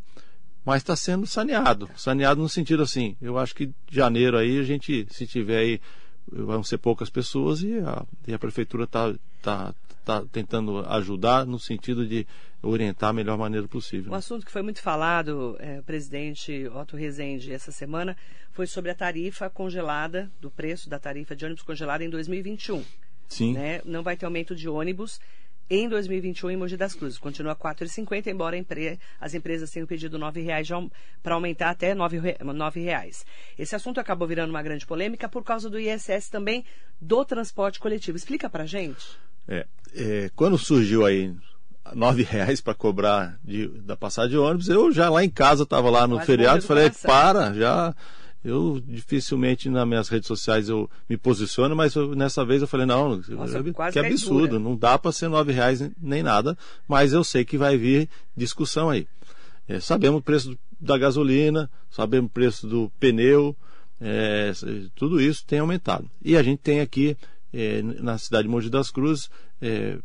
mas 0.64 0.82
está 0.82 0.96
sendo 0.96 1.26
saneado. 1.26 1.88
Saneado 1.96 2.40
no 2.40 2.48
sentido 2.48 2.82
assim, 2.82 3.16
eu 3.20 3.38
acho 3.38 3.54
que 3.54 3.70
janeiro 3.90 4.36
aí 4.36 4.58
a 4.58 4.62
gente, 4.62 5.06
se 5.10 5.26
tiver 5.26 5.58
aí, 5.58 5.80
vão 6.30 6.62
ser 6.62 6.78
poucas 6.78 7.10
pessoas 7.10 7.62
e 7.62 7.78
a, 7.78 8.04
e 8.26 8.32
a 8.32 8.38
prefeitura 8.38 8.84
está 8.84 9.14
tá, 9.42 9.74
tá 10.04 10.24
tentando 10.32 10.80
ajudar 10.86 11.44
no 11.44 11.58
sentido 11.58 12.06
de 12.06 12.26
orientar 12.62 13.10
a 13.10 13.12
melhor 13.12 13.36
maneira 13.36 13.68
possível. 13.68 14.10
Um 14.10 14.16
assunto 14.16 14.46
que 14.46 14.52
foi 14.52 14.62
muito 14.62 14.80
falado, 14.80 15.56
é, 15.58 15.82
presidente 15.82 16.66
Otto 16.68 16.96
Rezende, 16.96 17.52
essa 17.52 17.70
semana, 17.70 18.16
foi 18.52 18.66
sobre 18.66 18.90
a 18.90 18.94
tarifa 18.94 19.50
congelada, 19.50 20.30
do 20.40 20.50
preço 20.50 20.88
da 20.88 20.98
tarifa 20.98 21.36
de 21.36 21.44
ônibus 21.44 21.62
congelada 21.62 22.02
em 22.02 22.08
2021. 22.08 22.82
Sim. 23.28 23.52
Né? 23.52 23.82
Não 23.84 24.02
vai 24.02 24.16
ter 24.16 24.24
aumento 24.24 24.54
de 24.54 24.68
ônibus 24.68 25.20
em 25.68 25.88
2021 25.88 26.50
em 26.50 26.56
Mogi 26.56 26.76
das 26.76 26.94
Cruzes. 26.94 27.18
Continua 27.18 27.52
R$ 27.52 27.58
4,50, 27.58 28.26
embora 28.26 28.56
as 29.20 29.34
empresas 29.34 29.70
tenham 29.70 29.86
pedido 29.86 30.16
R$ 30.16 30.24
9,00 30.24 30.90
para 31.22 31.34
aumentar 31.34 31.70
até 31.70 31.92
R$ 31.92 31.98
9,00. 31.98 33.24
Esse 33.58 33.74
assunto 33.74 33.98
acabou 33.98 34.28
virando 34.28 34.50
uma 34.50 34.62
grande 34.62 34.86
polêmica 34.86 35.28
por 35.28 35.42
causa 35.42 35.68
do 35.68 35.78
ISS 35.78 36.28
também 36.30 36.64
do 37.00 37.24
transporte 37.24 37.78
coletivo. 37.80 38.16
Explica 38.16 38.48
para 38.48 38.66
gente. 38.66 39.04
É, 39.48 39.66
é, 39.94 40.30
quando 40.34 40.56
surgiu 40.56 41.04
aí 41.04 41.34
nove 41.94 42.22
reais 42.22 42.60
para 42.60 42.74
cobrar 42.74 43.38
de, 43.44 43.68
da 43.80 43.96
passagem 43.96 44.30
de 44.30 44.38
ônibus, 44.38 44.68
eu 44.68 44.90
já 44.90 45.10
lá 45.10 45.22
em 45.22 45.28
casa 45.28 45.64
estava 45.64 45.90
lá 45.90 46.06
no 46.06 46.16
Quase 46.16 46.26
feriado, 46.26 46.62
falei, 46.62 46.90
para, 47.02 47.52
já 47.52 47.94
eu 48.44 48.80
dificilmente 48.86 49.70
nas 49.70 49.88
minhas 49.88 50.08
redes 50.08 50.28
sociais 50.28 50.68
eu 50.68 50.88
me 51.08 51.16
posiciono, 51.16 51.74
mas 51.74 51.94
eu, 51.94 52.14
nessa 52.14 52.44
vez 52.44 52.60
eu 52.60 52.68
falei, 52.68 52.84
não, 52.84 53.16
Nossa, 53.16 53.62
que 53.90 53.98
absurdo, 53.98 54.60
não 54.60 54.76
dá 54.76 54.98
para 54.98 55.12
ser 55.12 55.28
nove 55.28 55.50
reais 55.50 55.82
nem 56.00 56.22
nada, 56.22 56.56
mas 56.86 57.14
eu 57.14 57.24
sei 57.24 57.44
que 57.44 57.56
vai 57.56 57.78
vir 57.78 58.08
discussão 58.36 58.90
aí. 58.90 59.08
É, 59.66 59.80
sabemos 59.80 60.20
o 60.20 60.22
preço 60.22 60.58
da 60.78 60.98
gasolina, 60.98 61.70
sabemos 61.90 62.28
o 62.28 62.32
preço 62.32 62.66
do 62.66 62.92
pneu, 63.00 63.56
é, 63.98 64.52
tudo 64.94 65.18
isso 65.18 65.42
tem 65.46 65.60
aumentado. 65.60 66.10
E 66.22 66.36
a 66.36 66.42
gente 66.42 66.58
tem 66.58 66.80
aqui 66.80 67.16
é, 67.50 67.80
na 67.80 68.18
cidade 68.18 68.42
de 68.42 68.50
Mogi 68.50 68.68
das 68.68 68.90
Cruzes, 68.90 69.30
é, 69.62 69.96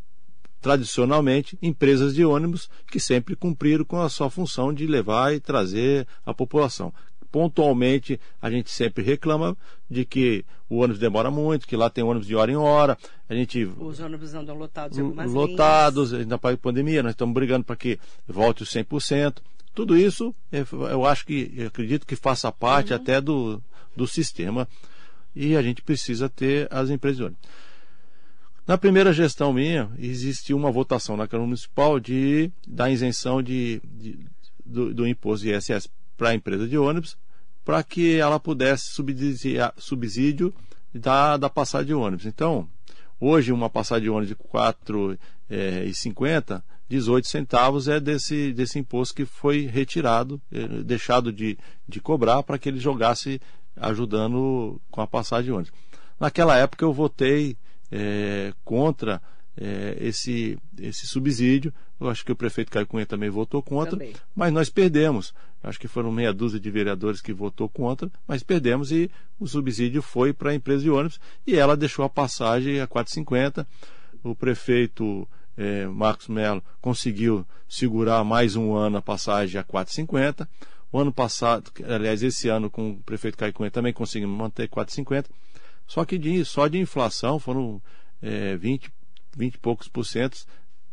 tradicionalmente, 0.62 1.58
empresas 1.62 2.13
de 2.13 2.23
ônibus 2.23 2.69
que 2.89 2.99
sempre 2.99 3.36
cumpriram 3.36 3.84
com 3.84 4.02
a 4.02 4.10
sua 4.10 4.30
função 4.30 4.73
de 4.73 4.88
levar 4.88 5.34
e 5.34 5.41
trazer 5.41 6.08
a 6.25 6.34
população 6.34 6.93
pontualmente 7.31 8.19
a 8.41 8.49
gente 8.49 8.71
sempre 8.71 9.03
reclama 9.03 9.57
de 9.89 10.05
que 10.05 10.45
o 10.69 10.77
ônibus 10.77 10.99
demora 10.99 11.31
muito, 11.31 11.67
que 11.67 11.75
lá 11.75 11.89
tem 11.89 12.03
ônibus 12.03 12.27
de 12.27 12.35
hora 12.35 12.51
em 12.51 12.55
hora. 12.55 12.97
A 13.27 13.33
gente 13.33 13.65
os 13.77 13.99
ônibus 13.99 14.33
andam 14.33 14.55
lotados 14.55 14.97
em 14.97 15.01
algumas 15.01 15.31
lotados, 15.31 16.09
linhas. 16.09 16.23
ainda 16.23 16.37
para 16.37 16.53
a 16.53 16.57
pandemia, 16.57 17.03
nós 17.03 17.13
estamos 17.13 17.33
brigando 17.33 17.65
para 17.65 17.75
que 17.75 17.99
volte 18.27 18.63
os 18.63 18.69
100%. 18.69 19.37
Tudo 19.73 19.95
isso, 19.95 20.35
eu 20.91 21.05
acho 21.05 21.25
que, 21.25 21.53
eu 21.55 21.67
acredito 21.67 22.05
que 22.05 22.15
faça 22.15 22.51
parte 22.51 22.91
uhum. 22.91 22.97
até 22.97 23.21
do, 23.21 23.61
do 23.95 24.07
sistema 24.07 24.67
e 25.35 25.55
a 25.55 25.61
gente 25.61 25.81
precisa 25.81 26.27
ter 26.27 26.67
as 26.71 26.89
empresas 26.89 27.17
de 27.17 27.23
ônibus. 27.23 27.41
Na 28.67 28.77
primeira 28.77 29.11
gestão 29.11 29.51
minha, 29.51 29.89
existiu 29.97 30.55
uma 30.55 30.71
votação 30.71 31.17
na 31.17 31.27
Câmara 31.27 31.47
Municipal 31.47 31.99
de, 31.99 32.51
da 32.67 32.89
isenção 32.89 33.41
de, 33.41 33.81
de 33.83 34.19
do, 34.69 34.93
do 34.93 35.07
imposto 35.07 35.45
de 35.45 35.55
ISS 35.55 35.89
para 36.19 36.29
a 36.29 36.36
empresa 36.36 36.67
de 36.67 36.77
ônibus, 36.77 37.17
para 37.63 37.82
que 37.82 38.17
ela 38.17 38.38
pudesse 38.39 38.91
subsidiar, 38.91 39.73
subsídio 39.77 40.53
da, 40.93 41.38
da 41.38 41.49
passagem 41.49 41.88
de 41.88 41.93
ônibus. 41.93 42.25
Então, 42.25 42.67
hoje 43.21 43.53
uma 43.53 43.69
passagem 43.69 44.03
de 44.03 44.10
ônibus 44.10 44.27
de 44.27 44.34
R$ 44.34 45.17
4,50, 45.49 46.62
18 46.89 47.25
centavos 47.25 47.88
é 47.88 48.01
desse, 48.01 48.51
desse 48.51 48.77
imposto 48.77 49.15
que 49.15 49.23
foi 49.23 49.65
retirado, 49.65 50.41
eh, 50.51 50.67
deixado 50.84 51.32
de, 51.32 51.58
de 51.88 52.01
cobrar 52.01 52.43
para 52.43 52.58
que 52.58 52.67
ele 52.67 52.79
jogasse 52.79 53.39
ajudando 53.77 54.82
com 54.91 54.99
a 54.99 55.08
passagem 55.08 55.45
de 55.45 55.51
ônibus. 55.51 55.71
Naquela 56.19 56.58
época 56.58 56.84
eu 56.84 56.91
votei 56.91 57.55
é, 57.89 58.51
contra 58.65 59.21
é, 59.59 59.97
esse, 59.99 60.57
esse 60.79 61.05
subsídio. 61.05 61.73
Eu 61.99 62.09
acho 62.09 62.23
que 62.23 62.31
o 62.31 62.35
prefeito 62.35 62.71
Caio 62.71 62.87
Cunha 62.87 63.05
também 63.05 63.29
votou 63.29 63.61
contra, 63.61 63.91
também. 63.91 64.13
mas 64.33 64.53
nós 64.53 64.69
perdemos. 64.69 65.33
Acho 65.61 65.77
que 65.77 65.87
foram 65.87 66.11
meia 66.11 66.31
dúzia 66.31 66.59
de 66.59 66.71
vereadores 66.71 67.19
que 67.19 67.33
votou 67.33 67.67
contra, 67.67 68.09
mas 68.25 68.41
perdemos 68.41 68.91
e 68.93 69.11
o 69.37 69.45
subsídio 69.45 70.01
foi 70.01 70.31
para 70.31 70.51
a 70.51 70.55
empresa 70.55 70.83
de 70.83 70.89
ônibus 70.89 71.19
e 71.45 71.57
ela 71.57 71.75
deixou 71.75 72.05
a 72.05 72.09
passagem 72.09 72.79
a 72.79 72.87
4,50. 72.87 73.67
O 74.23 74.33
prefeito 74.33 75.27
é, 75.57 75.85
Marcos 75.87 76.29
Melo 76.29 76.63
conseguiu 76.79 77.45
segurar 77.67 78.23
mais 78.23 78.55
um 78.55 78.73
ano 78.73 78.97
a 78.97 79.01
passagem 79.01 79.59
a 79.59 79.63
4,50. 79.63 80.47
O 80.91 80.97
ano 80.97 81.11
passado, 81.11 81.69
aliás, 81.85 82.23
esse 82.23 82.47
ano 82.47 82.69
com 82.69 82.91
o 82.91 82.99
prefeito 83.01 83.37
Caio 83.37 83.53
Cunha 83.53 83.69
também 83.69 83.91
conseguimos 83.91 84.37
manter 84.37 84.69
4,50. 84.69 85.25
Só 85.85 86.05
que 86.05 86.17
de, 86.17 86.45
só 86.45 86.67
de 86.67 86.79
inflação 86.79 87.37
foram 87.37 87.81
é, 88.21 88.55
20 88.55 88.89
20 89.35 89.55
e 89.55 89.57
poucos 89.57 89.87
por 89.87 90.05
cento 90.05 90.45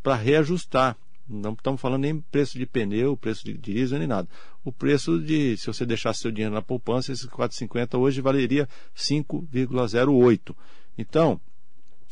para 0.02 0.14
reajustar. 0.14 0.96
Não 1.28 1.52
estamos 1.52 1.80
falando 1.80 2.02
nem 2.02 2.20
preço 2.20 2.56
de 2.56 2.64
pneu, 2.64 3.16
preço 3.16 3.44
de 3.44 3.54
diesel, 3.54 3.98
nem 3.98 4.06
nada. 4.06 4.28
O 4.64 4.70
preço 4.70 5.18
de, 5.18 5.56
se 5.56 5.66
você 5.66 5.84
deixasse 5.84 6.20
seu 6.20 6.30
dinheiro 6.30 6.54
na 6.54 6.62
poupança, 6.62 7.12
esse 7.12 7.26
4,50 7.26 7.98
hoje 7.98 8.20
valeria 8.20 8.68
5,08. 8.96 10.54
Então, 10.96 11.40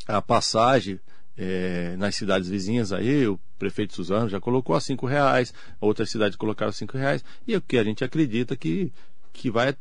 a 0.07 0.21
passagem 0.21 0.99
é, 1.37 1.95
nas 1.97 2.15
cidades 2.15 2.49
vizinhas 2.49 2.91
aí, 2.91 3.27
o 3.27 3.39
prefeito 3.57 3.93
Suzano 3.93 4.29
já 4.29 4.39
colocou 4.39 4.75
a 4.75 4.81
cinco 4.81 5.05
reais, 5.05 5.53
outras 5.79 6.09
cidades 6.09 6.35
colocaram 6.37 6.71
cinco 6.71 6.97
reais, 6.97 7.23
e 7.47 7.55
o 7.55 7.61
que 7.61 7.77
a 7.77 7.83
gente 7.83 8.03
acredita 8.03 8.55
que, 8.55 8.91
que 9.33 9.49
vai, 9.49 9.75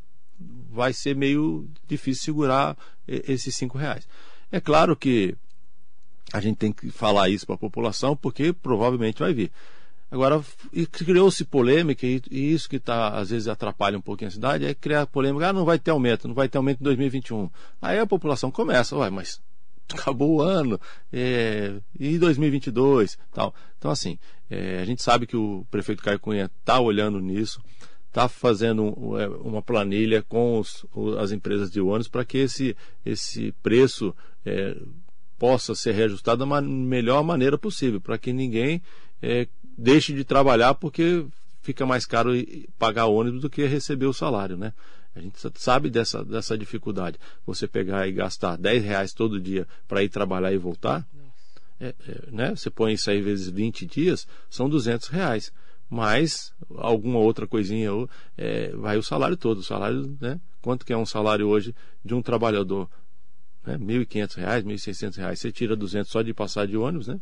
vai 0.70 0.92
ser 0.92 1.14
meio 1.14 1.68
difícil 1.87 2.24
segurar 2.24 2.76
esses 3.07 3.54
cinco 3.54 3.78
reais. 3.78 4.07
É 4.50 4.61
claro 4.61 4.96
que 4.96 5.37
a 6.32 6.40
gente 6.40 6.56
tem 6.56 6.72
que 6.72 6.90
falar 6.90 7.28
isso 7.28 7.46
para 7.46 7.54
a 7.54 7.58
população, 7.58 8.16
porque 8.16 8.52
provavelmente 8.52 9.20
vai 9.20 9.32
vir. 9.32 9.50
Agora, 10.10 10.40
criou-se 10.92 11.44
polêmica, 11.44 12.06
e, 12.06 12.22
isso 12.30 12.68
que 12.68 12.78
tá, 12.78 13.08
às 13.08 13.30
vezes 13.30 13.48
atrapalha 13.48 13.98
um 13.98 14.00
pouquinho 14.00 14.28
a 14.28 14.32
cidade, 14.32 14.64
é 14.64 14.72
criar 14.72 15.06
polêmica, 15.06 15.48
ah, 15.48 15.52
não 15.52 15.64
vai 15.64 15.78
ter 15.78 15.90
aumento, 15.90 16.28
não 16.28 16.34
vai 16.34 16.48
ter 16.48 16.56
aumento 16.56 16.80
em 16.80 16.84
2021. 16.84 17.50
Aí 17.82 17.98
a 17.98 18.06
população 18.06 18.50
começa, 18.50 18.96
ué, 18.96 19.10
mas 19.10 19.40
acabou 19.92 20.37
o 20.37 20.40
ano, 20.40 20.80
é, 21.12 21.74
e 21.98 22.16
2022, 22.16 23.18
tal. 23.32 23.52
Então, 23.76 23.90
assim, 23.90 24.18
é, 24.48 24.78
a 24.80 24.84
gente 24.84 25.02
sabe 25.02 25.26
que 25.26 25.37
o 25.37 25.66
prefeito 25.70 26.02
Caio 26.02 26.20
Cunha 26.20 26.50
está 26.60 26.78
olhando 26.78 27.20
nisso, 27.20 27.60
está 28.06 28.28
fazendo 28.28 29.18
é, 29.18 29.26
uma 29.26 29.60
planilha 29.60 30.22
com 30.22 30.60
os, 30.60 30.87
as 31.18 31.32
empresas 31.32 31.72
de 31.72 31.80
ônibus 31.80 32.06
para 32.06 32.24
que 32.24 32.38
esse, 32.38 32.76
esse 33.04 33.52
preço 33.64 34.14
é, 34.46 34.76
possa 35.38 35.75
ser 35.75 35.92
reajustado 35.92 36.47
da 36.47 36.61
melhor 36.61 37.23
maneira 37.23 37.59
possível, 37.59 38.01
para 38.01 38.18
que 38.18 38.33
ninguém 38.33 38.81
é, 39.23 39.47
deixe 39.77 40.12
de 40.12 40.25
trabalhar 40.25 40.75
porque 40.75 41.25
fica 41.62 41.87
mais 41.87 42.05
caro 42.05 42.33
pagar 42.79 43.07
ônibus 43.07 43.40
do 43.40 43.51
que 43.51 43.66
receber 43.66 44.07
o 44.07 44.12
salário, 44.12 44.57
né? 44.57 44.73
A 45.16 45.20
gente 45.20 45.38
sabe 45.55 45.90
dessa, 45.90 46.25
dessa 46.25 46.59
dificuldade. 46.59 47.18
Você 47.47 47.68
pegar 47.68 48.07
e 48.09 48.12
gastar 48.12 48.57
10 48.57 48.85
reais 48.85 49.12
todo 49.12 49.40
dia 49.40 49.66
para 49.87 50.03
ir 50.03 50.09
trabalhar 50.09 50.53
e 50.53 50.59
voltar, 50.59 51.07
é, 51.81 51.94
é, 52.09 52.31
né? 52.31 52.57
Você 52.57 52.68
põe 52.68 52.94
isso 52.94 53.11
aí 53.11 53.20
vezes 53.20 53.49
20 53.49 53.87
dias, 53.87 54.27
são 54.51 54.68
200 54.68 55.09
reais. 55.09 55.53
Mais 55.88 56.53
alguma 56.77 57.18
outra 57.18 57.47
coisinha, 57.47 57.90
é, 58.37 58.70
vai 58.70 58.97
o 58.97 59.03
salário 59.03 59.37
todo. 59.37 59.59
O 59.59 59.62
salário, 59.62 60.16
né? 60.20 60.40
Quanto 60.61 60.85
que 60.85 60.92
é 60.92 60.97
um 60.97 61.07
salário 61.07 61.47
hoje 61.47 61.75
de 62.05 62.14
um 62.14 62.23
trabalhador 62.23 62.88
né? 63.66 63.74
R$ 63.74 63.79
1.500, 63.79 64.37
R$ 64.37 64.62
1.600, 64.62 65.37
você 65.37 65.53
tira 65.53 65.77
200 65.77 66.11
só 66.11 66.22
de 66.22 66.35
passar 66.35 66.66
de 66.66 66.77
ônibus, 66.77 67.09
né? 67.09 67.18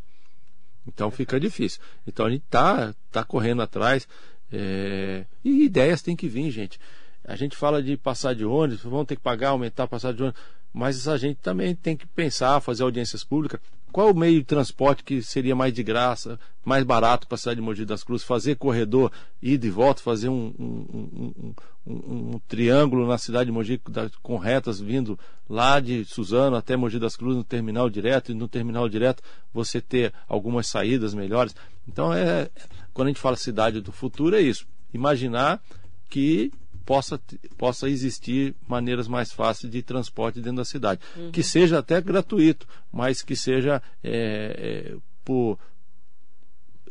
Então 0.86 1.10
fica 1.10 1.38
difícil. 1.38 1.80
Então 2.06 2.26
a 2.26 2.30
gente 2.30 2.44
tá, 2.50 2.94
tá 3.10 3.24
correndo 3.24 3.62
atrás 3.62 4.06
é... 4.52 5.24
e 5.44 5.64
ideias 5.64 6.02
tem 6.02 6.16
que 6.16 6.28
vir, 6.28 6.50
gente. 6.50 6.78
A 7.24 7.36
gente 7.36 7.56
fala 7.56 7.82
de 7.82 7.96
passar 7.96 8.34
de 8.34 8.44
ônibus, 8.44 8.82
vão 8.82 9.04
ter 9.04 9.16
que 9.16 9.22
pagar, 9.22 9.50
aumentar 9.50 9.84
a 9.84 9.88
passagem 9.88 10.16
de 10.16 10.22
ônibus, 10.24 10.42
mas 10.72 11.06
a 11.06 11.16
gente 11.16 11.38
também 11.40 11.74
tem 11.74 11.96
que 11.96 12.06
pensar, 12.06 12.60
fazer 12.60 12.82
audiências 12.82 13.22
públicas. 13.22 13.60
Qual 13.92 14.10
o 14.10 14.14
meio 14.14 14.40
de 14.40 14.44
transporte 14.44 15.04
que 15.04 15.20
seria 15.22 15.54
mais 15.54 15.72
de 15.72 15.82
graça, 15.82 16.40
mais 16.64 16.82
barato 16.82 17.26
para 17.26 17.34
a 17.34 17.38
cidade 17.38 17.60
de 17.60 17.62
Mogi 17.62 17.84
das 17.84 18.02
Cruzes? 18.02 18.26
Fazer 18.26 18.56
corredor, 18.56 19.12
ida 19.40 19.66
e 19.66 19.70
volta, 19.70 20.00
fazer 20.00 20.30
um, 20.30 20.54
um, 20.58 21.54
um, 21.86 22.34
um 22.34 22.40
triângulo 22.48 23.06
na 23.06 23.18
cidade 23.18 23.46
de 23.46 23.52
Mogi 23.52 23.80
com 24.22 24.38
retas 24.38 24.80
vindo 24.80 25.18
lá 25.48 25.78
de 25.78 26.06
Suzano 26.06 26.56
até 26.56 26.74
Mogi 26.74 26.98
das 26.98 27.16
Cruzes 27.16 27.36
no 27.36 27.44
terminal 27.44 27.90
direto 27.90 28.32
e 28.32 28.34
no 28.34 28.48
terminal 28.48 28.88
direto 28.88 29.22
você 29.52 29.80
ter 29.80 30.12
algumas 30.26 30.66
saídas 30.66 31.12
melhores. 31.12 31.54
Então, 31.86 32.14
é, 32.14 32.48
quando 32.94 33.08
a 33.08 33.10
gente 33.10 33.20
fala 33.20 33.36
cidade 33.36 33.82
do 33.82 33.92
futuro, 33.92 34.34
é 34.34 34.40
isso. 34.40 34.66
Imaginar 34.94 35.60
que 36.08 36.50
possa, 36.84 37.20
possa 37.56 37.88
existir 37.88 38.54
maneiras 38.68 39.08
mais 39.08 39.32
fáceis 39.32 39.72
de 39.72 39.82
transporte 39.82 40.40
dentro 40.40 40.58
da 40.58 40.64
cidade. 40.64 41.00
Uhum. 41.16 41.30
Que 41.30 41.42
seja 41.42 41.78
até 41.78 42.00
gratuito, 42.00 42.66
mas 42.92 43.22
que 43.22 43.36
seja 43.36 43.82
é, 44.02 44.92
é, 44.92 44.96
por 45.24 45.58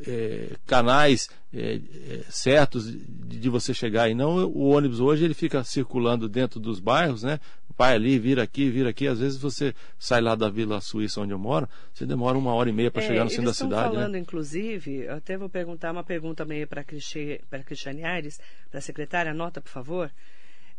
é, 0.07 0.55
canais 0.65 1.29
é, 1.53 1.75
é, 1.75 2.23
certos 2.29 2.91
de, 2.91 3.39
de, 3.39 3.49
você 3.49 3.73
chegar 3.73 4.09
e 4.09 4.15
não 4.15 4.45
o 4.45 4.69
ônibus 4.69 4.99
hoje 4.99 5.25
ele 5.25 5.33
fica 5.33 5.63
circulando 5.63 6.27
dentro 6.27 6.59
dos 6.59 6.79
bairros, 6.79 7.23
né? 7.23 7.39
Vai 7.77 7.95
ali, 7.95 8.19
vira 8.19 8.43
aqui, 8.43 8.69
vira 8.69 8.89
aqui. 8.89 9.07
Às 9.07 9.19
vezes 9.19 9.37
você 9.37 9.73
sai 9.97 10.21
lá 10.21 10.35
da 10.35 10.49
Vila 10.49 10.79
Suíça 10.81 11.21
onde 11.21 11.33
eu 11.33 11.39
moro, 11.39 11.67
você 11.93 12.05
demora 12.05 12.37
uma 12.37 12.53
hora 12.53 12.69
e 12.69 12.73
meia 12.73 12.91
para 12.91 13.03
é, 13.03 13.07
chegar 13.07 13.23
no 13.23 13.29
centro 13.29 13.45
da 13.45 13.53
cidade. 13.53 13.89
Né? 13.89 13.95
falando, 13.95 14.13
né? 14.13 14.19
inclusive, 14.19 15.05
eu 15.05 15.15
até 15.15 15.37
vou 15.37 15.49
perguntar 15.49 15.91
uma 15.91 16.03
pergunta 16.03 16.45
meio 16.45 16.67
para 16.67 16.81
a 16.81 17.63
Cristiane 17.63 18.03
Aires, 18.03 18.39
para 18.69 18.79
a 18.79 18.81
secretária, 18.81 19.31
anota 19.31 19.61
por 19.61 19.69
favor, 19.69 20.11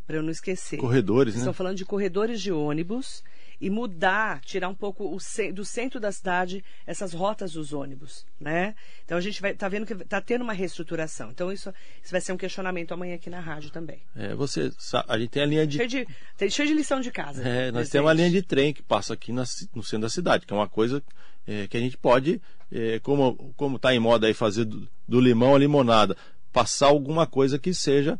para 0.07 0.17
eu 0.17 0.23
não 0.23 0.31
esquecer. 0.31 0.79
Corredores, 0.79 1.35
né? 1.35 1.41
Estão 1.41 1.53
falando 1.53 1.77
de 1.77 1.85
corredores 1.85 2.41
de 2.41 2.53
ônibus 2.53 3.23
e 3.63 3.71
mudar, 3.71 4.41
tirar 4.41 4.69
um 4.69 4.75
pouco 4.75 5.05
o, 5.05 5.19
do 5.53 5.65
centro 5.65 6.01
da 6.01 6.11
cidade 6.11 6.65
essas 6.85 7.13
rotas 7.13 7.53
dos 7.53 7.73
ônibus, 7.73 8.27
né? 8.41 8.75
Então 9.05 9.17
a 9.17 9.21
gente 9.21 9.41
vai 9.41 9.55
tá 9.55 9.69
vendo 9.69 9.87
que 9.87 9.93
está 9.93 10.21
tendo 10.21 10.43
uma 10.43 10.53
reestruturação. 10.53 11.31
Então 11.31 11.53
isso, 11.53 11.73
isso 12.03 12.11
vai 12.11 12.21
ser 12.21 12.33
um 12.33 12.37
questionamento 12.37 12.93
amanhã 12.93 13.15
aqui 13.15 13.31
na 13.31 13.39
rádio 13.39 13.71
também. 13.71 14.03
É, 14.17 14.35
você 14.35 14.73
a 15.07 15.17
gente 15.17 15.31
tem 15.31 15.45
a 15.45 15.47
linha 15.47 15.65
de 15.65 15.77
cheio 15.77 15.89
de, 15.89 16.09
tem, 16.37 16.51
cheio 16.51 16.67
de 16.67 16.75
lição 16.75 17.01
de 17.01 17.13
casa. 17.13 17.47
É, 17.47 17.71
nós 17.71 17.89
temos 17.89 18.09
uma 18.09 18.13
linha 18.13 18.31
de 18.31 18.43
trem 18.43 18.75
que 18.75 18.83
passa 18.83 19.15
aqui 19.15 19.31
na, 19.31 19.45
no 19.73 19.83
centro 19.85 20.01
da 20.01 20.09
cidade, 20.09 20.45
que 20.45 20.53
é 20.53 20.57
uma 20.57 20.69
coisa 20.69 21.01
é, 21.47 21.69
que 21.69 21.77
a 21.77 21.81
gente 21.81 21.97
pode, 21.97 22.43
é, 22.73 22.99
como 22.99 23.55
como 23.57 23.77
está 23.77 23.95
em 23.95 24.01
moda 24.01 24.27
aí 24.27 24.35
fazer 24.35 24.65
do, 24.65 24.89
do 25.07 25.21
limão 25.21 25.55
a 25.55 25.59
limonada, 25.61 26.17
passar 26.53 26.89
alguma 26.89 27.29
coisa 27.29 27.61
que 27.61 27.73
seja 27.73 28.19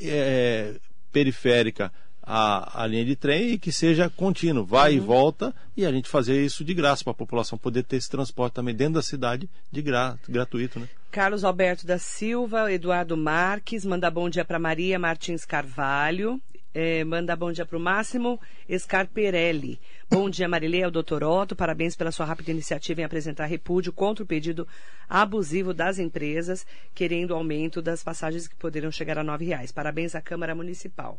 é, 0.00 0.80
periférica 1.12 1.92
à, 2.26 2.82
à 2.82 2.86
linha 2.86 3.04
de 3.04 3.14
trem 3.14 3.52
e 3.52 3.58
que 3.58 3.70
seja 3.70 4.10
contínuo, 4.10 4.64
vai 4.64 4.92
uhum. 4.92 4.96
e 4.96 5.00
volta, 5.00 5.54
e 5.76 5.86
a 5.86 5.92
gente 5.92 6.08
fazer 6.08 6.44
isso 6.44 6.64
de 6.64 6.74
graça 6.74 7.04
para 7.04 7.12
a 7.12 7.14
população 7.14 7.56
poder 7.56 7.84
ter 7.84 7.96
esse 7.96 8.10
transporte 8.10 8.54
também 8.54 8.74
dentro 8.74 8.94
da 8.94 9.02
cidade 9.02 9.48
de 9.70 9.80
gra, 9.80 10.18
gratuito, 10.28 10.80
né? 10.80 10.88
Carlos 11.12 11.44
Alberto 11.44 11.86
da 11.86 11.98
Silva, 11.98 12.70
Eduardo 12.72 13.16
Marques, 13.16 13.84
manda 13.84 14.10
bom 14.10 14.28
dia 14.28 14.44
para 14.44 14.58
Maria 14.58 14.98
Martins 14.98 15.44
Carvalho, 15.44 16.40
é, 16.74 17.04
manda 17.04 17.34
bom 17.34 17.50
dia 17.52 17.64
para 17.64 17.78
o 17.78 17.80
Máximo 17.80 18.38
Scarperelli. 18.70 19.80
Bom 20.10 20.28
dia, 20.28 20.46
Marilê, 20.46 20.82
ao 20.82 20.90
doutor 20.90 21.24
Otto. 21.24 21.56
Parabéns 21.56 21.96
pela 21.96 22.12
sua 22.12 22.26
rápida 22.26 22.50
iniciativa 22.50 23.00
em 23.00 23.04
apresentar 23.04 23.46
repúdio 23.46 23.94
contra 23.94 24.22
o 24.22 24.26
pedido 24.26 24.68
abusivo 25.08 25.72
das 25.72 25.98
empresas, 25.98 26.66
querendo 26.94 27.34
aumento 27.34 27.80
das 27.80 28.04
passagens 28.04 28.46
que 28.46 28.54
poderiam 28.54 28.92
chegar 28.92 29.16
a 29.16 29.22
R$ 29.22 29.44
reais. 29.44 29.72
Parabéns 29.72 30.14
à 30.14 30.20
Câmara 30.20 30.54
Municipal. 30.54 31.18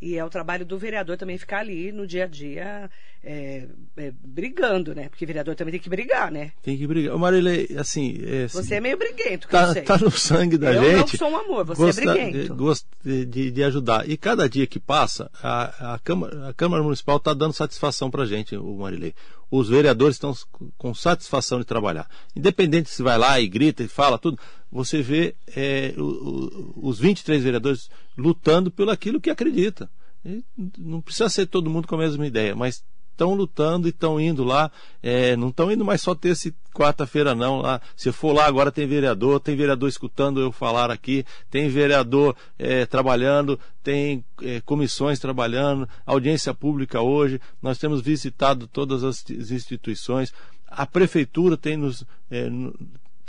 E 0.00 0.16
é 0.16 0.24
o 0.24 0.30
trabalho 0.30 0.64
do 0.64 0.78
vereador 0.78 1.16
também 1.16 1.36
ficar 1.36 1.58
ali 1.58 1.92
no 1.92 2.06
dia 2.06 2.24
a 2.24 2.26
dia 2.26 2.90
é, 3.22 3.66
é, 3.98 4.12
brigando, 4.24 4.94
né? 4.94 5.10
Porque 5.10 5.26
vereador 5.26 5.54
também 5.54 5.72
tem 5.72 5.80
que 5.80 5.90
brigar, 5.90 6.32
né? 6.32 6.52
Tem 6.62 6.76
que 6.76 6.86
brigar. 6.86 7.16
Marilei, 7.18 7.68
assim. 7.78 8.18
É, 8.24 8.44
assim, 8.44 8.62
você 8.62 8.76
é 8.76 8.80
meio 8.80 8.96
briguento, 8.96 9.46
que 9.46 9.52
tá, 9.52 9.66
eu 9.68 9.72
sei. 9.74 9.82
Tá 9.82 9.98
no 9.98 10.10
sangue 10.10 10.56
da 10.56 10.72
eu 10.72 10.82
gente. 10.82 10.92
Eu 10.92 10.98
não 10.98 11.06
sou 11.06 11.30
um 11.30 11.36
amor, 11.36 11.64
você 11.66 11.82
gosta, 11.82 12.00
é 12.00 12.04
briguento. 12.06 12.54
Gosto 12.54 12.86
de, 13.04 13.50
de, 13.50 13.62
ajudar. 13.64 14.08
E 14.08 14.16
cada 14.16 14.48
dia 14.48 14.66
que 14.66 14.80
passa, 14.80 15.30
a, 15.42 15.94
a, 15.94 15.98
Câmara, 15.98 16.48
a 16.48 16.54
Câmara 16.54 16.82
Municipal 16.82 17.18
está 17.18 17.34
dando 17.34 17.52
satisfação 17.52 18.10
para 18.10 18.22
a 18.22 18.26
gente, 18.26 18.56
o 18.56 18.76
Marilei. 18.76 19.14
Os 19.50 19.68
vereadores 19.68 20.16
estão 20.16 20.32
com 20.78 20.94
satisfação 20.94 21.58
de 21.58 21.64
trabalhar. 21.66 22.08
Independente 22.34 22.88
se 22.88 23.02
vai 23.02 23.18
lá 23.18 23.38
e 23.38 23.48
grita 23.48 23.82
e 23.82 23.88
fala 23.88 24.16
tudo, 24.16 24.38
você 24.70 25.02
vê 25.02 25.34
é, 25.56 25.94
o, 25.96 26.02
o, 26.02 26.88
os 26.88 26.98
23 26.98 27.42
vereadores 27.42 27.90
lutando 28.16 28.70
pelo 28.70 28.90
aquilo 28.90 29.20
que 29.20 29.30
acredita. 29.30 29.90
E 30.24 30.44
não 30.78 31.00
precisa 31.00 31.28
ser 31.28 31.46
todo 31.46 31.70
mundo 31.70 31.88
com 31.88 31.94
a 31.94 31.98
mesma 31.98 32.26
ideia, 32.26 32.54
mas 32.54 32.84
estão 33.20 33.34
lutando 33.34 33.86
e 33.86 33.90
estão 33.90 34.18
indo 34.18 34.42
lá. 34.42 34.70
É, 35.02 35.36
não 35.36 35.48
estão 35.50 35.70
indo 35.70 35.84
mais 35.84 36.00
só 36.00 36.14
ter 36.14 36.30
esse 36.30 36.54
quarta-feira, 36.74 37.34
não. 37.34 37.60
Lá, 37.60 37.80
se 37.94 38.10
for 38.10 38.32
lá 38.32 38.46
agora 38.46 38.72
tem 38.72 38.86
vereador, 38.86 39.40
tem 39.40 39.54
vereador 39.54 39.88
escutando 39.88 40.40
eu 40.40 40.50
falar 40.50 40.90
aqui, 40.90 41.24
tem 41.50 41.68
vereador 41.68 42.34
é, 42.58 42.86
trabalhando, 42.86 43.60
tem 43.82 44.24
é, 44.42 44.60
comissões 44.62 45.18
trabalhando, 45.18 45.88
audiência 46.06 46.54
pública 46.54 47.00
hoje. 47.00 47.40
Nós 47.62 47.78
temos 47.78 48.00
visitado 48.00 48.66
todas 48.66 49.04
as 49.04 49.24
instituições. 49.28 50.32
A 50.66 50.86
prefeitura 50.86 51.56
tem 51.56 51.76
nos 51.76 52.04
é, 52.30 52.48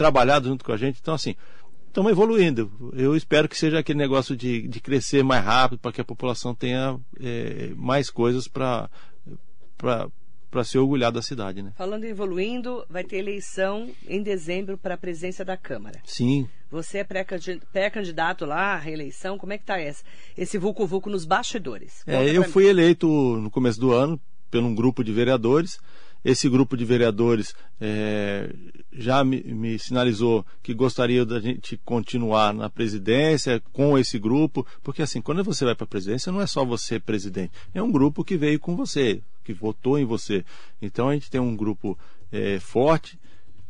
trabalhado 0.02 0.48
junto 0.48 0.66
com 0.66 0.72
a 0.72 0.78
gente. 0.78 1.00
Então, 1.00 1.14
assim, 1.14 1.36
estamos 1.88 2.12
evoluindo. 2.12 2.92
Eu 2.94 3.16
espero 3.16 3.48
que 3.48 3.58
seja 3.58 3.80
aquele 3.80 4.00
negócio 4.00 4.36
de, 4.36 4.68
de 4.68 4.80
crescer 4.80 5.24
mais 5.24 5.44
rápido 5.44 5.80
para 5.80 5.92
que 5.92 6.02
a 6.02 6.06
população 6.06 6.56
tenha 6.56 7.00
é, 7.20 7.72
mais 7.76 8.10
coisas 8.10 8.48
para 8.48 8.90
para 9.78 10.66
se 10.66 10.78
orgulhar 10.78 11.12
da 11.12 11.22
cidade, 11.22 11.64
né? 11.64 11.72
Falando 11.78 12.04
em 12.04 12.10
evoluindo, 12.10 12.86
vai 12.90 13.06
ter 13.06 13.18
eleição 13.18 13.90
em 14.06 14.22
dezembro 14.22 14.78
para 14.78 14.96
a 14.96 14.98
presidência 14.98 15.46
da 15.46 15.56
Câmara. 15.56 16.00
Sim. 16.04 16.48
Você 16.70 17.00
é 17.00 17.04
pré-candidato 17.04 18.46
lá 18.46 18.74
à 18.74 18.78
reeleição, 18.78 19.38
como 19.38 19.54
é 19.54 19.58
que 19.58 19.64
está 19.64 19.82
esse, 19.82 20.04
esse 20.38 20.58
vulco-vulco 20.58 21.10
nos 21.10 21.26
bastidores? 21.26 22.04
é, 22.06 22.30
eu 22.36 22.44
fui 22.44 22.68
eleito 22.68 23.08
no 23.08 23.50
começo 23.50 23.80
do 23.80 23.92
ano 23.92 24.20
por 24.52 24.62
um 24.62 24.76
grupo 24.76 25.04
de 25.04 25.14
vereadores 25.14 25.80
esse 26.24 26.48
grupo 26.48 26.78
de 26.78 26.86
vereadores 26.86 27.56
é, 27.80 28.54
já 28.92 29.24
me, 29.24 29.42
me, 29.42 29.80
sinalizou 29.80 30.46
que 30.62 30.74
gostaria 30.74 31.26
da 31.26 31.40
gente 31.40 31.78
continuar 31.84 32.54
na 32.54 32.70
presidência 32.70 33.62
com 33.72 33.98
esse 33.98 34.20
grupo, 34.20 34.66
porque 34.84 35.02
assim, 35.02 35.22
quando 35.22 35.44
você 35.44 35.66
vai 35.66 35.76
para 35.76 35.86
a 35.86 35.88
presidência, 35.88 36.32
não 36.32 36.42
é 36.42 36.48
só 36.48 36.64
você 36.64 37.00
presidente, 37.00 37.52
é 37.74 37.82
um 37.82 37.92
grupo 37.92 38.24
que 38.24 38.38
veio 38.38 38.60
com 38.60 38.76
você, 38.76 39.22
que 39.44 39.54
votou 39.54 39.98
em 39.98 40.06
você. 40.06 40.46
Então 40.82 41.10
a 41.10 41.14
gente 41.14 41.30
tem 41.30 41.42
um 41.42 41.56
grupo 41.56 41.98
é, 42.32 42.60
forte, 42.60 43.20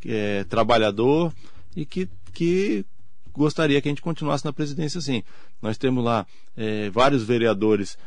é, 0.05 0.43
trabalhador 0.43 1.33
e 1.75 1.85
que, 1.85 2.09
que 2.33 2.85
gostaria 3.31 3.81
que 3.81 3.87
a 3.87 3.91
gente 3.91 4.01
continuasse 4.01 4.43
na 4.43 4.51
presidência 4.51 4.97
assim. 4.97 5.23
Nós 5.61 5.77
temos 5.77 6.03
lá 6.03 6.27
é, 6.57 6.89
vários 6.89 7.23
vereadores 7.23 7.97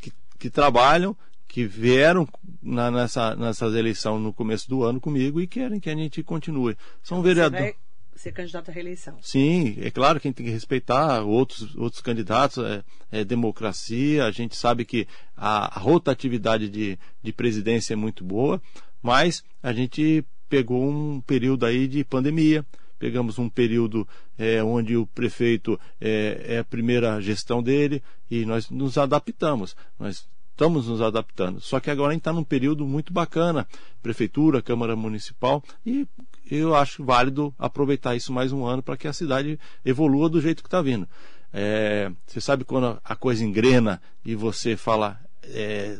que, 0.00 0.10
que 0.38 0.48
trabalham 0.48 1.14
que 1.52 1.66
vieram 1.66 2.26
na, 2.62 2.90
nessa, 2.90 3.34
nessas 3.34 3.74
eleições 3.74 4.20
no 4.20 4.32
começo 4.32 4.68
do 4.68 4.84
ano 4.84 5.00
comigo 5.00 5.40
e 5.40 5.46
querem 5.46 5.80
que 5.80 5.90
a 5.90 5.94
gente 5.94 6.22
continue. 6.22 6.76
São 7.02 7.22
vereadores. 7.22 7.74
Ser 8.14 8.32
candidato 8.32 8.70
à 8.70 8.74
reeleição. 8.74 9.16
Sim, 9.22 9.76
é 9.80 9.90
claro 9.90 10.20
que 10.20 10.28
a 10.28 10.30
gente 10.30 10.36
tem 10.36 10.46
que 10.46 10.52
respeitar 10.52 11.22
outros, 11.22 11.74
outros 11.76 12.02
candidatos, 12.02 12.62
é, 12.62 12.84
é 13.10 13.24
democracia, 13.24 14.26
a 14.26 14.30
gente 14.30 14.54
sabe 14.54 14.84
que 14.84 15.08
a, 15.36 15.78
a 15.78 15.80
rotatividade 15.80 16.68
de, 16.68 16.98
de 17.22 17.32
presidência 17.32 17.94
é 17.94 17.96
muito 17.96 18.22
boa, 18.22 18.60
mas 19.02 19.42
a 19.62 19.72
gente 19.72 20.24
pegou 20.48 20.86
um 20.86 21.20
período 21.22 21.64
aí 21.64 21.88
de 21.88 22.04
pandemia, 22.04 22.64
pegamos 22.98 23.38
um 23.38 23.48
período 23.48 24.06
é, 24.38 24.62
onde 24.62 24.96
o 24.96 25.06
prefeito 25.06 25.80
é, 26.00 26.44
é, 26.46 26.58
a 26.58 26.64
primeira 26.64 27.20
gestão 27.20 27.62
dele 27.62 28.02
e 28.30 28.44
nós 28.44 28.70
nos 28.70 28.98
adaptamos. 28.98 29.74
Nós 29.98 30.28
estamos 30.62 30.86
nos 30.86 31.00
adaptando. 31.00 31.60
Só 31.60 31.80
que 31.80 31.90
agora 31.90 32.10
a 32.10 32.12
gente 32.12 32.20
está 32.20 32.32
num 32.32 32.44
período 32.44 32.86
muito 32.86 33.12
bacana, 33.12 33.66
prefeitura, 34.00 34.62
Câmara 34.62 34.94
Municipal, 34.94 35.62
e 35.84 36.06
eu 36.48 36.72
acho 36.76 37.04
válido 37.04 37.52
aproveitar 37.58 38.14
isso 38.14 38.32
mais 38.32 38.52
um 38.52 38.64
ano 38.64 38.80
para 38.80 38.96
que 38.96 39.08
a 39.08 39.12
cidade 39.12 39.58
evolua 39.84 40.28
do 40.28 40.40
jeito 40.40 40.62
que 40.62 40.68
está 40.68 40.80
vindo. 40.80 41.08
É, 41.52 42.12
você 42.24 42.40
sabe 42.40 42.64
quando 42.64 42.96
a 43.04 43.16
coisa 43.16 43.44
engrena 43.44 44.00
e 44.24 44.36
você 44.36 44.76
fala, 44.76 45.18
é, 45.42 45.98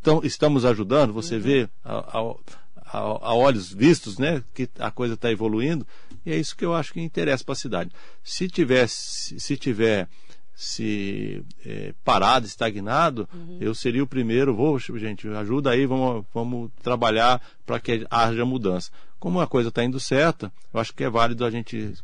tão, 0.00 0.20
estamos 0.22 0.64
ajudando, 0.64 1.12
você 1.12 1.34
uhum. 1.34 1.40
vê 1.40 1.68
a, 1.84 1.96
a, 1.96 2.34
a, 2.76 2.98
a, 2.98 3.34
olhos 3.34 3.72
vistos, 3.72 4.16
né, 4.16 4.44
que 4.54 4.68
a 4.78 4.92
coisa 4.92 5.14
está 5.14 5.28
evoluindo, 5.28 5.84
e 6.24 6.30
é 6.30 6.36
isso 6.36 6.56
que 6.56 6.64
eu 6.64 6.72
acho 6.72 6.92
que 6.92 7.00
interessa 7.00 7.42
para 7.42 7.54
a 7.54 7.56
cidade. 7.56 7.90
Se 8.22 8.46
tiver, 8.48 8.88
se, 8.88 9.40
se 9.40 9.56
tiver 9.56 10.08
se 10.54 11.44
é, 11.64 11.92
parado, 12.04 12.46
estagnado, 12.46 13.28
uhum. 13.34 13.58
eu 13.60 13.74
seria 13.74 14.02
o 14.02 14.06
primeiro, 14.06 14.54
vou, 14.54 14.78
gente, 14.78 15.26
ajuda 15.28 15.70
aí, 15.70 15.84
vamos, 15.84 16.24
vamos 16.32 16.70
trabalhar 16.82 17.42
para 17.66 17.80
que 17.80 18.06
haja 18.10 18.44
mudança. 18.44 18.90
Como 19.18 19.40
a 19.40 19.46
coisa 19.46 19.70
está 19.70 19.82
indo 19.82 19.98
certa, 19.98 20.52
eu 20.72 20.80
acho 20.80 20.94
que 20.94 21.02
é 21.02 21.10
válido 21.10 21.44
a 21.44 21.50
gente 21.50 21.94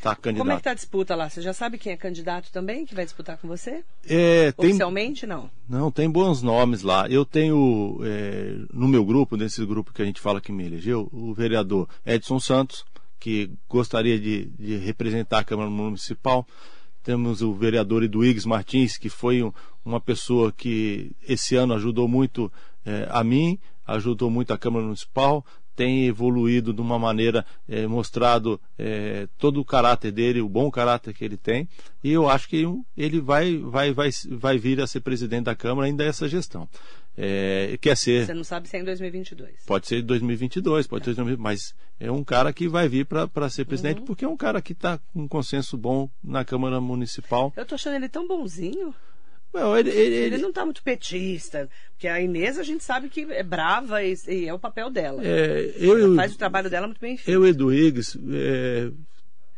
estar 0.00 0.14
tá 0.14 0.16
candidato. 0.16 0.44
Como 0.44 0.52
é 0.52 0.54
que 0.56 0.60
está 0.60 0.70
a 0.72 0.74
disputa 0.74 1.14
lá? 1.14 1.28
Você 1.28 1.40
já 1.40 1.52
sabe 1.52 1.78
quem 1.78 1.92
é 1.92 1.96
candidato 1.96 2.50
também, 2.50 2.84
que 2.84 2.94
vai 2.94 3.04
disputar 3.04 3.36
com 3.36 3.46
você? 3.46 3.84
É, 4.08 4.50
tem, 4.52 4.70
Oficialmente, 4.70 5.26
não? 5.26 5.50
Não, 5.68 5.90
tem 5.90 6.10
bons 6.10 6.42
nomes 6.42 6.82
lá. 6.82 7.06
Eu 7.08 7.24
tenho, 7.24 8.00
é, 8.02 8.56
no 8.72 8.88
meu 8.88 9.04
grupo, 9.04 9.36
nesse 9.36 9.64
grupo 9.64 9.92
que 9.92 10.02
a 10.02 10.04
gente 10.04 10.20
fala 10.20 10.40
que 10.40 10.50
me 10.50 10.64
elegeu, 10.64 11.08
o 11.12 11.32
vereador 11.32 11.88
Edson 12.04 12.40
Santos, 12.40 12.84
que 13.20 13.50
gostaria 13.68 14.18
de, 14.18 14.46
de 14.58 14.76
representar 14.78 15.40
a 15.40 15.44
Câmara 15.44 15.70
Municipal. 15.70 16.46
Temos 17.02 17.42
o 17.42 17.54
vereador 17.54 18.02
Eduígues 18.02 18.44
Martins, 18.44 18.96
que 18.96 19.08
foi 19.08 19.42
um, 19.42 19.52
uma 19.84 20.00
pessoa 20.00 20.52
que 20.52 21.12
esse 21.26 21.56
ano 21.56 21.74
ajudou 21.74 22.06
muito 22.06 22.52
é, 22.84 23.08
a 23.10 23.24
mim, 23.24 23.58
ajudou 23.86 24.30
muito 24.30 24.52
a 24.52 24.58
Câmara 24.58 24.84
Municipal, 24.84 25.44
tem 25.80 26.06
evoluído 26.06 26.74
de 26.74 26.80
uma 26.82 26.98
maneira, 26.98 27.44
é, 27.66 27.86
mostrado 27.86 28.60
é, 28.78 29.26
todo 29.38 29.60
o 29.60 29.64
caráter 29.64 30.12
dele, 30.12 30.42
o 30.42 30.48
bom 30.48 30.70
caráter 30.70 31.14
que 31.14 31.24
ele 31.24 31.38
tem, 31.38 31.66
e 32.04 32.12
eu 32.12 32.28
acho 32.28 32.48
que 32.48 32.66
ele 32.96 33.18
vai, 33.18 33.56
vai, 33.56 33.92
vai, 33.92 34.10
vai 34.30 34.58
vir 34.58 34.80
a 34.80 34.86
ser 34.86 35.00
presidente 35.00 35.44
da 35.44 35.54
Câmara 35.54 35.86
ainda 35.86 36.04
essa 36.04 36.28
gestão. 36.28 36.68
É, 37.16 37.76
quer 37.80 37.96
ser. 37.96 38.26
Você 38.26 38.34
não 38.34 38.44
sabe 38.44 38.68
se 38.68 38.76
é 38.76 38.80
em 38.80 38.84
2022. 38.84 39.64
Pode 39.66 39.86
ser 39.86 39.98
em 39.98 40.04
2022, 40.04 40.86
pode 40.86 41.04
ser 41.04 41.10
em 41.10 41.14
2022, 41.14 41.38
mas 41.38 41.74
é 41.98 42.10
um 42.10 42.24
cara 42.24 42.52
que 42.52 42.68
vai 42.68 42.88
vir 42.88 43.04
para 43.04 43.50
ser 43.50 43.64
presidente, 43.64 44.00
uhum. 44.00 44.06
porque 44.06 44.24
é 44.24 44.28
um 44.28 44.36
cara 44.36 44.62
que 44.62 44.72
está 44.72 44.98
com 45.12 45.22
um 45.22 45.28
consenso 45.28 45.76
bom 45.76 46.08
na 46.22 46.44
Câmara 46.44 46.80
Municipal. 46.80 47.52
Eu 47.56 47.62
estou 47.62 47.76
achando 47.76 47.96
ele 47.96 48.08
tão 48.08 48.26
bonzinho. 48.26 48.94
Não, 49.52 49.76
ele, 49.76 49.90
ele, 49.90 50.14
ele, 50.14 50.38
não 50.38 50.50
está 50.50 50.64
muito 50.64 50.82
petista, 50.82 51.68
porque 51.92 52.06
a 52.06 52.20
Inês 52.20 52.56
a 52.56 52.62
gente 52.62 52.84
sabe 52.84 53.08
que 53.08 53.22
é 53.30 53.42
brava 53.42 54.02
e, 54.02 54.16
e 54.28 54.46
é 54.46 54.54
o 54.54 54.58
papel 54.60 54.88
dela. 54.88 55.20
É, 55.24 55.72
eu, 55.76 56.14
faz 56.14 56.32
o 56.32 56.38
trabalho 56.38 56.70
dela 56.70 56.86
muito 56.86 57.00
bem 57.00 57.16
feito. 57.16 57.30
Eu, 57.30 57.44
Edu 57.44 57.72
Higgs, 57.72 58.16
é, 58.32 58.90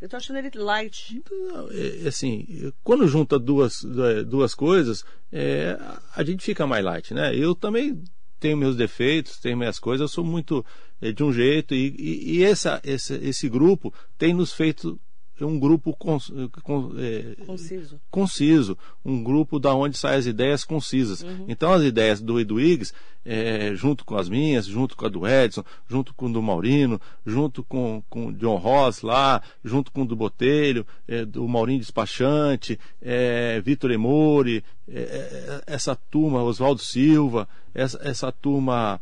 Eu 0.02 0.08
tô 0.08 0.16
achando 0.16 0.38
ele 0.38 0.50
light. 0.56 1.14
Então, 1.16 1.68
é, 1.70 2.08
assim, 2.08 2.72
quando 2.82 3.06
junta 3.06 3.38
duas, 3.38 3.84
é, 3.84 4.24
duas 4.24 4.52
coisas, 4.52 5.04
é, 5.30 5.78
a 6.16 6.24
gente 6.24 6.42
fica 6.42 6.66
mais 6.66 6.84
light, 6.84 7.14
né? 7.14 7.32
Eu 7.36 7.54
também 7.54 8.02
tenho 8.40 8.56
meus 8.56 8.74
defeitos, 8.74 9.38
tenho 9.38 9.56
minhas 9.56 9.78
coisas, 9.78 10.00
eu 10.00 10.08
sou 10.08 10.24
muito 10.24 10.66
é, 11.00 11.12
de 11.12 11.22
um 11.22 11.32
jeito 11.32 11.72
e, 11.72 11.94
e, 11.96 12.38
e 12.38 12.44
essa, 12.44 12.80
esse, 12.82 13.14
esse 13.14 13.48
grupo 13.48 13.94
tem 14.18 14.34
nos 14.34 14.52
feito 14.52 15.00
um 15.44 15.58
grupo 15.58 15.96
é, 16.98 17.44
conciso. 17.44 18.00
conciso, 18.10 18.78
um 19.04 19.22
grupo 19.22 19.58
da 19.58 19.74
onde 19.74 19.96
saem 19.96 20.18
as 20.18 20.26
ideias 20.26 20.64
concisas. 20.64 21.22
Uhum. 21.22 21.46
Então 21.48 21.72
as 21.72 21.82
ideias 21.82 22.20
do 22.20 22.38
Edu 22.38 22.60
Iggs, 22.60 22.92
é, 23.24 23.74
junto 23.74 24.04
com 24.04 24.16
as 24.16 24.28
minhas, 24.28 24.66
junto 24.66 24.96
com 24.96 25.06
a 25.06 25.08
do 25.08 25.26
Edson, 25.26 25.64
junto 25.88 26.12
com 26.14 26.26
o 26.26 26.32
do 26.32 26.42
Maurino, 26.42 27.00
junto 27.24 27.62
com, 27.62 28.02
com 28.08 28.26
o 28.26 28.32
John 28.32 28.56
Ross 28.56 29.02
lá, 29.02 29.42
junto 29.64 29.92
com 29.92 30.02
o 30.02 30.06
do 30.06 30.16
Botelho, 30.16 30.86
é, 31.06 31.24
do 31.24 31.46
Maurinho 31.46 31.80
Despachante, 31.80 32.78
é, 33.00 33.60
Vitor 33.60 33.90
Emori, 33.90 34.64
é, 34.88 35.00
é, 35.00 35.62
essa 35.66 35.94
turma, 35.94 36.42
Oswaldo 36.42 36.80
Silva, 36.80 37.48
essa, 37.74 37.98
essa 38.02 38.32
turma, 38.32 39.00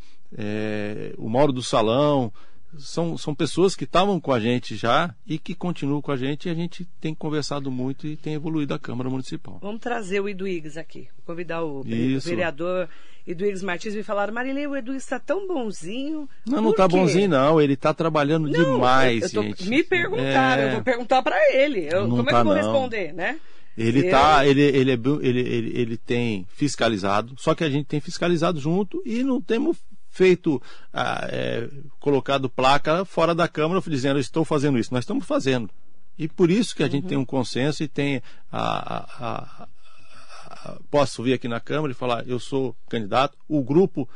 o 1.19 1.29
Mauro 1.29 1.53
do 1.53 1.63
Salão, 1.63 2.33
são, 2.79 3.17
são 3.19 3.35
pessoas 3.35 3.75
que 3.75 3.85
estavam 3.85 4.21
com 4.21 4.33
a 4.33 4.41
gente 4.41 4.77
já 4.77 5.15
e 5.27 5.39
que 5.39 5.55
continuam 5.55 6.01
com 6.01 6.13
a 6.13 6.17
gente 6.17 6.49
e 6.49 6.51
a 6.51 6.55
gente 6.55 6.87
tem 7.01 7.15
conversado 7.15 7.71
muito 7.71 8.07
e 8.07 8.17
tem 8.17 8.35
evoluído 8.35 8.75
a 8.75 8.79
Câmara 8.79 9.11
Municipal. 9.11 9.59
Vamos 9.61 9.81
trazer 9.81 10.21
o 10.21 10.29
Iduígues 10.29 10.77
aqui, 10.77 11.09
Vou 11.17 11.27
convidar 11.27 11.63
o 11.63 11.83
Isso. 11.87 12.29
vereador 12.29 12.89
Iduígues 13.27 13.63
Martins 13.63 13.95
e 13.95 14.03
falar, 14.03 14.31
Marilene, 14.33 14.67
o 14.67 14.77
Iduígues 14.77 15.05
está 15.05 15.19
tão 15.19 15.47
bonzinho. 15.47 16.29
Não, 16.47 16.63
não 16.63 16.71
está 16.71 16.89
bonzinho 16.89 17.29
não, 17.29 17.61
ele 17.61 17.75
está 17.75 17.93
trabalhando 17.93 18.49
não, 18.49 18.53
demais, 18.53 19.31
tô, 19.31 19.43
gente. 19.43 19.69
Me 19.69 19.83
perguntaram, 19.83 20.63
é... 20.63 20.67
eu 20.69 20.73
vou 20.73 20.83
perguntar 20.83 21.23
para 21.23 21.37
ele, 21.55 21.89
eu, 21.91 22.09
como 22.09 22.25
tá, 22.25 22.31
é 22.31 22.33
que 22.33 22.41
eu 22.41 22.45
vou 22.45 22.55
não. 22.55 22.63
responder, 22.63 23.13
né? 23.13 23.39
Ele 23.77 24.07
eu... 24.07 24.11
tá, 24.11 24.47
ele, 24.47 24.63
ele, 24.63 24.91
é, 24.91 24.95
ele, 24.95 25.41
ele, 25.41 25.81
ele 25.81 25.97
tem 25.97 26.47
fiscalizado, 26.55 27.35
só 27.39 27.55
que 27.55 27.65
a 27.65 27.71
gente 27.71 27.87
tem 27.87 28.01
fiscalizado 28.01 28.59
junto 28.59 29.03
e 29.07 29.23
não 29.23 29.41
temos 29.41 29.77
feito, 30.11 30.61
ah, 30.93 31.27
é, 31.31 31.69
colocado 31.99 32.51
placa 32.51 33.05
fora 33.05 33.35
da 33.35 33.49
Câmara 33.49 33.81
dizendo 33.87 34.19
estou 34.19 34.45
fazendo 34.45 34.79
isso. 34.79 34.93
Nós 34.93 35.05
estamos 35.05 35.25
fazendo. 35.25 35.71
E 36.19 36.29
por 36.29 36.51
isso 36.51 36.77
que 36.77 36.83
a 36.83 36.87
uhum. 36.87 36.93
gente 36.93 37.07
tem 37.07 37.17
um 37.17 37.25
consenso 37.25 37.83
e 37.83 37.89
tem 37.89 38.21
a, 38.53 38.59
a, 38.61 39.67
a, 39.67 40.79
posso 40.91 41.23
vir 41.23 41.33
aqui 41.33 41.49
na 41.49 41.61
Câmara 41.61 41.93
e 41.93 41.95
falar, 41.95 42.29
eu 42.29 42.39
sou 42.39 42.77
candidato, 42.89 43.39
o 43.49 43.63
grupo 43.63 44.09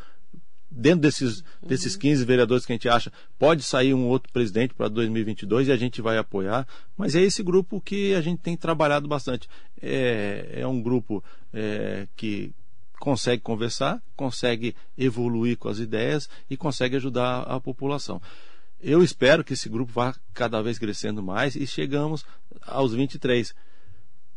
dentro 0.71 1.01
desses, 1.01 1.39
uhum. 1.39 1.69
desses 1.69 1.97
15 1.97 2.25
vereadores 2.25 2.67
que 2.67 2.73
a 2.73 2.75
gente 2.75 2.89
acha, 2.89 3.13
pode 3.39 3.63
sair 3.63 3.95
um 3.95 4.07
outro 4.07 4.33
presidente 4.33 4.75
para 4.75 4.89
2022 4.89 5.69
e 5.69 5.73
a 5.73 5.77
gente 5.77 6.03
vai 6.03 6.19
apoiar, 6.19 6.67
mas 6.97 7.15
é 7.15 7.23
esse 7.23 7.43
grupo 7.43 7.81
que 7.81 8.13
a 8.15 8.21
gente 8.21 8.41
tem 8.41 8.57
trabalhado 8.57 9.07
bastante. 9.07 9.49
É, 9.81 10.49
é 10.57 10.67
um 10.67 10.83
grupo 10.83 11.23
é, 11.53 12.09
que 12.17 12.53
consegue 13.05 13.43
conversar, 13.43 14.03
consegue 14.17 14.75
evoluir 14.97 15.59
com 15.59 15.69
as 15.69 15.79
ideias 15.79 16.27
e 16.49 16.57
consegue 16.57 16.97
ajudar 16.97 17.43
a 17.43 17.61
população. 17.61 18.19
Eu 18.81 19.03
espero 19.03 19.45
que 19.45 19.53
esse 19.53 19.69
grupo 19.69 19.93
vá 19.93 20.15
cada 20.33 20.63
vez 20.63 20.79
crescendo 20.79 21.23
mais 21.23 21.55
e 21.55 21.67
chegamos 21.67 22.25
aos 22.63 22.95
23. 22.95 23.55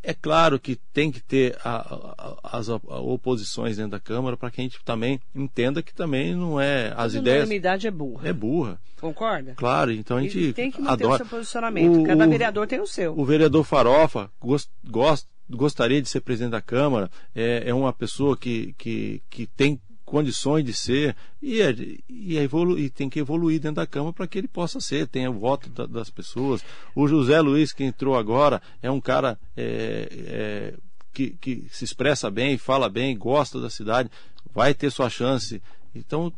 É 0.03 0.13
claro 0.13 0.59
que 0.59 0.75
tem 0.91 1.09
que 1.09 1.21
ter 1.21 1.57
a, 1.63 2.35
a, 2.51 2.57
as 2.57 2.67
oposições 2.67 3.77
dentro 3.77 3.91
da 3.91 4.01
Câmara 4.01 4.35
para 4.35 4.51
que 4.51 4.59
a 4.59 4.63
gente 4.65 4.83
também 4.83 5.21
entenda 5.33 5.81
que 5.81 5.93
também 5.93 6.35
não 6.35 6.59
é 6.59 6.93
as 6.97 7.15
a 7.15 7.19
ideias. 7.19 7.37
A 7.37 7.45
unanimidade 7.45 7.87
é 7.87 7.91
burra. 7.91 8.27
É 8.27 8.33
burra. 8.33 8.81
Concorda? 8.99 9.53
Claro, 9.55 9.93
então 9.93 10.17
a 10.17 10.21
gente 10.21 10.37
e 10.37 10.53
tem 10.53 10.69
que 10.69 10.81
manter 10.81 11.05
adora. 11.05 11.13
o 11.13 11.17
seu 11.17 11.25
posicionamento. 11.25 12.03
Cada 12.03 12.27
o, 12.27 12.29
vereador 12.29 12.67
tem 12.67 12.81
o 12.81 12.87
seu. 12.87 13.17
O 13.17 13.23
vereador 13.23 13.63
Farofa 13.63 14.29
gost, 14.41 14.69
gosta 14.85 15.36
gostaria 15.49 16.01
de 16.01 16.09
ser 16.09 16.21
presidente 16.21 16.51
da 16.51 16.61
Câmara, 16.61 17.09
é, 17.35 17.69
é 17.69 17.73
uma 17.73 17.93
pessoa 17.93 18.35
que, 18.37 18.73
que, 18.77 19.21
que 19.29 19.47
tem 19.47 19.79
condições 20.07 20.63
de 20.63 20.73
ser 20.73 21.15
e, 21.41 21.61
é, 21.61 21.75
e, 22.07 22.37
é 22.37 22.43
evolu 22.43 22.79
e 22.79 22.89
tem 22.89 23.09
que 23.09 23.19
evoluir 23.19 23.59
dentro 23.59 23.75
da 23.75 23.85
Câmara 23.85 24.13
para 24.13 24.25
que 24.25 24.37
ele 24.37 24.47
possa 24.47 24.79
ser, 24.79 25.05
tenha 25.05 25.29
o 25.29 25.37
voto 25.37 25.69
da, 25.69 25.85
das 25.85 26.09
pessoas. 26.09 26.63
O 26.95 27.07
José 27.07 27.39
Luiz, 27.41 27.73
que 27.73 27.83
entrou 27.83 28.15
agora, 28.15 28.61
é 28.81 28.89
um 28.89 29.01
cara 29.01 29.37
é, 29.55 30.07
é, 30.11 30.73
que, 31.13 31.31
que 31.31 31.67
se 31.69 31.83
expressa 31.83 32.31
bem, 32.31 32.57
fala 32.57 32.87
bem, 32.87 33.17
gosta 33.17 33.59
da 33.59 33.69
cidade, 33.69 34.09
vai 34.53 34.73
ter 34.73 34.89
sua 34.91 35.09
chance. 35.09 35.61
Então, 35.93 36.31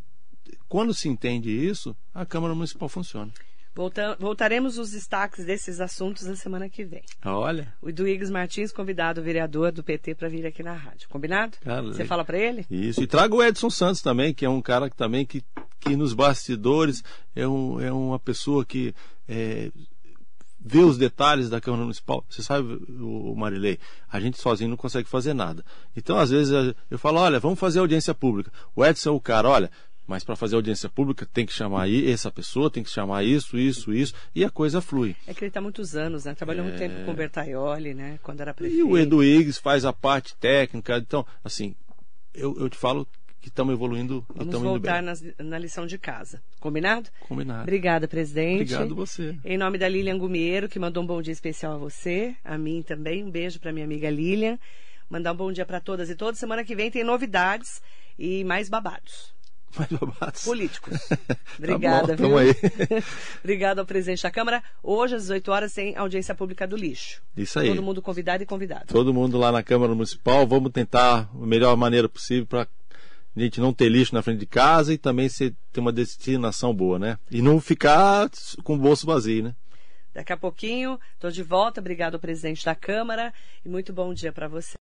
quando 0.67 0.93
se 0.93 1.07
entende 1.07 1.51
isso, 1.51 1.95
a 2.13 2.25
Câmara 2.25 2.55
Municipal 2.55 2.89
funciona. 2.89 3.31
Volta, 3.79 4.17
voltaremos 4.19 4.77
os 4.77 4.91
destaques 4.91 5.45
desses 5.45 5.79
assuntos 5.79 6.25
na 6.25 6.35
semana 6.35 6.67
que 6.67 6.83
vem. 6.83 7.01
Olha. 7.23 7.73
O 7.81 7.87
Eduígues 7.87 8.29
Martins, 8.29 8.73
convidado, 8.73 9.23
vereador 9.23 9.71
do 9.71 9.81
PT, 9.81 10.15
para 10.15 10.27
vir 10.27 10.45
aqui 10.45 10.61
na 10.61 10.73
rádio. 10.73 11.07
Combinado? 11.07 11.57
Você 11.85 12.03
fala 12.03 12.25
para 12.25 12.37
ele? 12.37 12.65
Isso. 12.69 13.01
E 13.01 13.07
traga 13.07 13.33
o 13.33 13.41
Edson 13.41 13.69
Santos 13.69 14.01
também, 14.01 14.33
que 14.33 14.43
é 14.43 14.49
um 14.49 14.61
cara 14.61 14.89
que 14.89 14.97
também 14.97 15.25
que, 15.25 15.41
que 15.79 15.95
nos 15.95 16.13
bastidores 16.13 17.01
é, 17.33 17.47
um, 17.47 17.79
é 17.79 17.89
uma 17.89 18.19
pessoa 18.19 18.65
que 18.65 18.93
é, 19.29 19.71
vê 20.59 20.79
os 20.79 20.97
detalhes 20.97 21.49
da 21.49 21.61
Câmara 21.61 21.83
Municipal. 21.83 22.25
Você 22.29 22.43
sabe, 22.43 22.73
o 22.99 23.33
Marilei, 23.33 23.79
a 24.11 24.19
gente 24.19 24.41
sozinho 24.41 24.71
não 24.71 24.75
consegue 24.77 25.07
fazer 25.07 25.33
nada. 25.33 25.63
Então, 25.95 26.17
às 26.17 26.31
vezes, 26.31 26.75
eu 26.91 26.99
falo, 26.99 27.19
olha, 27.19 27.39
vamos 27.39 27.57
fazer 27.57 27.79
audiência 27.79 28.13
pública. 28.13 28.51
O 28.75 28.85
Edson 28.85 29.11
é 29.11 29.13
o 29.13 29.21
cara, 29.21 29.47
olha, 29.47 29.71
mas 30.09 30.23
para 30.23 30.35
fazer 30.35 30.55
audiência 30.55 30.89
pública 30.89 31.23
tem 31.23 31.45
que 31.45 31.53
chamar 31.53 31.83
aí 31.83 32.11
essa 32.11 32.31
pessoa, 32.31 32.71
tem 32.71 32.83
que 32.83 32.89
chamar 32.89 33.23
isso, 33.23 33.59
isso, 33.59 33.93
isso, 33.93 34.11
e 34.33 34.43
a 34.43 34.49
coisa 34.49 34.81
flui. 34.81 35.15
É 35.27 35.35
que 35.35 35.43
ele 35.43 35.49
está 35.49 35.61
muitos 35.61 35.95
anos, 35.95 36.25
né? 36.25 36.33
Trabalhou 36.33 36.65
é... 36.65 36.67
muito 36.67 36.79
tempo 36.79 37.05
com 37.05 37.11
o 37.11 37.13
Bertaioli, 37.13 37.93
né? 37.93 38.17
Quando 38.23 38.41
era 38.41 38.51
prefeito. 38.51 38.79
E 38.79 38.83
o 38.83 38.97
Edu 38.97 39.23
Iggs 39.23 39.61
faz 39.61 39.85
a 39.85 39.93
parte 39.93 40.35
técnica. 40.37 40.97
Então, 40.97 41.23
assim, 41.43 41.75
eu, 42.33 42.57
eu 42.59 42.67
te 42.67 42.75
falo 42.75 43.07
que 43.39 43.49
estamos 43.49 43.71
evoluindo 43.71 44.25
Vamos 44.29 44.45
e 44.45 44.47
estamos 44.47 44.67
voltar 44.67 45.03
nas, 45.03 45.23
na 45.37 45.59
lição 45.59 45.85
de 45.85 45.99
casa. 45.99 46.41
Combinado? 46.59 47.11
Combinado. 47.27 47.61
Obrigada, 47.61 48.07
presidente. 48.07 48.73
Obrigado 48.73 48.95
você. 48.95 49.37
Em 49.45 49.59
nome 49.59 49.77
da 49.77 49.87
Lilian 49.87 50.17
Gumiero, 50.17 50.67
que 50.67 50.79
mandou 50.79 51.03
um 51.03 51.05
bom 51.05 51.21
dia 51.21 51.33
especial 51.33 51.73
a 51.73 51.77
você, 51.77 52.35
a 52.43 52.57
mim 52.57 52.81
também. 52.81 53.23
Um 53.23 53.29
beijo 53.29 53.59
para 53.59 53.71
minha 53.71 53.85
amiga 53.85 54.09
Lilian. 54.09 54.57
Mandar 55.07 55.33
um 55.33 55.37
bom 55.37 55.51
dia 55.51 55.67
para 55.67 55.79
todas 55.79 56.09
e 56.09 56.15
todos. 56.15 56.39
Semana 56.39 56.63
que 56.63 56.75
vem 56.75 56.89
tem 56.89 57.03
novidades 57.03 57.79
e 58.17 58.43
mais 58.43 58.69
babados. 58.69 59.37
Políticos. 60.43 60.97
Obrigada, 61.57 62.15
tá 62.17 62.27
bom, 62.27 62.37
aí. 62.37 62.55
Obrigada 63.43 63.81
ao 63.81 63.87
presidente 63.87 64.23
da 64.23 64.31
Câmara. 64.31 64.63
Hoje, 64.83 65.15
às 65.15 65.23
18 65.23 65.51
horas, 65.51 65.73
tem 65.73 65.95
audiência 65.95 66.33
pública 66.35 66.67
do 66.67 66.75
lixo. 66.75 67.21
Isso 67.37 67.59
aí. 67.59 67.69
Todo 67.69 67.83
mundo 67.83 68.01
convidado 68.01 68.43
e 68.43 68.45
convidado. 68.45 68.85
Todo 68.87 69.13
mundo 69.13 69.37
lá 69.37 69.51
na 69.51 69.63
Câmara 69.63 69.93
Municipal. 69.93 70.47
Vamos 70.47 70.71
tentar 70.71 71.29
a 71.33 71.45
melhor 71.45 71.75
maneira 71.77 72.09
possível 72.09 72.45
para 72.45 72.67
a 73.35 73.39
gente 73.39 73.61
não 73.61 73.71
ter 73.73 73.89
lixo 73.89 74.13
na 74.13 74.21
frente 74.21 74.39
de 74.39 74.45
casa 74.45 74.93
e 74.93 74.97
também 74.97 75.29
ter 75.29 75.79
uma 75.79 75.91
destinação 75.91 76.73
boa, 76.73 76.97
né? 76.99 77.17
E 77.29 77.41
não 77.41 77.61
ficar 77.61 78.29
com 78.63 78.73
o 78.75 78.77
bolso 78.77 79.05
vazio, 79.05 79.43
né? 79.43 79.55
Daqui 80.13 80.33
a 80.33 80.37
pouquinho, 80.37 80.99
estou 81.13 81.29
de 81.29 81.43
volta. 81.43 81.79
Obrigado 81.79 82.15
ao 82.15 82.19
presidente 82.19 82.65
da 82.65 82.75
Câmara 82.75 83.33
e 83.63 83.69
muito 83.69 83.93
bom 83.93 84.13
dia 84.13 84.33
para 84.33 84.47
você. 84.47 84.77